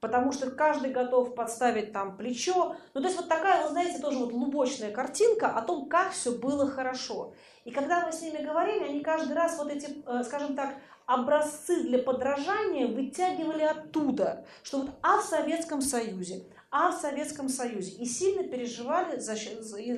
[0.00, 2.74] потому что каждый готов подставить там плечо.
[2.92, 6.32] Ну, то есть вот такая, вы знаете, тоже вот лубочная картинка о том, как все
[6.32, 7.34] было хорошо.
[7.64, 10.74] И когда мы с ними говорили, они каждый раз вот эти, э, скажем так,
[11.06, 17.92] образцы для подражания вытягивали оттуда, что вот а в Советском Союзе, в Советском Союзе.
[17.92, 19.36] И сильно переживали за,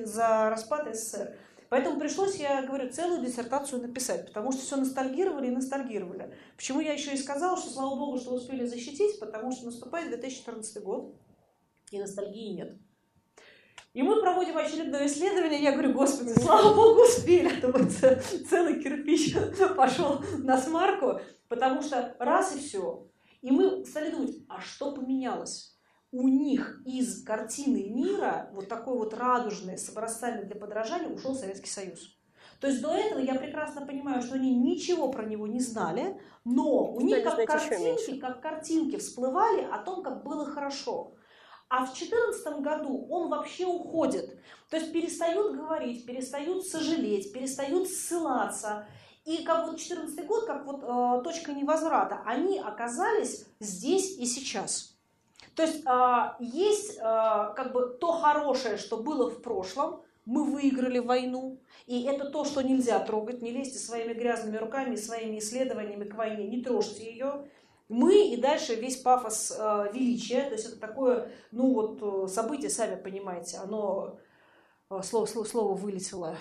[0.05, 1.35] за распад СССР.
[1.69, 6.35] Поэтому пришлось, я говорю, целую диссертацию написать, потому что все ностальгировали и ностальгировали.
[6.55, 10.83] Почему я еще и сказала, что слава богу, что успели защитить, потому что наступает 2014
[10.83, 11.13] год,
[11.91, 12.77] и ностальгии нет.
[13.93, 18.81] И мы проводим очередное исследование, я говорю, господи, слава богу, успели, а то вот целый
[18.81, 19.35] кирпич
[19.77, 23.07] пошел на смарку, потому что раз и все.
[23.41, 25.78] И мы стали думать, а что поменялось?
[26.11, 31.69] У них из картины мира, вот такой вот радужной, с образцами для подражания, ушел Советский
[31.69, 32.15] Союз.
[32.59, 36.91] То есть до этого я прекрасно понимаю, что они ничего про него не знали, но
[36.91, 41.13] у них как картинки, как картинки всплывали о том, как было хорошо.
[41.69, 44.39] А в 2014 году он вообще уходит.
[44.69, 48.87] То есть перестают говорить, перестают сожалеть, перестают ссылаться.
[49.23, 54.98] И как вот 2014 год, как вот э, точка невозврата, они оказались здесь и сейчас.
[55.59, 60.99] То есть а, есть а, как бы то хорошее, что было в прошлом, мы выиграли
[60.99, 66.15] войну, и это то, что нельзя трогать, не лезьте своими грязными руками, своими исследованиями к
[66.15, 67.45] войне, не трожьте ее.
[67.89, 72.95] Мы и дальше весь пафос э, величия, то есть это такое, ну вот событие, сами
[72.95, 74.17] понимаете, оно,
[75.03, 76.37] слово, слово, слово вылетело,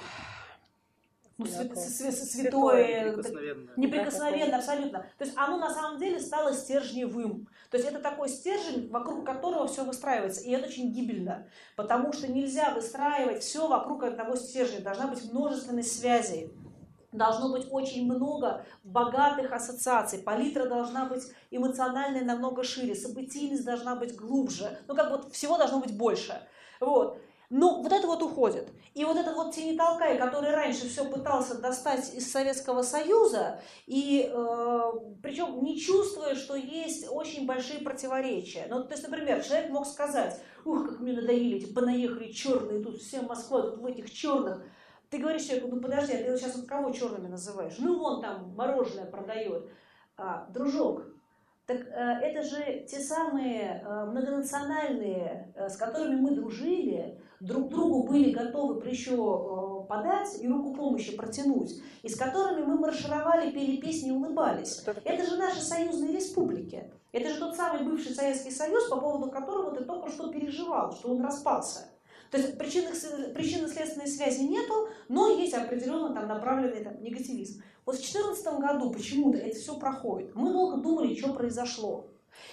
[1.39, 3.73] ну, свя- свя- святое, неприкосновенное.
[3.77, 5.07] неприкосновенно, абсолютно.
[5.17, 7.49] То есть оно на самом деле стало стержневым.
[7.71, 10.43] То есть это такой стержень, вокруг которого все выстраивается.
[10.43, 11.47] И это очень гибельно,
[11.77, 14.81] потому что нельзя выстраивать все вокруг одного стержня.
[14.81, 16.51] Должна быть множественность связей.
[17.11, 24.15] должно быть очень много богатых ассоциаций, палитра должна быть эмоциональная намного шире, событийность должна быть
[24.15, 26.47] глубже, ну как вот всего должно быть больше.
[26.81, 27.19] Вот.
[27.51, 28.69] Ну, вот это вот уходит.
[28.93, 34.31] И вот этот вот Тини Толкай, который раньше все пытался достать из Советского Союза, и
[34.31, 34.93] э,
[35.23, 38.67] причем не чувствуя, что есть очень большие противоречия.
[38.69, 43.01] Ну, то есть, например, человек мог сказать, ух, как мне надоели эти понаехали черные, тут
[43.01, 44.63] вся Москва, тут в этих черных.
[45.09, 47.77] Ты говоришь человеку, ну подожди, а ты сейчас вот кого черными называешь?
[47.79, 49.71] Ну, он там мороженое продает.
[50.19, 51.05] А, дружок,
[51.69, 58.09] так э, это же те самые э, многонациональные, э, с которыми мы дружили, друг другу
[58.09, 63.77] были готовы плечо э, подать и руку помощи протянуть, и с которыми мы маршировали, пели
[63.77, 64.85] песни и улыбались.
[65.05, 66.91] Это же наши союзные республики.
[67.13, 71.11] Это же тот самый бывший Советский Союз, по поводу которого ты только что переживал, что
[71.11, 71.89] он распался.
[72.31, 77.63] То есть причинно-следственной связи нету, но есть определенно там направленный там, негативизм.
[77.87, 80.35] Вот в 2014 году почему-то это все проходит.
[80.35, 82.05] Мы долго думали, что произошло.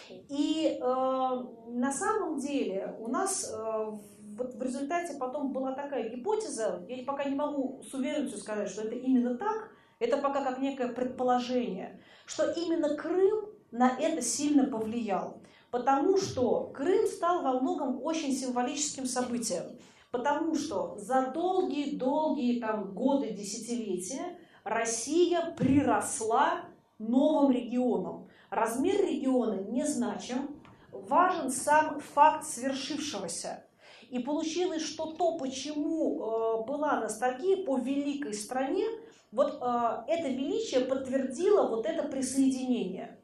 [0.10, 3.92] И э, на самом деле у нас э,
[4.38, 8.82] вот в результате потом была такая гипотеза, я пока не могу с уверенностью сказать, что
[8.84, 15.42] это именно так, это пока как некое предположение, что именно Крым на это сильно повлиял.
[15.72, 19.64] Потому что Крым стал во многом очень символическим событием.
[20.12, 26.62] Потому что за долгие-долгие там, годы, десятилетия Россия приросла
[27.00, 28.30] новым регионом.
[28.50, 33.66] Размер региона не значим, важен сам факт свершившегося.
[34.10, 38.86] И получилось, что то, почему э, была ностальгия по великой стране,
[39.32, 43.20] вот э, это величие подтвердило вот это присоединение.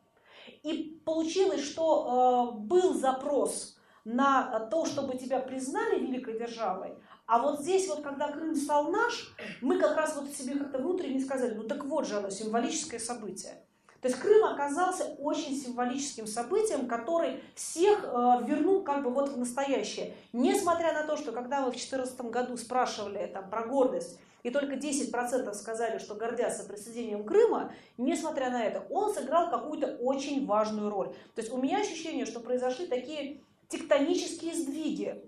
[0.63, 6.95] И получилось, что э, был запрос на то, чтобы тебя признали великой державой,
[7.31, 11.19] а вот здесь вот, когда Крым стал наш, мы как раз вот себе как-то внутренне
[11.21, 13.63] сказали, ну так вот же оно, символическое событие.
[14.02, 18.07] То есть Крым оказался очень символическим событием, который всех э,
[18.44, 20.14] вернул как бы вот в настоящее.
[20.34, 24.73] Несмотря на то, что когда вы в 2014 году спрашивали там, про гордость, и только
[24.73, 31.10] 10% сказали, что гордятся присоединением Крыма, несмотря на это, он сыграл какую-то очень важную роль.
[31.36, 35.23] То есть у меня ощущение, что произошли такие тектонические сдвиги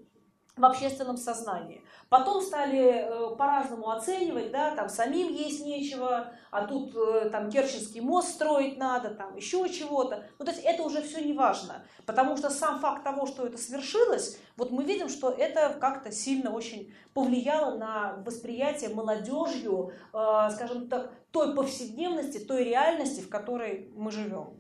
[0.56, 1.84] в общественном сознании.
[2.10, 8.02] Потом стали э, по-разному оценивать, да, там самим есть нечего, а тут э, там Керченский
[8.02, 10.24] мост строить надо, там еще чего-то.
[10.38, 13.58] Ну, то есть это уже все не важно, потому что сам факт того, что это
[13.58, 20.88] свершилось, вот мы видим, что это как-то сильно очень повлияло на восприятие молодежью, э, скажем
[20.88, 24.54] так, той повседневности, той реальности, в которой мы живем.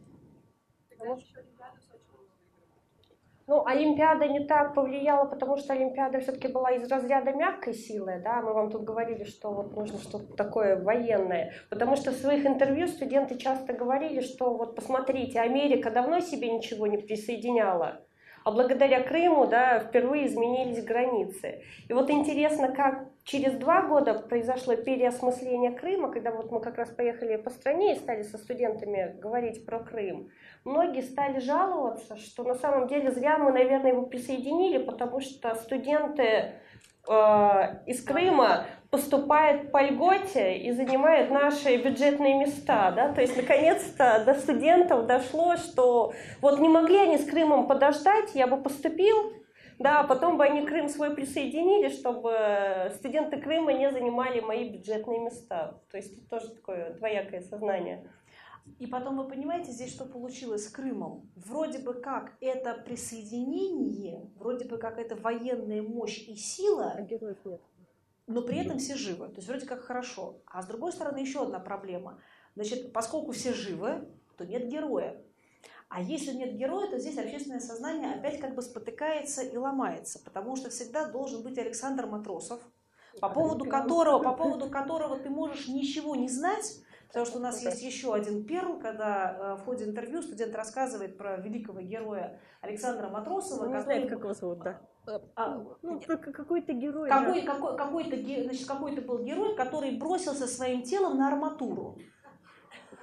[3.45, 8.41] Ну, Олимпиада не так повлияла, потому что Олимпиада все-таки была из разряда мягкой силы, да,
[8.41, 12.87] мы вам тут говорили, что вот нужно что-то такое военное, потому что в своих интервью
[12.87, 17.99] студенты часто говорили, что вот посмотрите, Америка давно себе ничего не присоединяла,
[18.45, 21.63] а благодаря Крыму, да, впервые изменились границы.
[21.89, 26.89] И вот интересно, как через два года произошло переосмысление Крыма, когда вот мы как раз
[26.89, 30.29] поехали по стране и стали со студентами говорить про Крым.
[30.65, 36.23] Многие стали жаловаться, что на самом деле зря мы, наверное, его присоединили, потому что студенты
[36.23, 37.11] э,
[37.85, 42.91] из Крыма поступают по льготе и занимают наши бюджетные места.
[42.91, 43.13] Да?
[43.13, 48.47] То есть, наконец-то до студентов дошло, что вот не могли они с Крымом подождать, я
[48.47, 49.33] бы поступил,
[49.83, 55.81] да, потом бы они Крым свой присоединили, чтобы студенты Крыма не занимали мои бюджетные места.
[55.91, 58.09] То есть это тоже такое двоякое сознание.
[58.79, 61.29] И потом вы понимаете, здесь что получилось с Крымом?
[61.35, 67.37] Вроде бы как это присоединение, вроде бы как это военная мощь и сила, а героев
[67.43, 67.61] нет.
[68.27, 69.27] но при этом все живы.
[69.27, 70.41] То есть вроде как хорошо.
[70.45, 72.21] А с другой стороны еще одна проблема.
[72.55, 74.07] Значит, поскольку все живы,
[74.37, 75.21] то нет героя.
[75.95, 80.55] А если нет героя, то здесь общественное сознание опять как бы спотыкается и ломается, потому
[80.55, 82.59] что всегда должен быть Александр Матросов,
[83.21, 87.61] по поводу которого, по поводу которого ты можешь ничего не знать, Потому что у нас
[87.61, 93.07] есть еще один перл, когда э, в ходе интервью студент рассказывает про великого героя Александра
[93.07, 93.67] Матросова.
[93.67, 94.81] Не знает, как его зовут, да.
[95.35, 97.09] А, ну, какой-то герой.
[97.09, 97.53] Какой, да.
[97.53, 101.99] какой, какой-то, значит, какой-то был герой, который бросился своим телом на арматуру.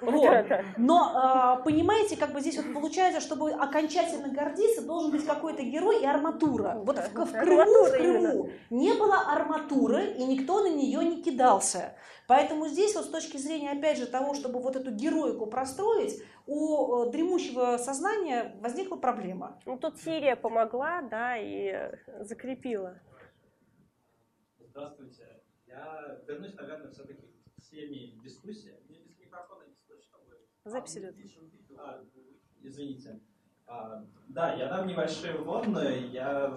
[0.01, 0.47] Вот.
[0.77, 6.03] Но э, понимаете, как бы здесь вот получается, чтобы окончательно гордиться, должен быть какой-то герой
[6.03, 6.81] и арматура.
[6.85, 11.95] Вот в, в Крыму, в Крыму не было арматуры, и никто на нее не кидался.
[12.27, 17.05] Поэтому здесь вот с точки зрения, опять же, того, чтобы вот эту героику простроить, у
[17.07, 19.61] э, дремущего сознания возникла проблема.
[19.67, 23.01] Ну тут Сирия помогла, да, и закрепила.
[24.59, 25.43] Здравствуйте.
[25.67, 28.79] Я вернусь, наверное, все-таки всеми дискуссия.
[28.89, 30.49] Мне без микрофона не слышно будет.
[30.71, 31.15] Запись идет.
[31.77, 32.01] А,
[32.63, 33.21] извините.
[33.67, 36.07] А, да, я дам небольшие вводные.
[36.13, 36.55] Я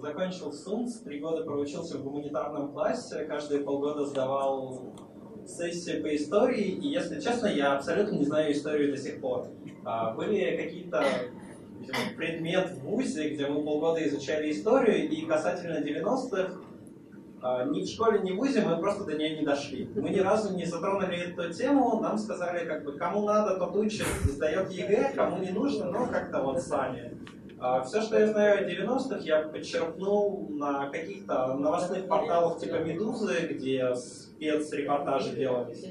[0.00, 4.94] закончил СУНС, три года проучился в гуманитарном классе, каждые полгода сдавал
[5.44, 9.48] сессии по истории, и, если честно, я абсолютно не знаю историю до сих пор.
[9.84, 11.02] А, были какие-то
[12.16, 16.67] предмет в ВУЗе, где мы полгода изучали историю, и касательно 90-х а,
[17.42, 19.88] ни в школе, ни в ВУЗе мы просто до нее не дошли.
[19.94, 24.06] Мы ни разу не затронули эту тему, нам сказали, как бы, кому надо, тот учит,
[24.24, 27.16] сдает ЕГЭ, кому не нужно, но как-то вот сами.
[27.60, 33.48] А, Все, что я знаю о 90-х, я подчерпнул на каких-то новостных порталах типа «Медузы»,
[33.50, 35.84] где спецрепортажи делались.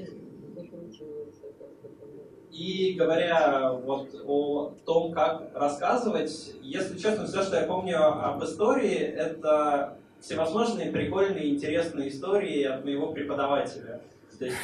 [2.50, 8.96] И говоря вот о том, как рассказывать, если честно, все, что я помню об истории,
[8.96, 14.00] это всевозможные прикольные, интересные истории от моего преподавателя.
[14.38, 14.56] То есть,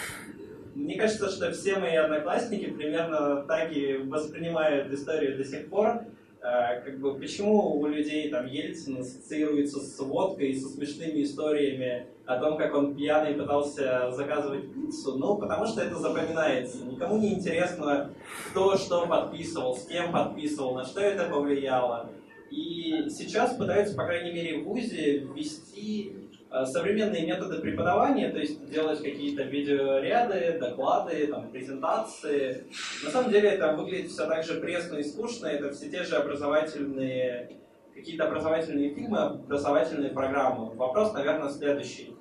[0.75, 6.05] мне кажется, что все мои одноклассники примерно так и воспринимают историю до сих пор.
[6.43, 12.07] Э, как бы, почему у людей там Ельцин ассоциируется с водкой и со смешными историями
[12.27, 15.17] о том, как он пьяный пытался заказывать пиццу?
[15.17, 16.85] Ну, потому что это запоминается.
[16.85, 18.11] Никому не интересно,
[18.51, 22.11] кто что подписывал, с кем подписывал, на что это повлияло.
[22.51, 28.71] И сейчас пытаются, по крайней мере, в ВУЗе ввести э, современные методы преподавания, то есть
[28.71, 32.65] делать какие-то видеоряды, доклады, там, презентации.
[33.05, 36.17] На самом деле это выглядит все так же пресно и скучно, это все те же
[36.17, 37.57] образовательные,
[37.95, 40.75] какие-то образовательные фильмы, образовательные программы.
[40.75, 42.15] Вопрос, наверное, следующий.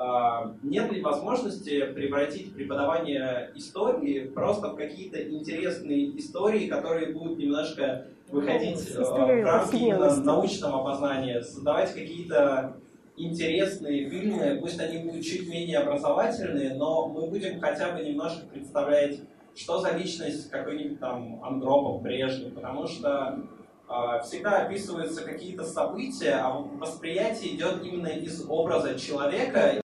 [0.00, 8.06] А, нет ли возможности превратить преподавание истории просто в какие-то интересные истории, которые будут немножко
[8.30, 9.92] выходить в рамки
[10.24, 12.76] научного познания, создавать какие-то
[13.16, 19.20] интересные фильмы, пусть они будут чуть менее образовательные, но мы будем хотя бы немножко представлять,
[19.54, 23.40] что за личность какой-нибудь там Андропов, Брежнев, потому что
[23.88, 29.80] э, всегда описываются какие-то события, а восприятие идет именно из образа человека,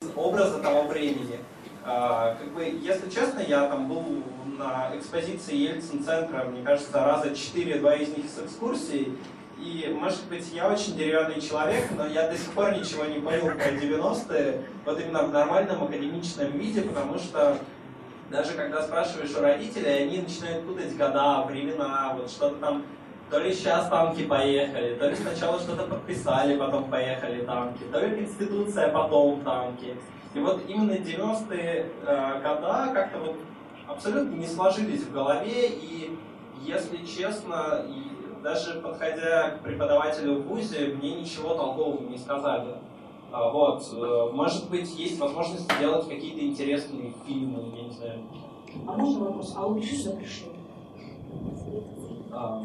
[0.00, 1.38] из образа того времени.
[1.84, 4.22] Э, как бы, если честно, я там был
[4.96, 9.16] экспозиции Ельцин-центра, мне кажется, раза четыре, два из них с экскурсией.
[9.58, 13.46] И, может быть, я очень деревянный человек, но я до сих пор ничего не понял
[13.46, 17.58] про 90-е, вот именно в нормальном академичном виде, потому что
[18.30, 22.84] даже когда спрашиваешь у родителей, они начинают путать года, времена, вот что-то там,
[23.30, 28.16] то ли сейчас танки поехали, то ли сначала что-то подписали, потом поехали танки, то ли
[28.16, 29.96] Конституция, потом танки.
[30.34, 33.36] И вот именно 90-е э, года как-то вот
[33.88, 36.16] абсолютно не сложились в голове, и,
[36.64, 42.74] если честно, и даже подходя к преподавателю в ВУЗе, мне ничего толкового не сказали.
[43.30, 48.20] А, вот, э, может быть, есть возможность сделать какие-то интересные фильмы, я не знаю.
[48.86, 49.54] А можно вопрос?
[49.56, 50.48] А вы что пришли?
[52.32, 52.62] А...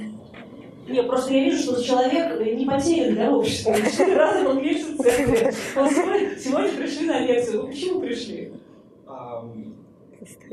[0.87, 3.73] Нет, просто я вижу, что человек не потерян для общества.
[4.15, 5.53] Раз он пишет в церкви.
[6.37, 7.61] сегодня пришли на лекцию.
[7.61, 8.53] Вы почему пришли?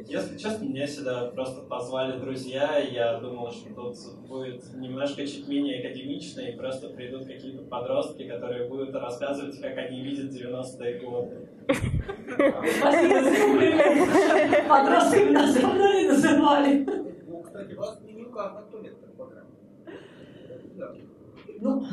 [0.07, 5.47] Если честно, меня сюда просто позвали друзья, и я думал, что тут будет немножко чуть
[5.49, 11.49] менее академично, и просто придут какие-то подростки, которые будут рассказывать, как они видят 90-е годы.
[14.69, 16.87] Подростками нас давно не называли.
[17.29, 19.51] Ну, кстати, вас не указано, кто лектор программы.
[21.61, 21.85] Ну,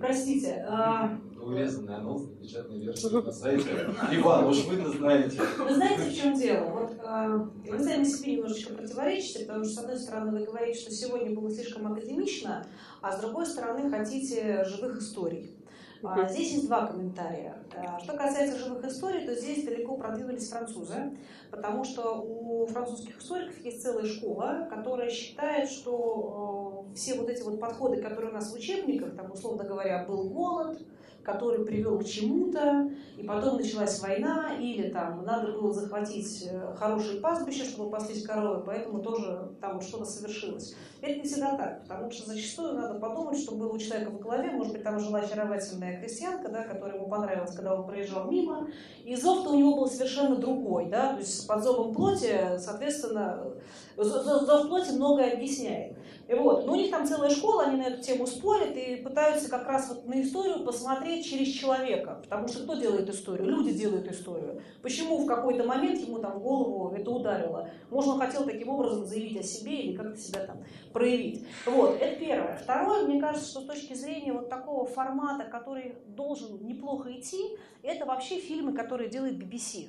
[0.00, 3.70] простите, а, урезанный анонс на печатной версии на сайте.
[4.12, 5.40] Иван, уж вы-то знаете.
[5.58, 6.64] Вы знаете, в чем дело?
[6.70, 10.90] Вот э, вы сами себе немножечко противоречите, потому что, с одной стороны, вы говорите, что
[10.90, 12.66] сегодня было слишком академично,
[13.00, 15.54] а с другой стороны, хотите живых историй.
[16.02, 17.56] А, здесь есть два комментария.
[17.74, 21.16] А, что касается живых историй, то здесь далеко продвинулись французы,
[21.50, 27.42] потому что у французских историков есть целая школа, которая считает, что э, все вот эти
[27.42, 30.80] вот подходы, которые у нас в учебниках, там, условно говоря, был голод,
[31.28, 37.20] который привел к чему-то, и потом началась война, или там надо было захватить э, хорошее
[37.20, 40.74] пастбище, чтобы пастись коровы, поэтому тоже там что-то совершилось.
[41.00, 44.50] Это не всегда так, потому что зачастую надо подумать, что было у человека в голове,
[44.50, 48.68] может быть, там жила очаровательная крестьянка, да, которая ему понравилась, когда он проезжал мимо,
[49.04, 53.44] и зов-то у него был совершенно другой, да, то есть под зовом плоти, соответственно,
[53.96, 55.96] зов плоти многое объясняет.
[56.28, 59.48] И вот, но у них там целая школа, они на эту тему спорят и пытаются
[59.48, 62.20] как раз вот на историю посмотреть через человека.
[62.22, 63.48] Потому что кто делает историю?
[63.48, 64.60] Люди делают историю.
[64.82, 67.70] Почему в какой-то момент ему там в голову это ударило?
[67.88, 70.58] Может, он хотел таким образом заявить о себе или как-то себя там
[70.92, 71.46] проявить.
[71.66, 72.56] Вот, это первое.
[72.56, 78.06] Второе, мне кажется, что с точки зрения вот такого формата, который должен неплохо идти, это
[78.06, 79.88] вообще фильмы, которые делает BBC.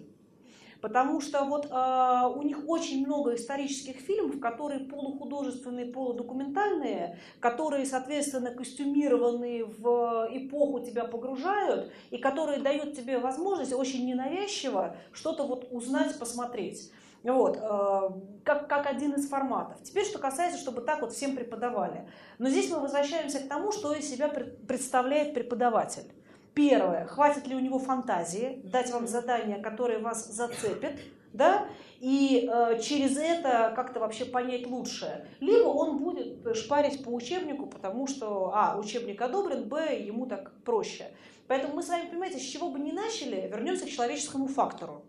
[0.82, 8.52] Потому что вот э, у них очень много исторических фильмов, которые полухудожественные, полудокументальные, которые, соответственно,
[8.52, 16.18] костюмированные в эпоху тебя погружают, и которые дают тебе возможность очень ненавязчиво что-то вот узнать,
[16.18, 16.92] посмотреть.
[17.24, 18.10] Вот, э,
[18.46, 19.82] как, как один из форматов.
[19.84, 22.08] Теперь, что касается, чтобы так вот всем преподавали.
[22.38, 26.12] Но здесь мы возвращаемся к тому, что из себя представляет преподаватель.
[26.54, 31.00] Первое, хватит ли у него фантазии дать вам задание, которое вас зацепит,
[31.34, 31.68] да,
[32.00, 35.28] и э, через это как-то вообще понять лучше.
[35.40, 41.12] Либо он будет шпарить по учебнику, потому что, а, учебник одобрен, б, ему так проще.
[41.48, 45.04] Поэтому мы с вами, понимаете, с чего бы ни начали, вернемся к человеческому фактору.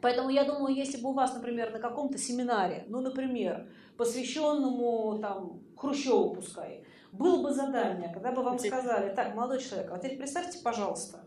[0.00, 5.60] Поэтому я думаю, если бы у вас, например, на каком-то семинаре, ну, например, посвященному там
[5.76, 10.58] Хрущеву пускай, было бы задание, когда бы вам сказали, так, молодой человек, а теперь представьте,
[10.62, 11.24] пожалуйста,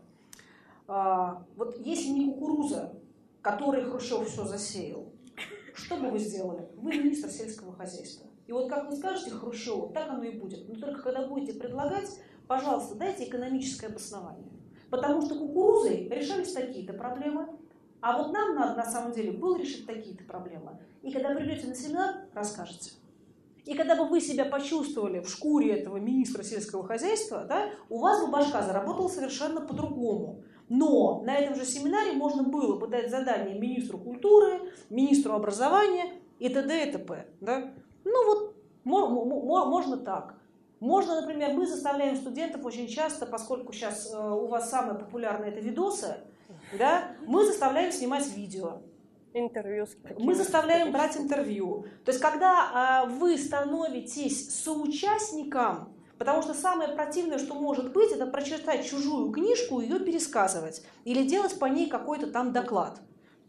[0.86, 2.92] а, вот если не кукуруза,
[3.42, 5.12] которой Хрущев все засеял,
[5.74, 6.68] что бы вы сделали?
[6.76, 8.26] Вы министр сельского хозяйства.
[8.46, 10.68] И вот как вы скажете Хрущеву, так оно и будет.
[10.68, 12.10] Но только когда будете предлагать,
[12.48, 14.50] пожалуйста, дайте экономическое обоснование.
[14.90, 17.48] Потому что кукурузой решались такие-то проблемы,
[18.00, 20.78] а вот нам надо на самом деле было решить такие-то проблемы.
[21.02, 22.92] И когда придете на семинар, расскажете.
[23.64, 28.20] И когда бы вы себя почувствовали в шкуре этого министра сельского хозяйства, да, у вас
[28.24, 30.42] бы башка заработала совершенно по-другому.
[30.68, 36.48] Но на этом же семинаре можно было бы дать задание министру культуры, министру образования и
[36.48, 36.88] т.д.
[36.88, 37.26] и т.п.
[37.40, 37.72] Да?
[38.04, 38.54] Ну вот
[38.84, 40.36] можно так.
[40.78, 45.60] Можно, например, мы заставляем студентов очень часто, поскольку сейчас э, у вас самое популярное это
[45.60, 46.16] видосы,
[46.78, 48.82] да, мы заставляем снимать видео.
[49.32, 49.86] Интервью.
[50.18, 51.86] Мы заставляем брать интервью.
[52.04, 58.26] То есть, когда э, вы становитесь соучастником, потому что самое противное, что может быть, это
[58.26, 60.82] прочитать чужую книжку и ее пересказывать.
[61.04, 63.00] Или делать по ней какой-то там доклад.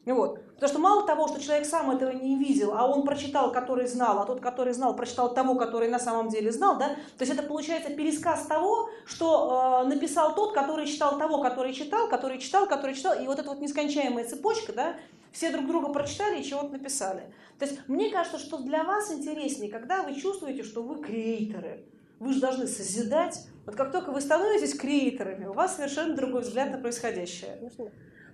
[0.05, 0.43] Вот.
[0.61, 4.19] Потому что мало того, что человек сам этого не видел, а он прочитал, который знал,
[4.19, 7.41] а тот, который знал, прочитал того, который на самом деле знал, да, то есть это
[7.41, 12.93] получается пересказ того, что э, написал тот, который читал того, который читал, который читал, который
[12.93, 14.97] читал, и вот эта вот нескончаемая цепочка, да,
[15.31, 17.33] все друг друга прочитали и чего-то написали.
[17.57, 21.85] То есть мне кажется, что для вас интереснее, когда вы чувствуете, что вы креаторы,
[22.19, 23.47] вы же должны созидать.
[23.65, 27.57] Вот как только вы становитесь креаторами, у вас совершенно другой взгляд на происходящее.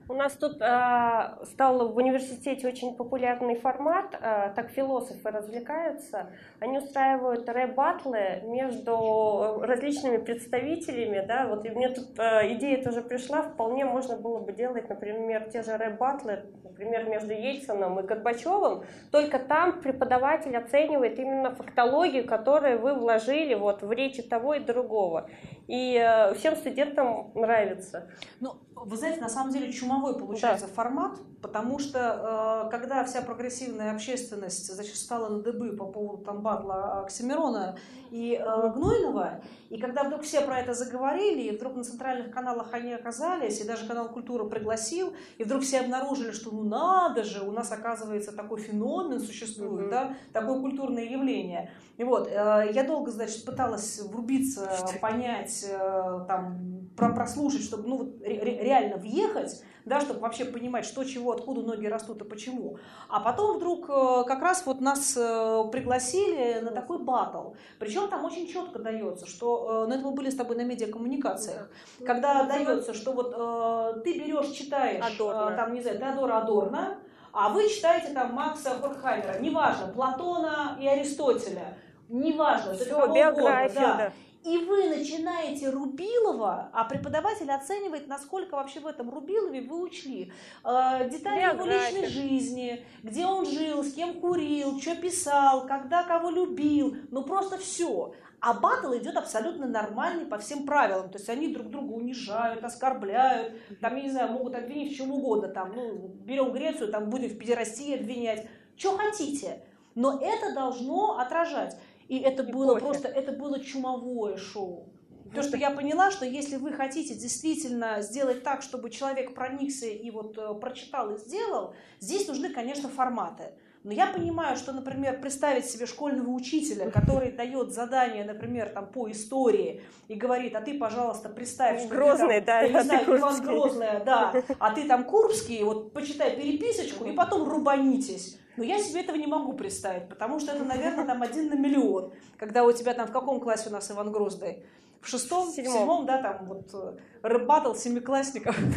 [0.09, 6.31] У нас тут э, стал в университете очень популярный формат, э, так философы развлекаются.
[6.61, 13.41] Они устраивают рэп-батлы между различными представителями, да, вот и мне тут э, идея тоже пришла,
[13.41, 19.39] вполне можно было бы делать, например, те же рэп-батлы, например, между Ельцином и Горбачевым, только
[19.39, 25.29] там преподаватель оценивает именно фактологию, которую вы вложили вот в речи того и другого.
[25.67, 28.09] И э, всем студентам нравится.
[28.39, 28.53] Ну,
[28.85, 30.73] вы знаете, на самом деле чумовой получается да.
[30.73, 36.41] формат, потому что э, когда вся прогрессивная общественность значит, стала на дыбы по поводу там
[36.41, 37.77] батла Оксимирона
[38.11, 42.73] и э, Гнойного, и когда вдруг все про это заговорили, и вдруг на центральных каналах
[42.73, 47.43] они оказались, и даже канал «Культура» пригласил, и вдруг все обнаружили, что ну надо же,
[47.43, 49.91] у нас оказывается такой феномен существует, mm-hmm.
[49.91, 51.71] да, такое культурное явление.
[51.97, 54.69] И вот, э, я долго, значит, пыталась врубиться,
[55.01, 58.21] понять, э, там, про прослушать, чтобы, ну, вот,
[58.67, 62.77] реально въехать, да, чтобы вообще понимать, что, чего, откуда ноги растут и почему.
[63.07, 67.53] А потом вдруг э, как раз вот нас э, пригласили на такой батл.
[67.79, 71.69] Причем там очень четко дается, что, э, ну это мы были с тобой на медиакоммуникациях,
[72.05, 75.55] когда дается, что вот ты берешь, читаешь, Адорно.
[75.55, 76.99] там, не знаю, Теодора Адорна,
[77.31, 81.77] а вы читаете там Макса Хорхаймера, неважно, Платона и Аристотеля,
[82.09, 83.97] неважно, Все, биография, да.
[83.97, 84.13] да
[84.47, 90.31] и вы начинаете Рубилова, а преподаватель оценивает, насколько вообще в этом Рубилове вы учли
[90.63, 96.29] э, детали его личной жизни, где он жил, с кем курил, что писал, когда кого
[96.29, 98.13] любил, ну просто все.
[98.39, 101.09] А батл идет абсолютно нормальный по всем правилам.
[101.09, 105.11] То есть они друг друга унижают, оскорбляют, там, я не знаю, могут обвинить в чем
[105.11, 105.49] угодно.
[105.49, 108.47] Там, ну, берем Грецию, там будем в педерастии обвинять.
[108.77, 109.63] Что хотите.
[109.95, 111.75] Но это должно отражать.
[112.07, 112.85] И это и было кофе.
[112.85, 114.89] просто, это было чумовое шоу.
[115.33, 120.09] То, что я поняла, что если вы хотите действительно сделать так, чтобы человек проникся и
[120.09, 123.51] вот э, прочитал и сделал, здесь нужны, конечно, форматы.
[123.83, 129.09] Но я понимаю, что, например, представить себе школьного учителя, который дает задание, например, там, по
[129.09, 133.17] истории и говорит, а ты, пожалуйста, представь, что Грозный, ты, там, да, я не знаю,
[133.17, 138.39] Иван Грозная, да, а ты там Курбский, вот почитай переписочку и потом рубанитесь.
[138.57, 142.11] Но я себе этого не могу представить, потому что это, наверное, там один на миллион.
[142.37, 144.63] Когда у тебя там в каком классе у нас Иван Грозный?
[144.99, 148.57] В шестом, в седьмом, да, там вот э, рэп семиклассников.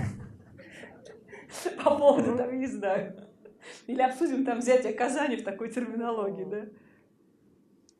[1.85, 3.17] по поводу, там, не знаю,
[3.87, 6.67] или обсудим там взятие Казани в такой терминологии, да?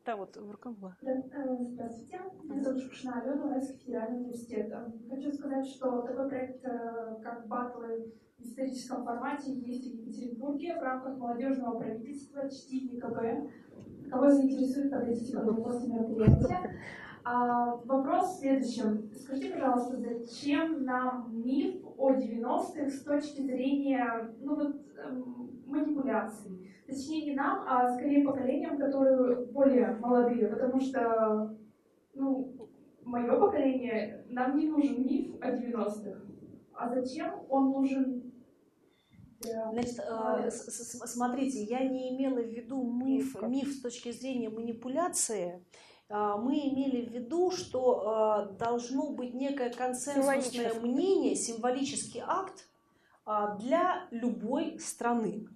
[0.03, 0.97] Да, вот в руках была.
[0.99, 4.73] Здравствуйте, меня зовут Шукшина Алена, Уральский федеральный университет.
[5.09, 11.17] Хочу сказать, что такой проект, как батлы в историческом формате, есть в Екатеринбурге в рамках
[11.19, 14.09] молодежного правительства «Чти ЕКБ».
[14.09, 16.79] Кого заинтересует, подойдите ко мне после мероприятия.
[17.23, 19.11] А, вопрос в следующем.
[19.15, 26.60] Скажите, пожалуйста, зачем нам миф о 90-х с точки зрения ну, вот, эм, манипуляций?
[26.91, 31.57] Точнее, не нам, а скорее поколениям, которые более молодые, потому что
[32.13, 32.69] ну,
[33.03, 36.21] мое поколение, нам не нужен миф о 90-х.
[36.73, 38.31] А зачем он нужен
[39.41, 45.65] Значит, э, смотрите, я не имела в виду миф, миф с точки зрения манипуляции.
[46.09, 52.67] А, мы имели в виду, что а, должно быть некое консенсусное мнение, символический акт
[53.25, 55.47] а, для любой страны.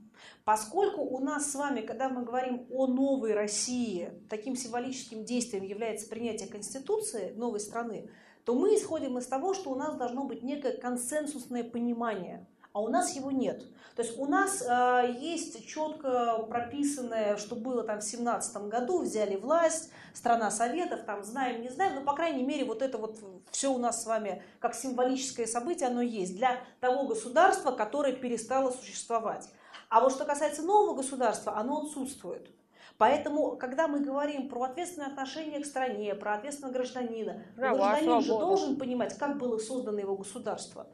[0.44, 6.08] Поскольку у нас с вами, когда мы говорим о новой России, таким символическим действием является
[6.08, 8.10] принятие Конституции новой страны,
[8.46, 12.90] то мы исходим из того, что у нас должно быть некое консенсусное понимание, а у
[12.90, 13.66] нас его нет.
[13.96, 19.38] То есть у нас э, есть четко прописанное, что было там в семнадцатом году, взяли
[19.38, 23.18] власть, страна советов, там знаем, не знаем, но по крайней мере вот это вот
[23.52, 28.72] все у нас с вами как символическое событие, оно есть для того государства, которое перестало
[28.72, 29.50] существовать.
[29.96, 32.52] А вот что касается нового государства, оно отсутствует.
[32.98, 38.28] Поэтому, когда мы говорим про ответственное отношение к стране, про ответственного гражданина, Права, гражданин же
[38.28, 40.88] должен понимать, как было создано его государство.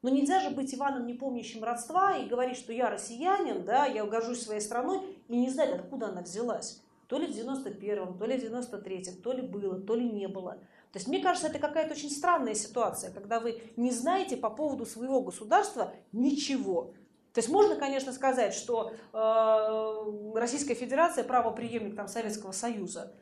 [0.00, 4.06] Но нельзя же быть Иваном, не помнящим родства, и говорить, что я россиянин, да, я
[4.06, 6.82] горжусь своей страной, и не знать, откуда она взялась.
[7.08, 10.52] То ли в 91-м, то ли в 93-м, то ли было, то ли не было.
[10.92, 14.86] То есть, мне кажется, это какая-то очень странная ситуация, когда вы не знаете по поводу
[14.86, 16.94] своего государства ничего.
[17.36, 23.14] То есть можно, конечно, сказать, что э, Российская Федерация правопреемник там, Советского Союза,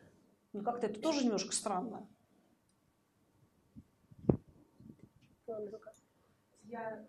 [0.53, 2.07] но как-то это тоже немножко странно.
[6.63, 7.05] Я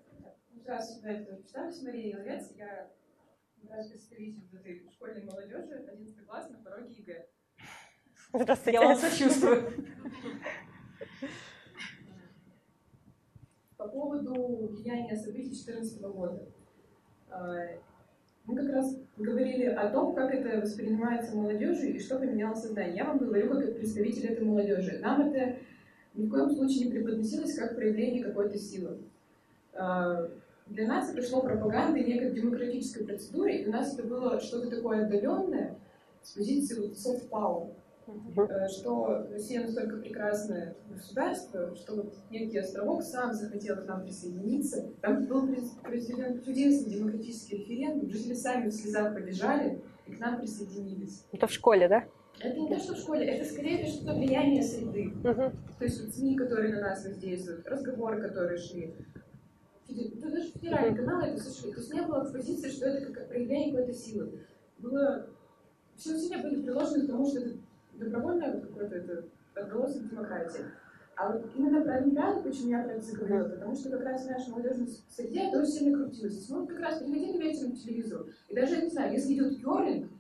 [0.52, 2.90] здравствуйте, это представлюсь, Мария Еловец, я
[3.62, 7.28] наш представитель вот этой школьной молодежи, 11 класс на пороге ЕГЭ.
[8.32, 8.78] Здравствуйте.
[8.80, 9.86] Я вам сочувствую.
[13.76, 16.55] По поводу влияния событий 2014 года.
[17.36, 17.68] А,
[18.46, 22.96] мы как раз говорили о том, как это воспринимается молодежью и что поменялось сознание.
[22.96, 24.98] Я вам говорю как представитель этой молодежи.
[25.02, 25.56] Нам это
[26.14, 28.98] ни в коем случае не преподносилось как проявление какой-то силы.
[29.74, 30.28] А,
[30.66, 35.04] для нас это шло пропагандой некой демократической процедуры, и у нас это было что-то такое
[35.04, 35.76] отдаленное
[36.22, 37.68] с позиции вот soft power.
[38.06, 44.90] Э, что Россия настолько прекрасное государство, что вот некий островок сам захотел к нам присоединиться.
[45.00, 45.48] Там был
[45.82, 51.24] произведен чудесный демократический референдум, жители сами в слезах побежали и к нам присоединились.
[51.32, 52.04] Это в школе, да?
[52.38, 55.12] Это не то, что в школе, это скорее что-то влияние среды.
[55.24, 55.52] Uh-huh.
[55.78, 58.94] То есть вот СМИ, которые на нас воздействуют, разговоры, которые шли.
[59.88, 61.04] Это даже федеральный uh-huh.
[61.04, 61.72] канал это слушали.
[61.72, 64.40] То есть не было позиции, что это как проявление какой-то силы.
[64.78, 65.26] Было
[65.96, 67.56] все усилия были приложены к тому, что это
[67.98, 69.24] добровольное вот какое-то это
[69.54, 70.64] отголосок демократии.
[71.16, 74.30] А вот именно про Олимпиаду, почему я про это заговорила, потому что как раз в
[74.30, 76.48] нашей молодежной среде это очень сильно крутилось.
[76.50, 80.10] Мы как раз приходили вечером к телевизору, и даже, я не знаю, если идет керлинг,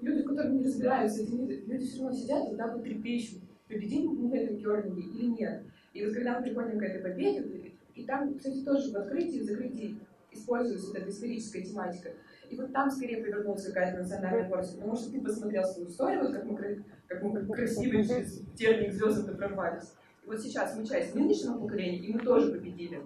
[0.00, 4.34] люди, которые не разбираются, эти люди все равно сидят и вот трепещут, победим мы в
[4.34, 5.62] этом керлинге или нет.
[5.92, 9.40] И вот когда мы приходим к этой победе, и там, кстати, тоже в открытии и
[9.40, 9.98] в закрытии
[10.30, 12.10] используется вот эта историческая тематика,
[12.52, 16.34] и вот там скорее повернулась какая-то национальная гордость, потому что ты посмотрел свою историю, вот
[16.34, 19.94] как мы, как мы красиво через терник звезды прорвались.
[20.22, 23.02] И вот сейчас мы часть нынешнего поколения, и мы тоже победили.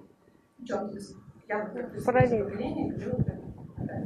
[0.58, 0.90] Причем
[1.46, 4.02] я как поколения говорю, да.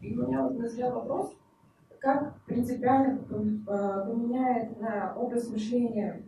[0.00, 1.36] И у меня вот назрел вопрос,
[1.98, 3.20] как принципиально
[3.66, 6.22] а, поменяет на образ мышления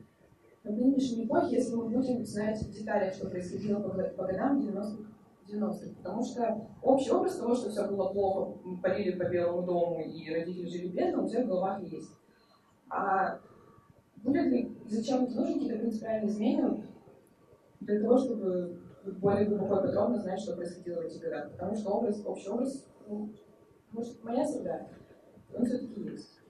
[0.63, 5.11] в нынешней эпохе, если мы будем знать в деталях, что происходило по, по годам 90-х
[5.51, 10.33] 90-х, потому что общий образ того, что все было плохо, полили по Белому дому и
[10.33, 12.11] родители жили бедно, у всех в головах есть.
[12.89, 13.39] А
[14.17, 16.87] будет ли, зачем это нужно какие-то принципиальные изменения
[17.81, 18.81] для того, чтобы
[19.21, 21.53] более глубоко и подробно знать, что происходило в этих годах?
[21.53, 23.31] Потому что образ, общий образ, ну,
[23.93, 24.87] может, моя среда,
[25.57, 26.41] он все-таки есть.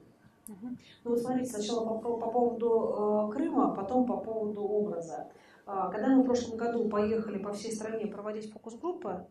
[0.47, 5.15] Ну вот смотрите, сначала по, по поводу э, Крыма, потом по поводу образа.
[5.15, 5.29] А,
[5.65, 9.27] когда мы в прошлом году поехали по всей стране проводить фокус-группы,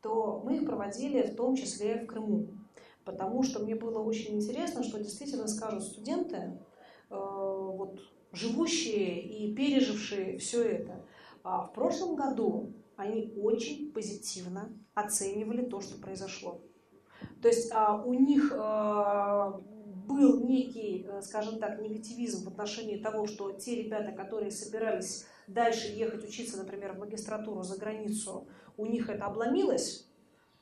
[0.00, 2.48] то мы их проводили в том числе в Крыму.
[3.04, 6.52] Потому что мне было очень интересно, что действительно скажут студенты, э,
[7.10, 7.98] вот,
[8.32, 11.04] живущие и пережившие все это.
[11.42, 16.60] А в прошлом году они очень позитивно оценивали то, что произошло.
[17.40, 19.60] То есть а, у них а,
[20.06, 25.88] был некий, э, скажем так, негативизм в отношении того, что те ребята, которые собирались дальше
[25.88, 28.46] ехать учиться, например, в магистратуру за границу,
[28.76, 30.08] у них это обломилось,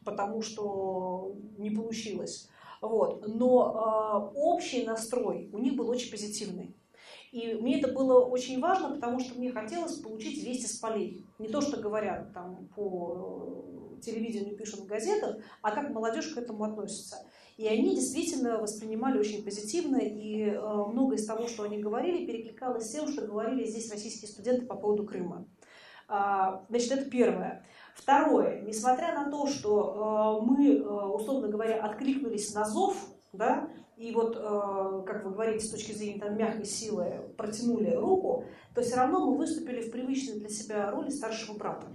[0.05, 2.49] потому что не получилось.
[2.81, 3.27] Вот.
[3.29, 6.75] Но э, общий настрой у них был очень позитивный.
[7.33, 11.25] И мне это было очень важно, потому что мне хотелось получить вести с полей.
[11.39, 16.39] Не то, что говорят там по э, телевидению, пишут в газетах, а как молодежь к
[16.39, 17.25] этому относится.
[17.61, 22.87] И они действительно воспринимали очень позитивно, и э, много из того, что они говорили, перекликалось
[22.87, 25.47] с тем, что говорили здесь российские студенты по поводу Крыма.
[26.09, 27.67] А, значит, это первое.
[27.95, 28.63] Второе.
[28.63, 32.97] Несмотря на то, что э, мы, э, условно говоря, откликнулись на зов,
[33.35, 33.69] да,
[34.01, 38.81] и вот, э, как вы говорите, с точки зрения там, мягкой силы протянули руку, то
[38.81, 41.87] все равно мы выступили в привычной для себя роли старшего брата.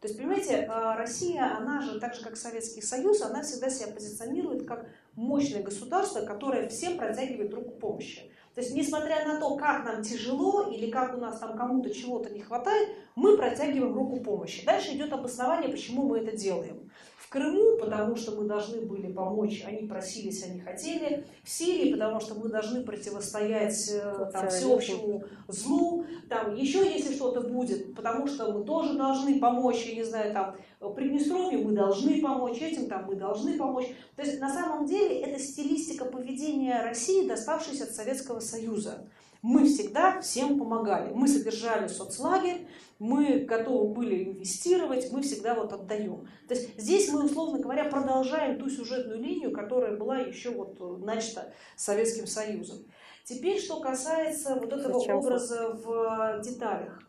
[0.00, 4.68] То есть, понимаете, Россия, она же, так же как Советский Союз, она всегда себя позиционирует
[4.68, 8.30] как мощное государство, которое всем протягивает руку помощи.
[8.54, 12.30] То есть, несмотря на то, как нам тяжело или как у нас там кому-то чего-то
[12.30, 14.64] не хватает, мы протягиваем руку помощи.
[14.64, 16.90] Дальше идет обоснование, почему мы это делаем.
[17.32, 21.24] Крыму, потому что мы должны были помочь, они просились, они хотели.
[21.42, 26.04] В Сирии, потому что мы должны противостоять э, там, всеобщему злу.
[26.28, 30.56] Там еще если что-то будет, потому что мы тоже должны помочь, я не знаю, там,
[30.94, 33.86] Приднестровье мы должны помочь, этим там мы должны помочь.
[34.14, 39.08] То есть на самом деле это стилистика поведения России, доставшаяся от Советского Союза.
[39.42, 41.12] Мы всегда всем помогали.
[41.12, 42.68] Мы содержали соцлагерь,
[43.00, 46.28] мы готовы были инвестировать, мы всегда вот отдаем.
[46.46, 51.52] То есть здесь мы, условно говоря, продолжаем ту сюжетную линию, которая была еще вот начата
[51.74, 52.86] Советским Союзом.
[53.24, 55.16] Теперь, что касается вот этого Зачем?
[55.16, 57.02] образа в деталях.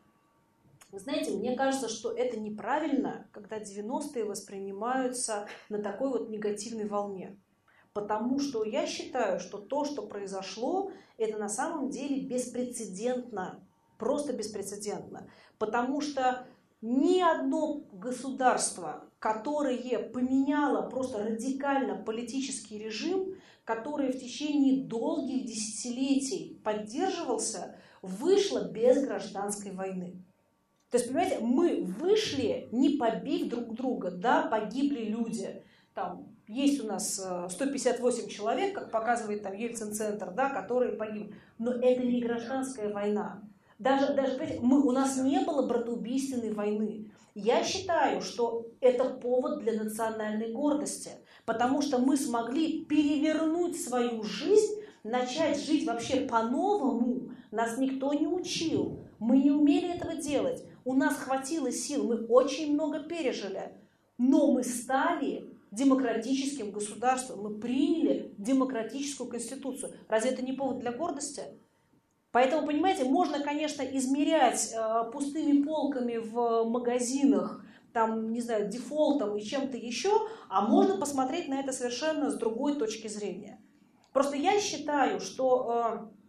[0.92, 7.36] Вы знаете, мне кажется, что это неправильно, когда 90-е воспринимаются на такой вот негативной волне.
[7.94, 13.64] Потому что я считаю, что то, что произошло, это на самом деле беспрецедентно.
[14.00, 15.30] Просто беспрецедентно.
[15.60, 16.48] Потому что
[16.82, 27.76] ни одно государство, которое поменяло просто радикально политический режим, который в течение долгих десятилетий поддерживался,
[28.02, 30.16] вышло без гражданской войны.
[30.90, 35.64] То есть, понимаете, мы вышли, не побив друг друга, да, погибли люди.
[35.94, 41.36] Там есть у нас 158 э, человек, как показывает там Ельцин-центр, да, которые погибли.
[41.58, 43.42] Но это не гражданская война.
[43.80, 47.12] Даже, даже мы, у нас не было братоубийственной войны.
[47.36, 51.10] Я считаю, что это повод для национальной гордости,
[51.46, 57.32] потому что мы смогли перевернуть свою жизнь, начать жить вообще по-новому.
[57.52, 60.64] Нас никто не учил, мы не умели этого делать.
[60.86, 63.72] У нас хватило сил, мы очень много пережили,
[64.18, 69.94] но мы стали демократическим государством, мы приняли демократическую конституцию.
[70.08, 71.44] Разве это не повод для гордости?
[72.32, 79.42] Поэтому, понимаете, можно, конечно, измерять э, пустыми полками в магазинах, там, не знаю, дефолтом и
[79.42, 80.12] чем-то еще,
[80.50, 83.62] а можно посмотреть на это совершенно с другой точки зрения.
[84.14, 86.24] Просто я считаю, что э,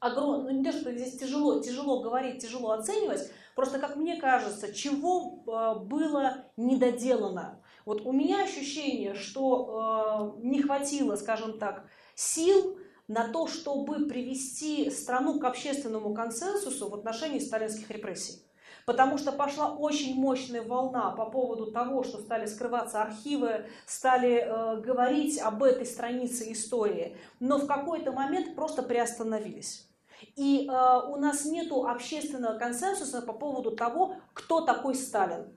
[0.00, 0.44] огром...
[0.44, 5.44] ну, не то, что здесь тяжело, тяжело говорить, тяжело оценивать, просто, как мне кажется, чего
[5.46, 7.62] э, было недоделано.
[7.84, 11.84] Вот у меня ощущение, что э, не хватило, скажем так,
[12.14, 12.78] сил
[13.08, 18.42] на то, чтобы привести страну к общественному консенсусу в отношении сталинских репрессий.
[18.86, 24.80] Потому что пошла очень мощная волна по поводу того, что стали скрываться архивы, стали э,
[24.80, 29.88] говорить об этой странице истории, но в какой-то момент просто приостановились.
[30.36, 35.54] И э, у нас нет общественного консенсуса по поводу того, кто такой Сталин.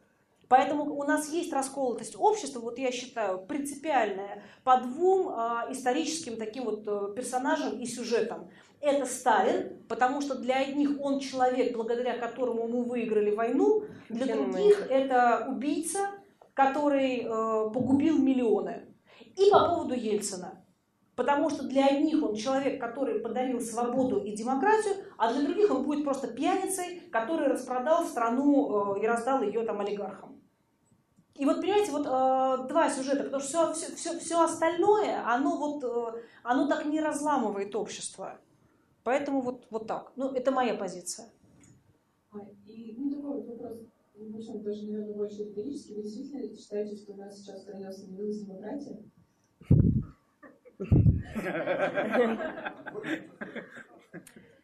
[0.49, 6.63] Поэтому у нас есть расколотость общества, вот я считаю, принципиальная по двум э, историческим таким
[6.63, 8.49] вот э, персонажам и сюжетам.
[8.79, 14.87] Это Сталин, потому что для одних он человек, благодаря которому мы выиграли войну, для других
[14.89, 16.11] это убийца,
[16.53, 18.85] который э, погубил миллионы.
[19.35, 20.63] И по поводу Ельцина.
[21.15, 25.83] Потому что для одних он человек, который подарил свободу и демократию, а для других он
[25.83, 30.36] будет просто пьяницей, который распродал страну э, и раздал ее там олигархам.
[31.37, 35.57] И вот, понимаете, вот э, два сюжета, потому что все, все, все, все остальное, оно
[35.57, 38.39] вот, э, оно так не разламывает общество.
[39.03, 40.11] Поэтому вот, вот так.
[40.15, 41.29] Ну, это моя позиция.
[42.31, 43.77] А, и, ну, такой вот вопрос,
[44.13, 45.93] причем даже, наверное, больше риторический.
[45.93, 49.03] Вы действительно считаете, что у нас сейчас в стране остановилась демократия?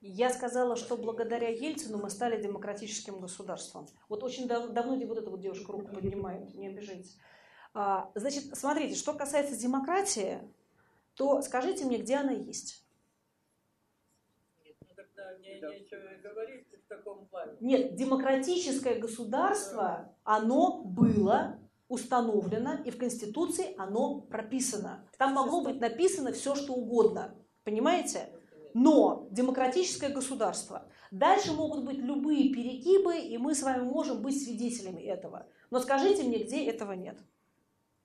[0.00, 3.88] Я сказала, что благодаря Ельцину мы стали демократическим государством.
[4.08, 7.18] Вот очень дав давно вот эта вот девушка руку поднимает, не обижайтесь.
[7.72, 10.40] А, значит, смотрите, что касается демократии,
[11.14, 12.86] то скажите мне, где она есть?
[17.60, 21.58] Нет, демократическое государство, оно было
[21.88, 25.08] установлено, и в Конституции оно прописано.
[25.18, 27.34] Там могло быть написано все, что угодно.
[27.64, 28.32] Понимаете?
[28.78, 30.86] Но демократическое государство.
[31.10, 35.46] Дальше могут быть любые перегибы, и мы с вами можем быть свидетелями этого.
[35.70, 37.18] Но скажите мне, где этого нет?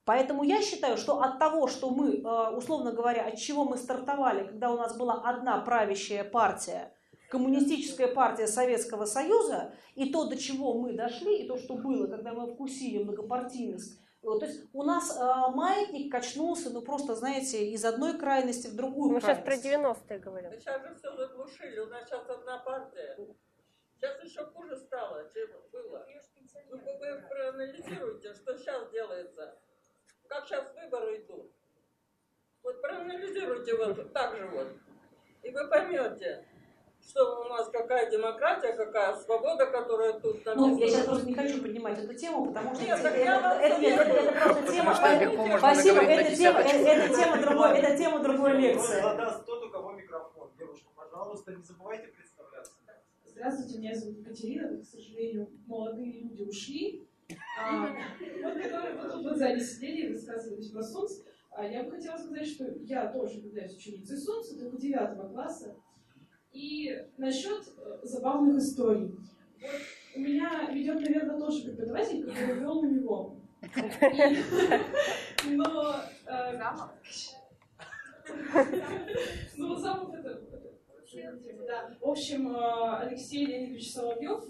[0.05, 4.47] Поэтому я считаю, что от того, что мы, э, условно говоря, от чего мы стартовали,
[4.47, 6.93] когда у нас была одна правящая партия,
[7.29, 12.31] коммунистическая партия Советского Союза, и то, до чего мы дошли, и то, что было, когда
[12.31, 18.17] мы вкусили многопартийность, то есть у нас э, маятник качнулся, ну просто, знаете, из одной
[18.19, 19.45] крайности в другую Мы крайность.
[19.51, 20.51] сейчас про 90-е говорим.
[20.51, 23.17] Сейчас же все заглушили, у нас сейчас одна партия.
[23.95, 26.05] Сейчас еще хуже стало, чем было.
[26.69, 29.57] Вы, вы проанализируйте, что сейчас делается.
[30.27, 31.51] Как сейчас выборы идут.
[32.63, 34.67] Вот проанализируйте вот так же вот.
[35.41, 36.47] И вы поймете,
[37.07, 40.67] что у нас какая демократия, какая свобода, которая тут написана.
[40.67, 43.81] Ну, я сейчас просто не хочу поднимать эту тему, потому что Нет, это, это, это,
[43.81, 48.57] это, это просто тема, что спасибо, это тема, это, это тема другой, это тема другой
[48.57, 49.01] лекции.
[49.01, 50.49] Задаст тот, у кого микрофон.
[50.57, 52.73] Девушка, пожалуйста, не забывайте представляться.
[53.25, 54.77] Здравствуйте, меня зовут Екатерина.
[54.77, 57.07] К сожалению, молодые люди ушли.
[57.57, 57.87] А,
[58.43, 61.23] вот, которые вот тут вот сзади сидели и высказывались про СУНС.
[61.51, 65.75] А, я бы хотела сказать, что я тоже являюсь ученицей СУНСа, только девятого класса.
[66.53, 69.15] И насчет э, забавных историй.
[69.61, 69.71] Вот
[70.15, 73.35] у меня ведет, наверное, тоже преподаватель, который вел у него.
[75.45, 75.95] Но...
[76.25, 76.57] э,
[79.57, 80.41] Ну, замок это...
[81.67, 81.93] Да.
[81.99, 84.43] В общем, э, Алексей Леонидович Соловьев...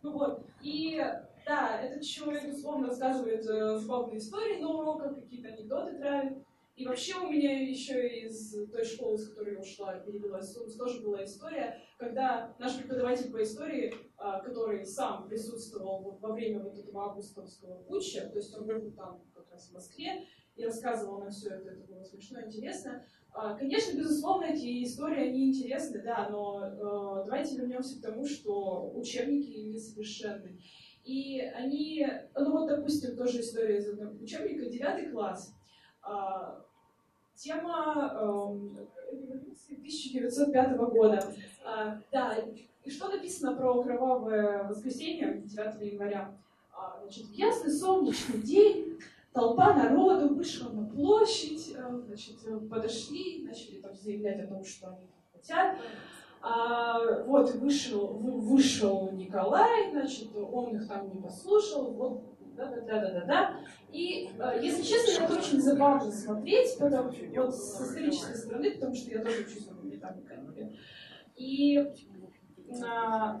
[0.00, 0.96] Ну вот, и
[1.44, 6.38] да, этот человек, условно, рассказывает забавные истории на уроках, какие-то анекдоты травит.
[6.78, 11.02] И вообще у меня еще из той школы, из которой я ушла, перевелась в тоже
[11.02, 17.06] была история, когда наш преподаватель по истории, а, который сам присутствовал во время вот этого
[17.06, 20.24] августовского путча, то есть он был там как раз в Москве,
[20.54, 23.04] и рассказывал нам все это, это было смешно, интересно.
[23.32, 28.92] А, Конечно, безусловно, эти истории, они интересны, да, но э, давайте вернемся к тому, что
[28.94, 30.60] учебники несовершенны.
[31.02, 32.06] И они,
[32.36, 35.52] ну вот, допустим, тоже история из одного учебника, девятый класс.
[37.38, 38.76] Тема эм,
[39.70, 41.22] 1905 года.
[41.64, 42.36] А, Да,
[42.84, 46.32] и что написано про кровавое воскресенье 9 января?
[46.72, 48.98] А, Значит, в ясный солнечный день
[49.32, 54.88] толпа народу вышла на площадь, э, значит, э, подошли, начали там заявлять о том, что
[54.88, 55.76] они хотят.
[56.42, 62.22] А, вот вышел, вы- вышел Николай, значит, он их там не послушал, вот
[62.56, 63.60] да-да-да-да-да.
[63.92, 69.10] И, э, если честно, это очень забавно смотреть, потому, вот с исторической стороны, потому что
[69.10, 70.22] я тоже учусь на гуманитарной
[71.36, 71.78] И
[72.82, 73.40] а,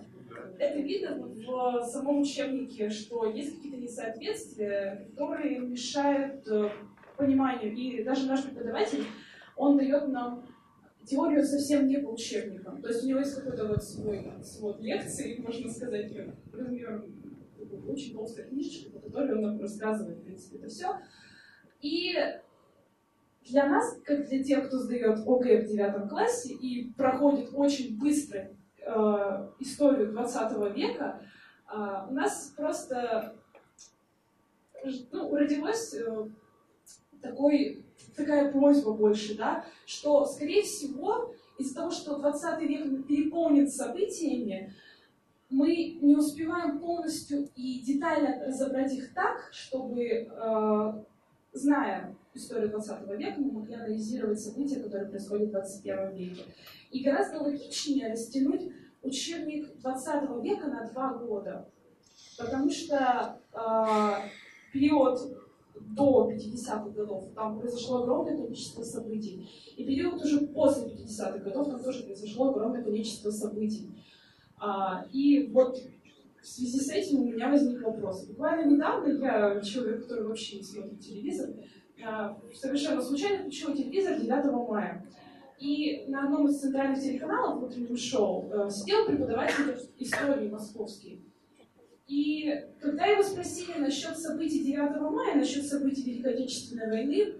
[0.58, 6.70] это видно в самом учебнике, что есть какие-то несоответствия, которые мешают э,
[7.16, 7.74] пониманию.
[7.74, 9.04] И даже наш преподаватель,
[9.56, 10.46] он дает нам
[11.04, 12.80] теорию совсем не по учебникам.
[12.80, 16.12] То есть у него есть какой-то вот свой свод лекций, можно сказать,
[16.52, 17.17] размером
[17.88, 20.98] очень толстая книжечка, по которой он нам рассказывает, в принципе, это все.
[21.80, 22.14] И
[23.48, 28.50] для нас, как для тех, кто сдает ОГЭ в девятом классе и проходит очень быстро
[28.80, 31.22] э, историю 20 века,
[31.72, 33.34] э, у нас просто
[35.12, 36.28] ну, родилось э,
[37.20, 37.84] такой,
[38.16, 44.74] такая просьба больше, да, что, скорее всего, из-за того, что 20 век переполнен событиями,
[45.50, 50.92] мы не успеваем полностью и детально разобрать их так, чтобы, э,
[51.52, 56.42] зная историю 20 века, мы могли анализировать события, которые происходят в 21 веке.
[56.90, 58.72] И гораздо логичнее растянуть
[59.02, 61.68] учебник 20 века на два года.
[62.38, 64.28] Потому что э,
[64.72, 65.18] период
[65.80, 69.48] до 50-х годов там произошло огромное количество событий.
[69.76, 73.90] И период уже после 50-х годов там тоже произошло огромное количество событий.
[74.60, 75.78] А, и вот
[76.40, 78.26] в связи с этим у меня возник вопрос.
[78.26, 81.50] Буквально недавно я, человек, который вообще не смотрит телевизор,
[82.04, 85.04] а, совершенно случайно включила телевизор 9 мая.
[85.58, 91.20] И на одном из центральных телеканалов в утреннем шоу э, сидел преподаватель истории московский.
[92.06, 97.34] И когда его спросили насчет событий 9 мая, насчет событий Великой Отечественной войны,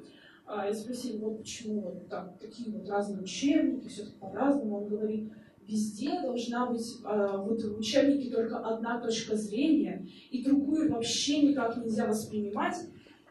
[0.46, 4.78] а, и спросили, вот почему вот так, такие вот разные учебники, все по-разному.
[4.78, 5.30] Он говорит,
[5.68, 11.76] везде должна быть э, вот в учебнике только одна точка зрения, и другую вообще никак
[11.76, 12.76] нельзя воспринимать.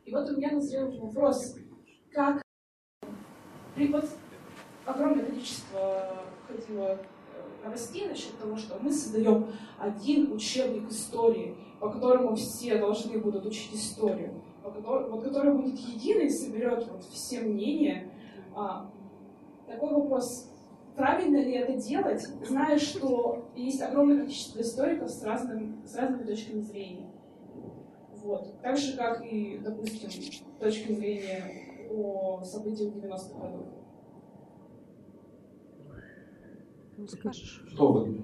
[0.05, 1.55] И вот у меня назрел вопрос,
[2.11, 2.41] как
[3.75, 4.05] при вот
[4.85, 6.97] огромное количество ходило э,
[7.65, 9.47] новостей насчет того, что мы создаем
[9.79, 15.79] один учебник истории, по которому все должны будут учить историю, по которому, вот, который будет
[15.79, 18.11] единый и соберет вот все мнения.
[18.55, 18.91] А,
[19.67, 20.51] такой вопрос,
[20.97, 26.59] правильно ли это делать, зная, что есть огромное количество историков с, разным, с разными точками
[26.61, 27.11] зрения.
[28.11, 28.59] Вот.
[28.61, 30.09] Так же, как и, допустим,
[30.59, 33.67] точки зрения о событиях 90-х годов.
[36.97, 37.63] Ну, скажешь.
[37.67, 38.23] Что вы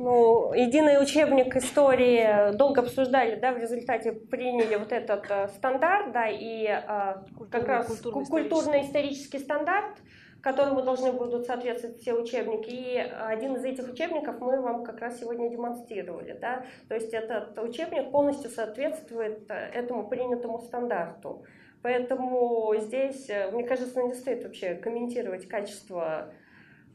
[0.00, 6.26] ну, единый учебник истории долго обсуждали, да, в результате приняли вот этот э, стандарт, да,
[6.26, 7.16] и э,
[7.50, 9.98] как раз культурно-исторический стандарт,
[10.42, 12.70] которому должны будут соответствовать все учебники.
[12.70, 16.36] И один из этих учебников мы вам как раз сегодня демонстрировали.
[16.40, 16.64] Да?
[16.88, 21.44] То есть этот учебник полностью соответствует э, этому принятому стандарту.
[21.82, 26.32] Поэтому здесь, э, мне кажется, не стоит вообще комментировать качество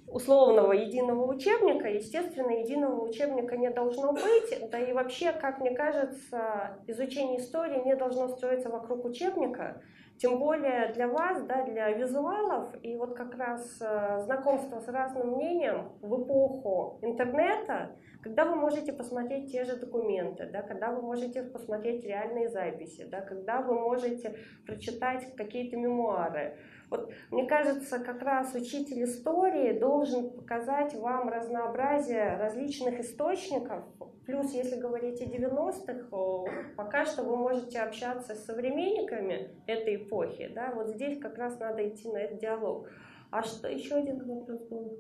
[0.08, 6.78] условного единого учебника, естественно, единого учебника не должно быть, да и вообще, как мне кажется,
[6.86, 9.82] изучение истории не должно строиться вокруг учебника,
[10.18, 15.32] тем более для вас, да, для визуалов, и вот как раз э, знакомство с разным
[15.34, 17.92] мнением в эпоху интернета,
[18.24, 23.22] когда вы можете посмотреть те же документы, да, когда вы можете посмотреть реальные записи, да,
[23.22, 24.36] когда вы можете
[24.66, 26.58] прочитать какие-то мемуары.
[26.90, 33.84] Вот, мне кажется, как раз учитель истории должен показать вам разнообразие различных источников.
[34.26, 40.52] Плюс, если говорить о 90-х, пока что вы можете общаться с современниками этой эпохи.
[40.54, 40.72] Да?
[40.74, 42.90] Вот здесь как раз надо идти на этот диалог.
[43.32, 44.98] А что еще один вопрос был?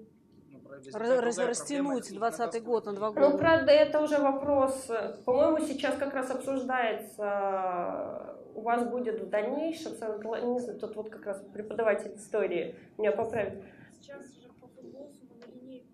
[0.93, 3.29] Раз, растянуть 20 год на два года.
[3.29, 4.91] Ну, правда, это уже вопрос,
[5.23, 11.25] по-моему, сейчас как раз обсуждается, у вас будет в дальнейшем, не знаю, тут вот как
[11.25, 13.63] раз преподаватель истории меня поправит.
[13.99, 15.87] Сейчас же по футболу на линейку.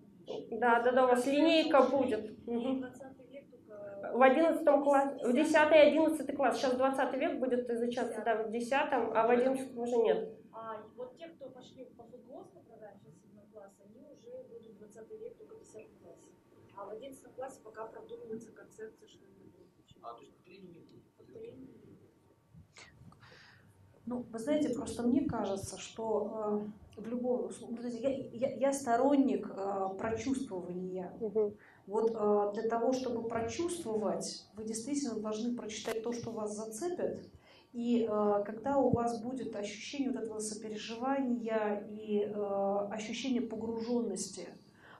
[0.51, 2.31] Да, да, да, у вас линейка будет.
[2.47, 2.85] Угу.
[4.13, 6.57] В 11 классе, в 10 и 11 класс.
[6.57, 10.29] Сейчас 20 век будет изучаться, да, в 10, а в 11 уже нет.
[10.51, 15.09] А вот те, кто пошли по футболу программе, сейчас 7 класс, они уже будут 20
[15.19, 16.29] век, только 10 класс.
[16.77, 19.97] А в 11 классе пока продумывается концепция, что они будут учить.
[20.01, 20.35] А, то есть
[21.17, 21.70] повторение не будет?
[24.05, 26.63] Ну, вы знаете, просто мне кажется, что
[26.97, 27.49] э, в любом
[27.99, 31.11] я, я, я сторонник э, прочувствования.
[31.19, 31.53] Угу.
[31.87, 37.29] Вот э, для того, чтобы прочувствовать, вы действительно должны прочитать то, что вас зацепит.
[37.73, 44.49] И э, когда у вас будет ощущение вот этого сопереживания и э, ощущение погруженности,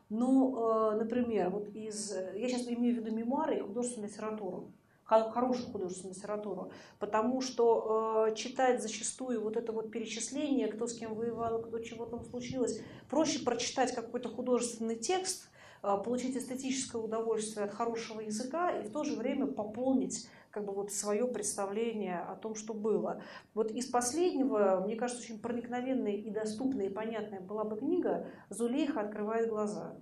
[0.10, 4.72] ну, э, например, вот из, я сейчас имею в виду мемуары и художественную литературу,
[5.20, 11.14] хорошую художественную литературу, потому что э, читать зачастую вот это вот перечисление, кто с кем
[11.14, 15.50] воевал, кто чего там случилось, проще прочитать какой-то художественный текст,
[15.84, 20.74] э, получить эстетическое удовольствие от хорошего языка и в то же время пополнить как бы
[20.74, 23.22] вот свое представление о том, что было.
[23.54, 29.02] Вот из последнего, мне кажется, очень проникновенная и доступная и понятная была бы книга «Зулейха
[29.02, 29.96] открывает глаза»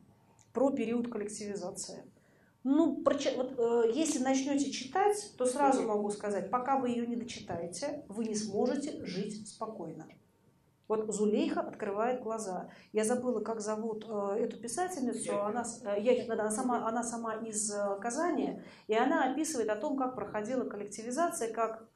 [0.54, 2.04] про период коллективизации.
[2.64, 8.04] Ну, вот, э, если начнете читать, то сразу могу сказать, пока вы ее не дочитаете,
[8.10, 10.08] вы не сможете жить спокойно.
[10.90, 12.70] Вот Зулейха открывает глаза.
[12.92, 15.42] Я забыла, как зовут э, эту писательницу.
[15.42, 17.72] Она, э, я, она, сама, она сама из
[18.02, 21.88] Казани, и она описывает о том, как проходила коллективизация, как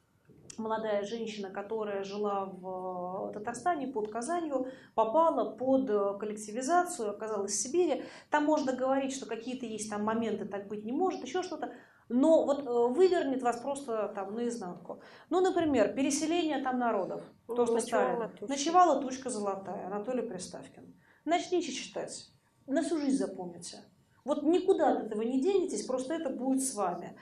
[0.58, 7.60] молодая женщина, которая жила в э, Татарстане под Казанью, попала под э, коллективизацию, оказалась в
[7.60, 8.04] Сибири.
[8.30, 11.72] Там можно говорить, что какие-то есть там моменты, так быть не может, еще что-то.
[12.08, 15.00] Но вот э, вывернет вас просто там наизнанку.
[15.30, 17.24] Ну, например, переселение там народов.
[17.46, 18.46] То, что Ночевала, тучка.
[18.46, 20.94] Ночевала тучка золотая, Анатолий Приставкин.
[21.24, 22.30] Начните читать.
[22.66, 23.78] На всю жизнь запомните.
[24.24, 27.16] Вот никуда от этого не денетесь, просто это будет с вами.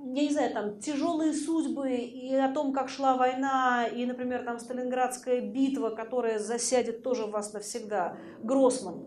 [0.00, 4.58] Я не знаю, там, тяжелые судьбы и о том, как шла война, и, например, там,
[4.58, 8.16] Сталинградская битва, которая засядет тоже в вас навсегда.
[8.42, 9.02] Гроссман.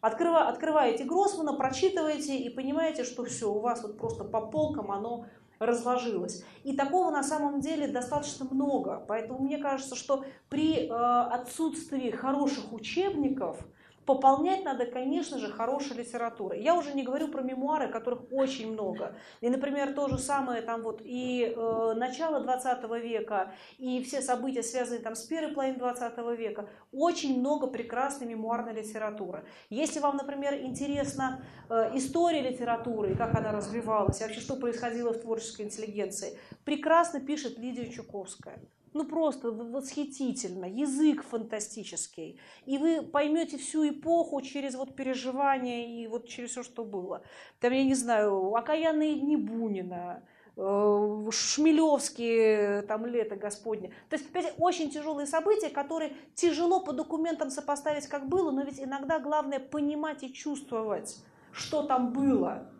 [0.00, 5.26] Открыва, открываете Гроссмана, прочитываете и понимаете, что все, у вас вот просто по полкам оно
[5.58, 6.44] разложилось.
[6.64, 9.04] И такого на самом деле достаточно много.
[9.06, 13.58] Поэтому мне кажется, что при э, отсутствии хороших учебников
[14.04, 16.60] Пополнять надо, конечно же, хорошей литературой.
[16.60, 19.14] Я уже не говорю про мемуары, которых очень много.
[19.40, 24.64] И, например, то же самое там вот и э, начало 20 века, и все события,
[24.64, 26.68] связанные там с первой половиной 20 века.
[26.90, 29.44] Очень много прекрасной мемуарной литературы.
[29.70, 35.12] Если вам, например, интересна э, история литературы и как она развивалась, и вообще что происходило
[35.12, 38.58] в творческой интеллигенции, прекрасно пишет Лидия Чуковская
[38.94, 42.38] ну просто восхитительно, язык фантастический.
[42.66, 47.22] И вы поймете всю эпоху через вот переживания и вот через все, что было.
[47.60, 50.22] Там, я не знаю, окаянные дни Бунина,
[50.56, 53.92] э, Шмелевские, там лето Господне.
[54.10, 58.80] То есть, опять, очень тяжелые события, которые тяжело по документам сопоставить, как было, но ведь
[58.80, 62.71] иногда главное понимать и чувствовать, что там было.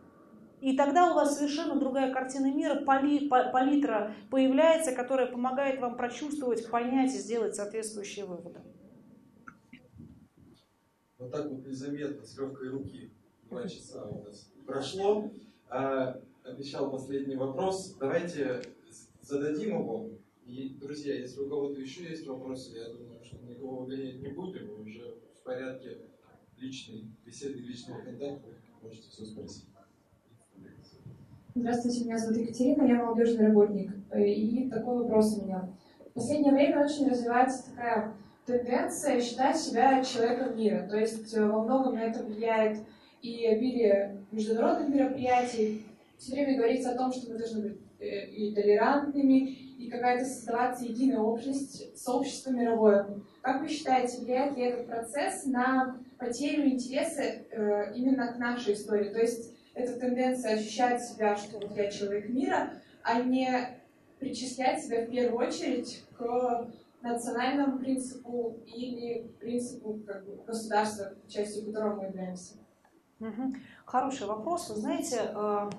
[0.63, 6.71] И тогда у вас совершенно другая картина мира, пали, палитра появляется, которая помогает вам прочувствовать,
[6.71, 8.61] понять и сделать соответствующие выводы.
[11.19, 13.13] Вот так вот незаметно, с легкой руки,
[13.51, 15.33] два часа у нас прошло.
[15.69, 17.97] А, обещал последний вопрос.
[17.99, 18.63] Давайте
[19.21, 20.11] зададим его.
[20.47, 24.69] И, друзья, если у кого-то еще есть вопросы, я думаю, что никого выгонять не будем.
[24.69, 26.03] Мы уже в порядке
[26.57, 28.49] личной беседы, личного контакта.
[28.81, 29.72] Можете все спросить.
[31.55, 33.91] Здравствуйте, меня зовут Екатерина, я молодежный работник.
[34.17, 35.69] И такой вопрос у меня.
[36.09, 38.15] В последнее время очень развивается такая
[38.47, 40.89] тенденция считать себя человеком мира.
[40.89, 42.79] То есть э, во многом на это влияет
[43.21, 45.85] и обилие международных мероприятий.
[46.17, 50.87] Все время говорится о том, что мы должны быть э, и толерантными, и какая-то создаваться
[50.87, 53.09] единая общность, сообщество мировое.
[53.43, 59.11] Как вы считаете, влияет ли этот процесс на потерю интереса э, именно к нашей истории?
[59.11, 63.81] То есть эта тенденция ощущать себя, что вот я человек мира, а не
[64.19, 66.71] причислять себя в первую очередь к
[67.01, 72.55] национальному принципу или принципу как бы, государства, частью которого мы являемся.
[73.85, 74.71] Хороший вопрос.
[74.71, 75.71] Вы знаете, э,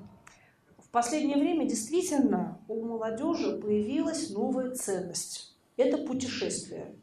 [0.77, 5.55] в последнее время действительно у молодежи появилась новая ценность.
[5.77, 6.95] Это путешествие.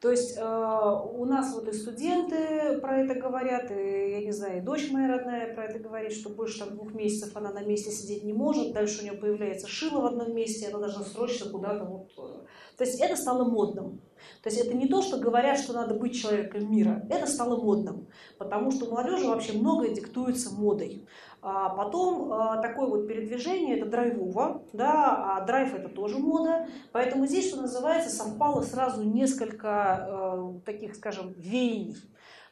[0.00, 4.58] То есть э, у нас вот и студенты про это говорят, и, я не знаю,
[4.58, 7.90] и дочь моя родная про это говорит, что больше там двух месяцев она на месте
[7.90, 11.84] сидеть не может, дальше у нее появляется шило в одном месте, она должна срочно куда-то
[11.84, 12.12] вот...
[12.16, 12.46] Э.
[12.76, 14.00] То есть это стало модным.
[14.42, 18.08] То есть это не то, что говорят, что надо быть человеком мира, это стало модным,
[18.38, 21.06] потому что молодежи вообще многое диктуется модой.
[21.40, 26.66] А потом а, такое вот передвижение, это драйвово, да, а драйв это тоже мода.
[26.90, 31.96] Поэтому здесь, что называется, совпало сразу несколько э, таких, скажем, веяний.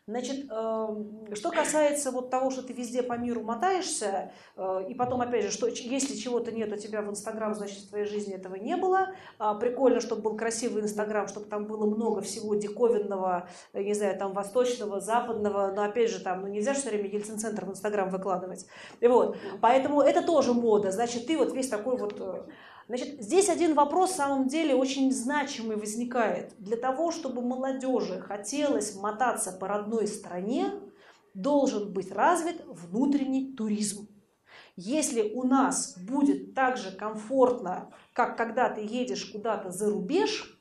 [0.09, 5.21] Значит, эм, что касается вот того, что ты везде по миру мотаешься, э, и потом,
[5.21, 8.55] опять же, что если чего-то нет у тебя в Инстаграм, значит, в твоей жизни этого
[8.55, 9.09] не было.
[9.41, 14.17] А, прикольно, чтобы был красивый Инстаграм, чтобы там было много всего диковинного, э, не знаю,
[14.17, 18.09] там, восточного, западного, но, опять же, там, ну, нельзя же все время Ельцин-центр в Инстаграм
[18.09, 18.65] выкладывать.
[19.01, 20.93] И вот, поэтому это тоже мода.
[20.93, 22.43] Значит, ты вот весь такой вот э,
[22.89, 26.55] Значит, здесь один вопрос, в самом деле, очень значимый возникает.
[26.59, 30.71] Для того, чтобы молодежи хотелось мотаться по родной стране,
[31.35, 34.09] должен быть развит внутренний туризм.
[34.77, 40.57] Если у нас будет так же комфортно, как когда ты едешь куда-то за рубеж,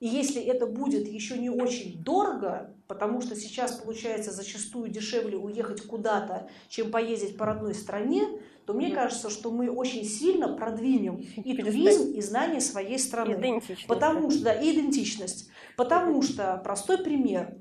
[0.00, 5.82] и если это будет еще не очень дорого, потому что сейчас получается зачастую дешевле уехать
[5.86, 8.28] куда-то, чем поездить по родной стране,
[8.66, 13.34] то мне кажется, что мы очень сильно продвинем и туризм, и знание своей страны.
[13.34, 13.86] Идентичность.
[13.86, 15.50] Потому что, да, и идентичность.
[15.76, 17.56] Потому что, простой пример,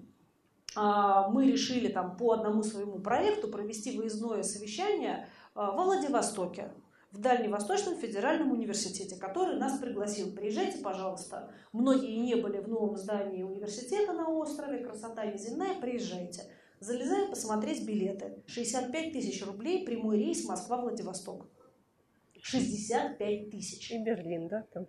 [0.75, 6.71] а, мы решили там по одному своему проекту провести выездное совещание а, во Владивостоке
[7.11, 10.31] в Дальневосточном федеральном университете, который нас пригласил.
[10.31, 11.51] Приезжайте, пожалуйста.
[11.71, 16.45] Многие не были в новом здании университета на острове, красота неземная, приезжайте.
[16.83, 18.43] Залезаем посмотреть билеты.
[18.45, 21.47] 65 тысяч рублей, прямой рейс Москва-Владивосток.
[22.41, 23.89] 65 тысяч.
[23.89, 24.65] И Берлин, да?
[24.73, 24.87] Там.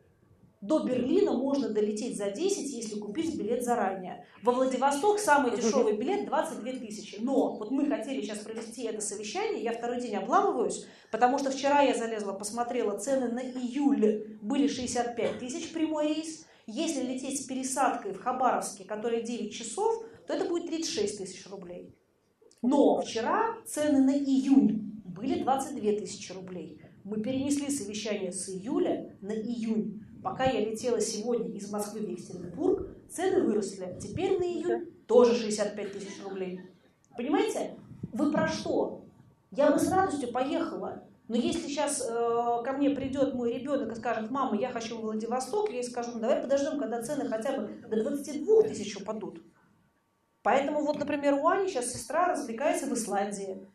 [0.60, 4.26] До Берлина можно долететь за 10, если купить билет заранее.
[4.42, 7.20] Во Владивосток самый дешевый билет 22 тысячи.
[7.20, 11.82] Но вот мы хотели сейчас провести это совещание, я второй день обламываюсь, потому что вчера
[11.82, 16.44] я залезла, посмотрела цены на июль, были 65 тысяч прямой рейс.
[16.66, 21.94] Если лететь с пересадкой в Хабаровске, которая 9 часов, то это будет 36 тысяч рублей.
[22.62, 26.80] Но вчера цены на июнь были 22 тысячи рублей.
[27.04, 30.02] Мы перенесли совещание с июля на июнь.
[30.22, 33.98] Пока я летела сегодня из Москвы в Екатеринбург, цены выросли.
[34.00, 36.60] Теперь на июнь тоже 65 тысяч рублей.
[37.16, 37.76] Понимаете?
[38.12, 39.04] Вы про что?
[39.50, 41.04] Я бы с радостью поехала.
[41.28, 45.02] Но если сейчас э, ко мне придет мой ребенок и скажет, мама, я хочу в
[45.02, 49.40] Владивосток, я ей скажу, ну, давай подождем, когда цены хотя бы до 22 тысяч упадут.
[50.44, 53.66] Поэтому вот, например, у Ани сейчас сестра развлекается в Исландии.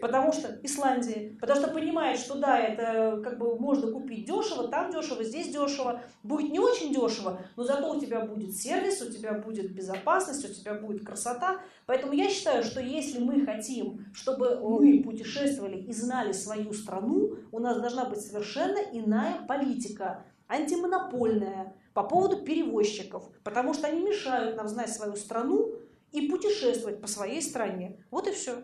[0.00, 4.90] Потому что Исландия, потому что понимает, что да, это как бы можно купить дешево, там
[4.90, 9.34] дешево, здесь дешево, будет не очень дешево, но зато у тебя будет сервис, у тебя
[9.34, 11.60] будет безопасность, у тебя будет красота.
[11.86, 17.58] Поэтому я считаю, что если мы хотим, чтобы мы путешествовали и знали свою страну, у
[17.58, 24.66] нас должна быть совершенно иная политика, антимонопольная, по поводу перевозчиков, потому что они мешают нам
[24.66, 25.76] знать свою страну
[26.14, 28.06] и путешествовать по своей стране.
[28.10, 28.62] Вот и все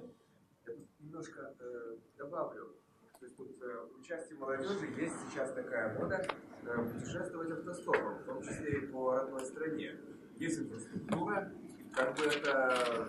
[1.20, 2.76] немножко э, добавлю.
[3.18, 6.24] То есть вот, э, участие молодежи есть сейчас такая мода
[6.62, 9.96] э, путешествовать автостопом, в том числе и по родной стране.
[10.38, 11.52] Есть инфраструктура,
[11.94, 13.08] как бы это...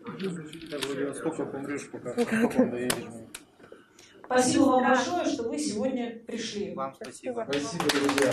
[0.00, 2.14] Владивостока помрешь, пока
[2.64, 3.28] доедешь.
[4.24, 6.74] Спасибо вам большое, что вы сегодня пришли.
[6.74, 7.46] Вам спасибо.
[7.48, 8.32] Спасибо, друзья.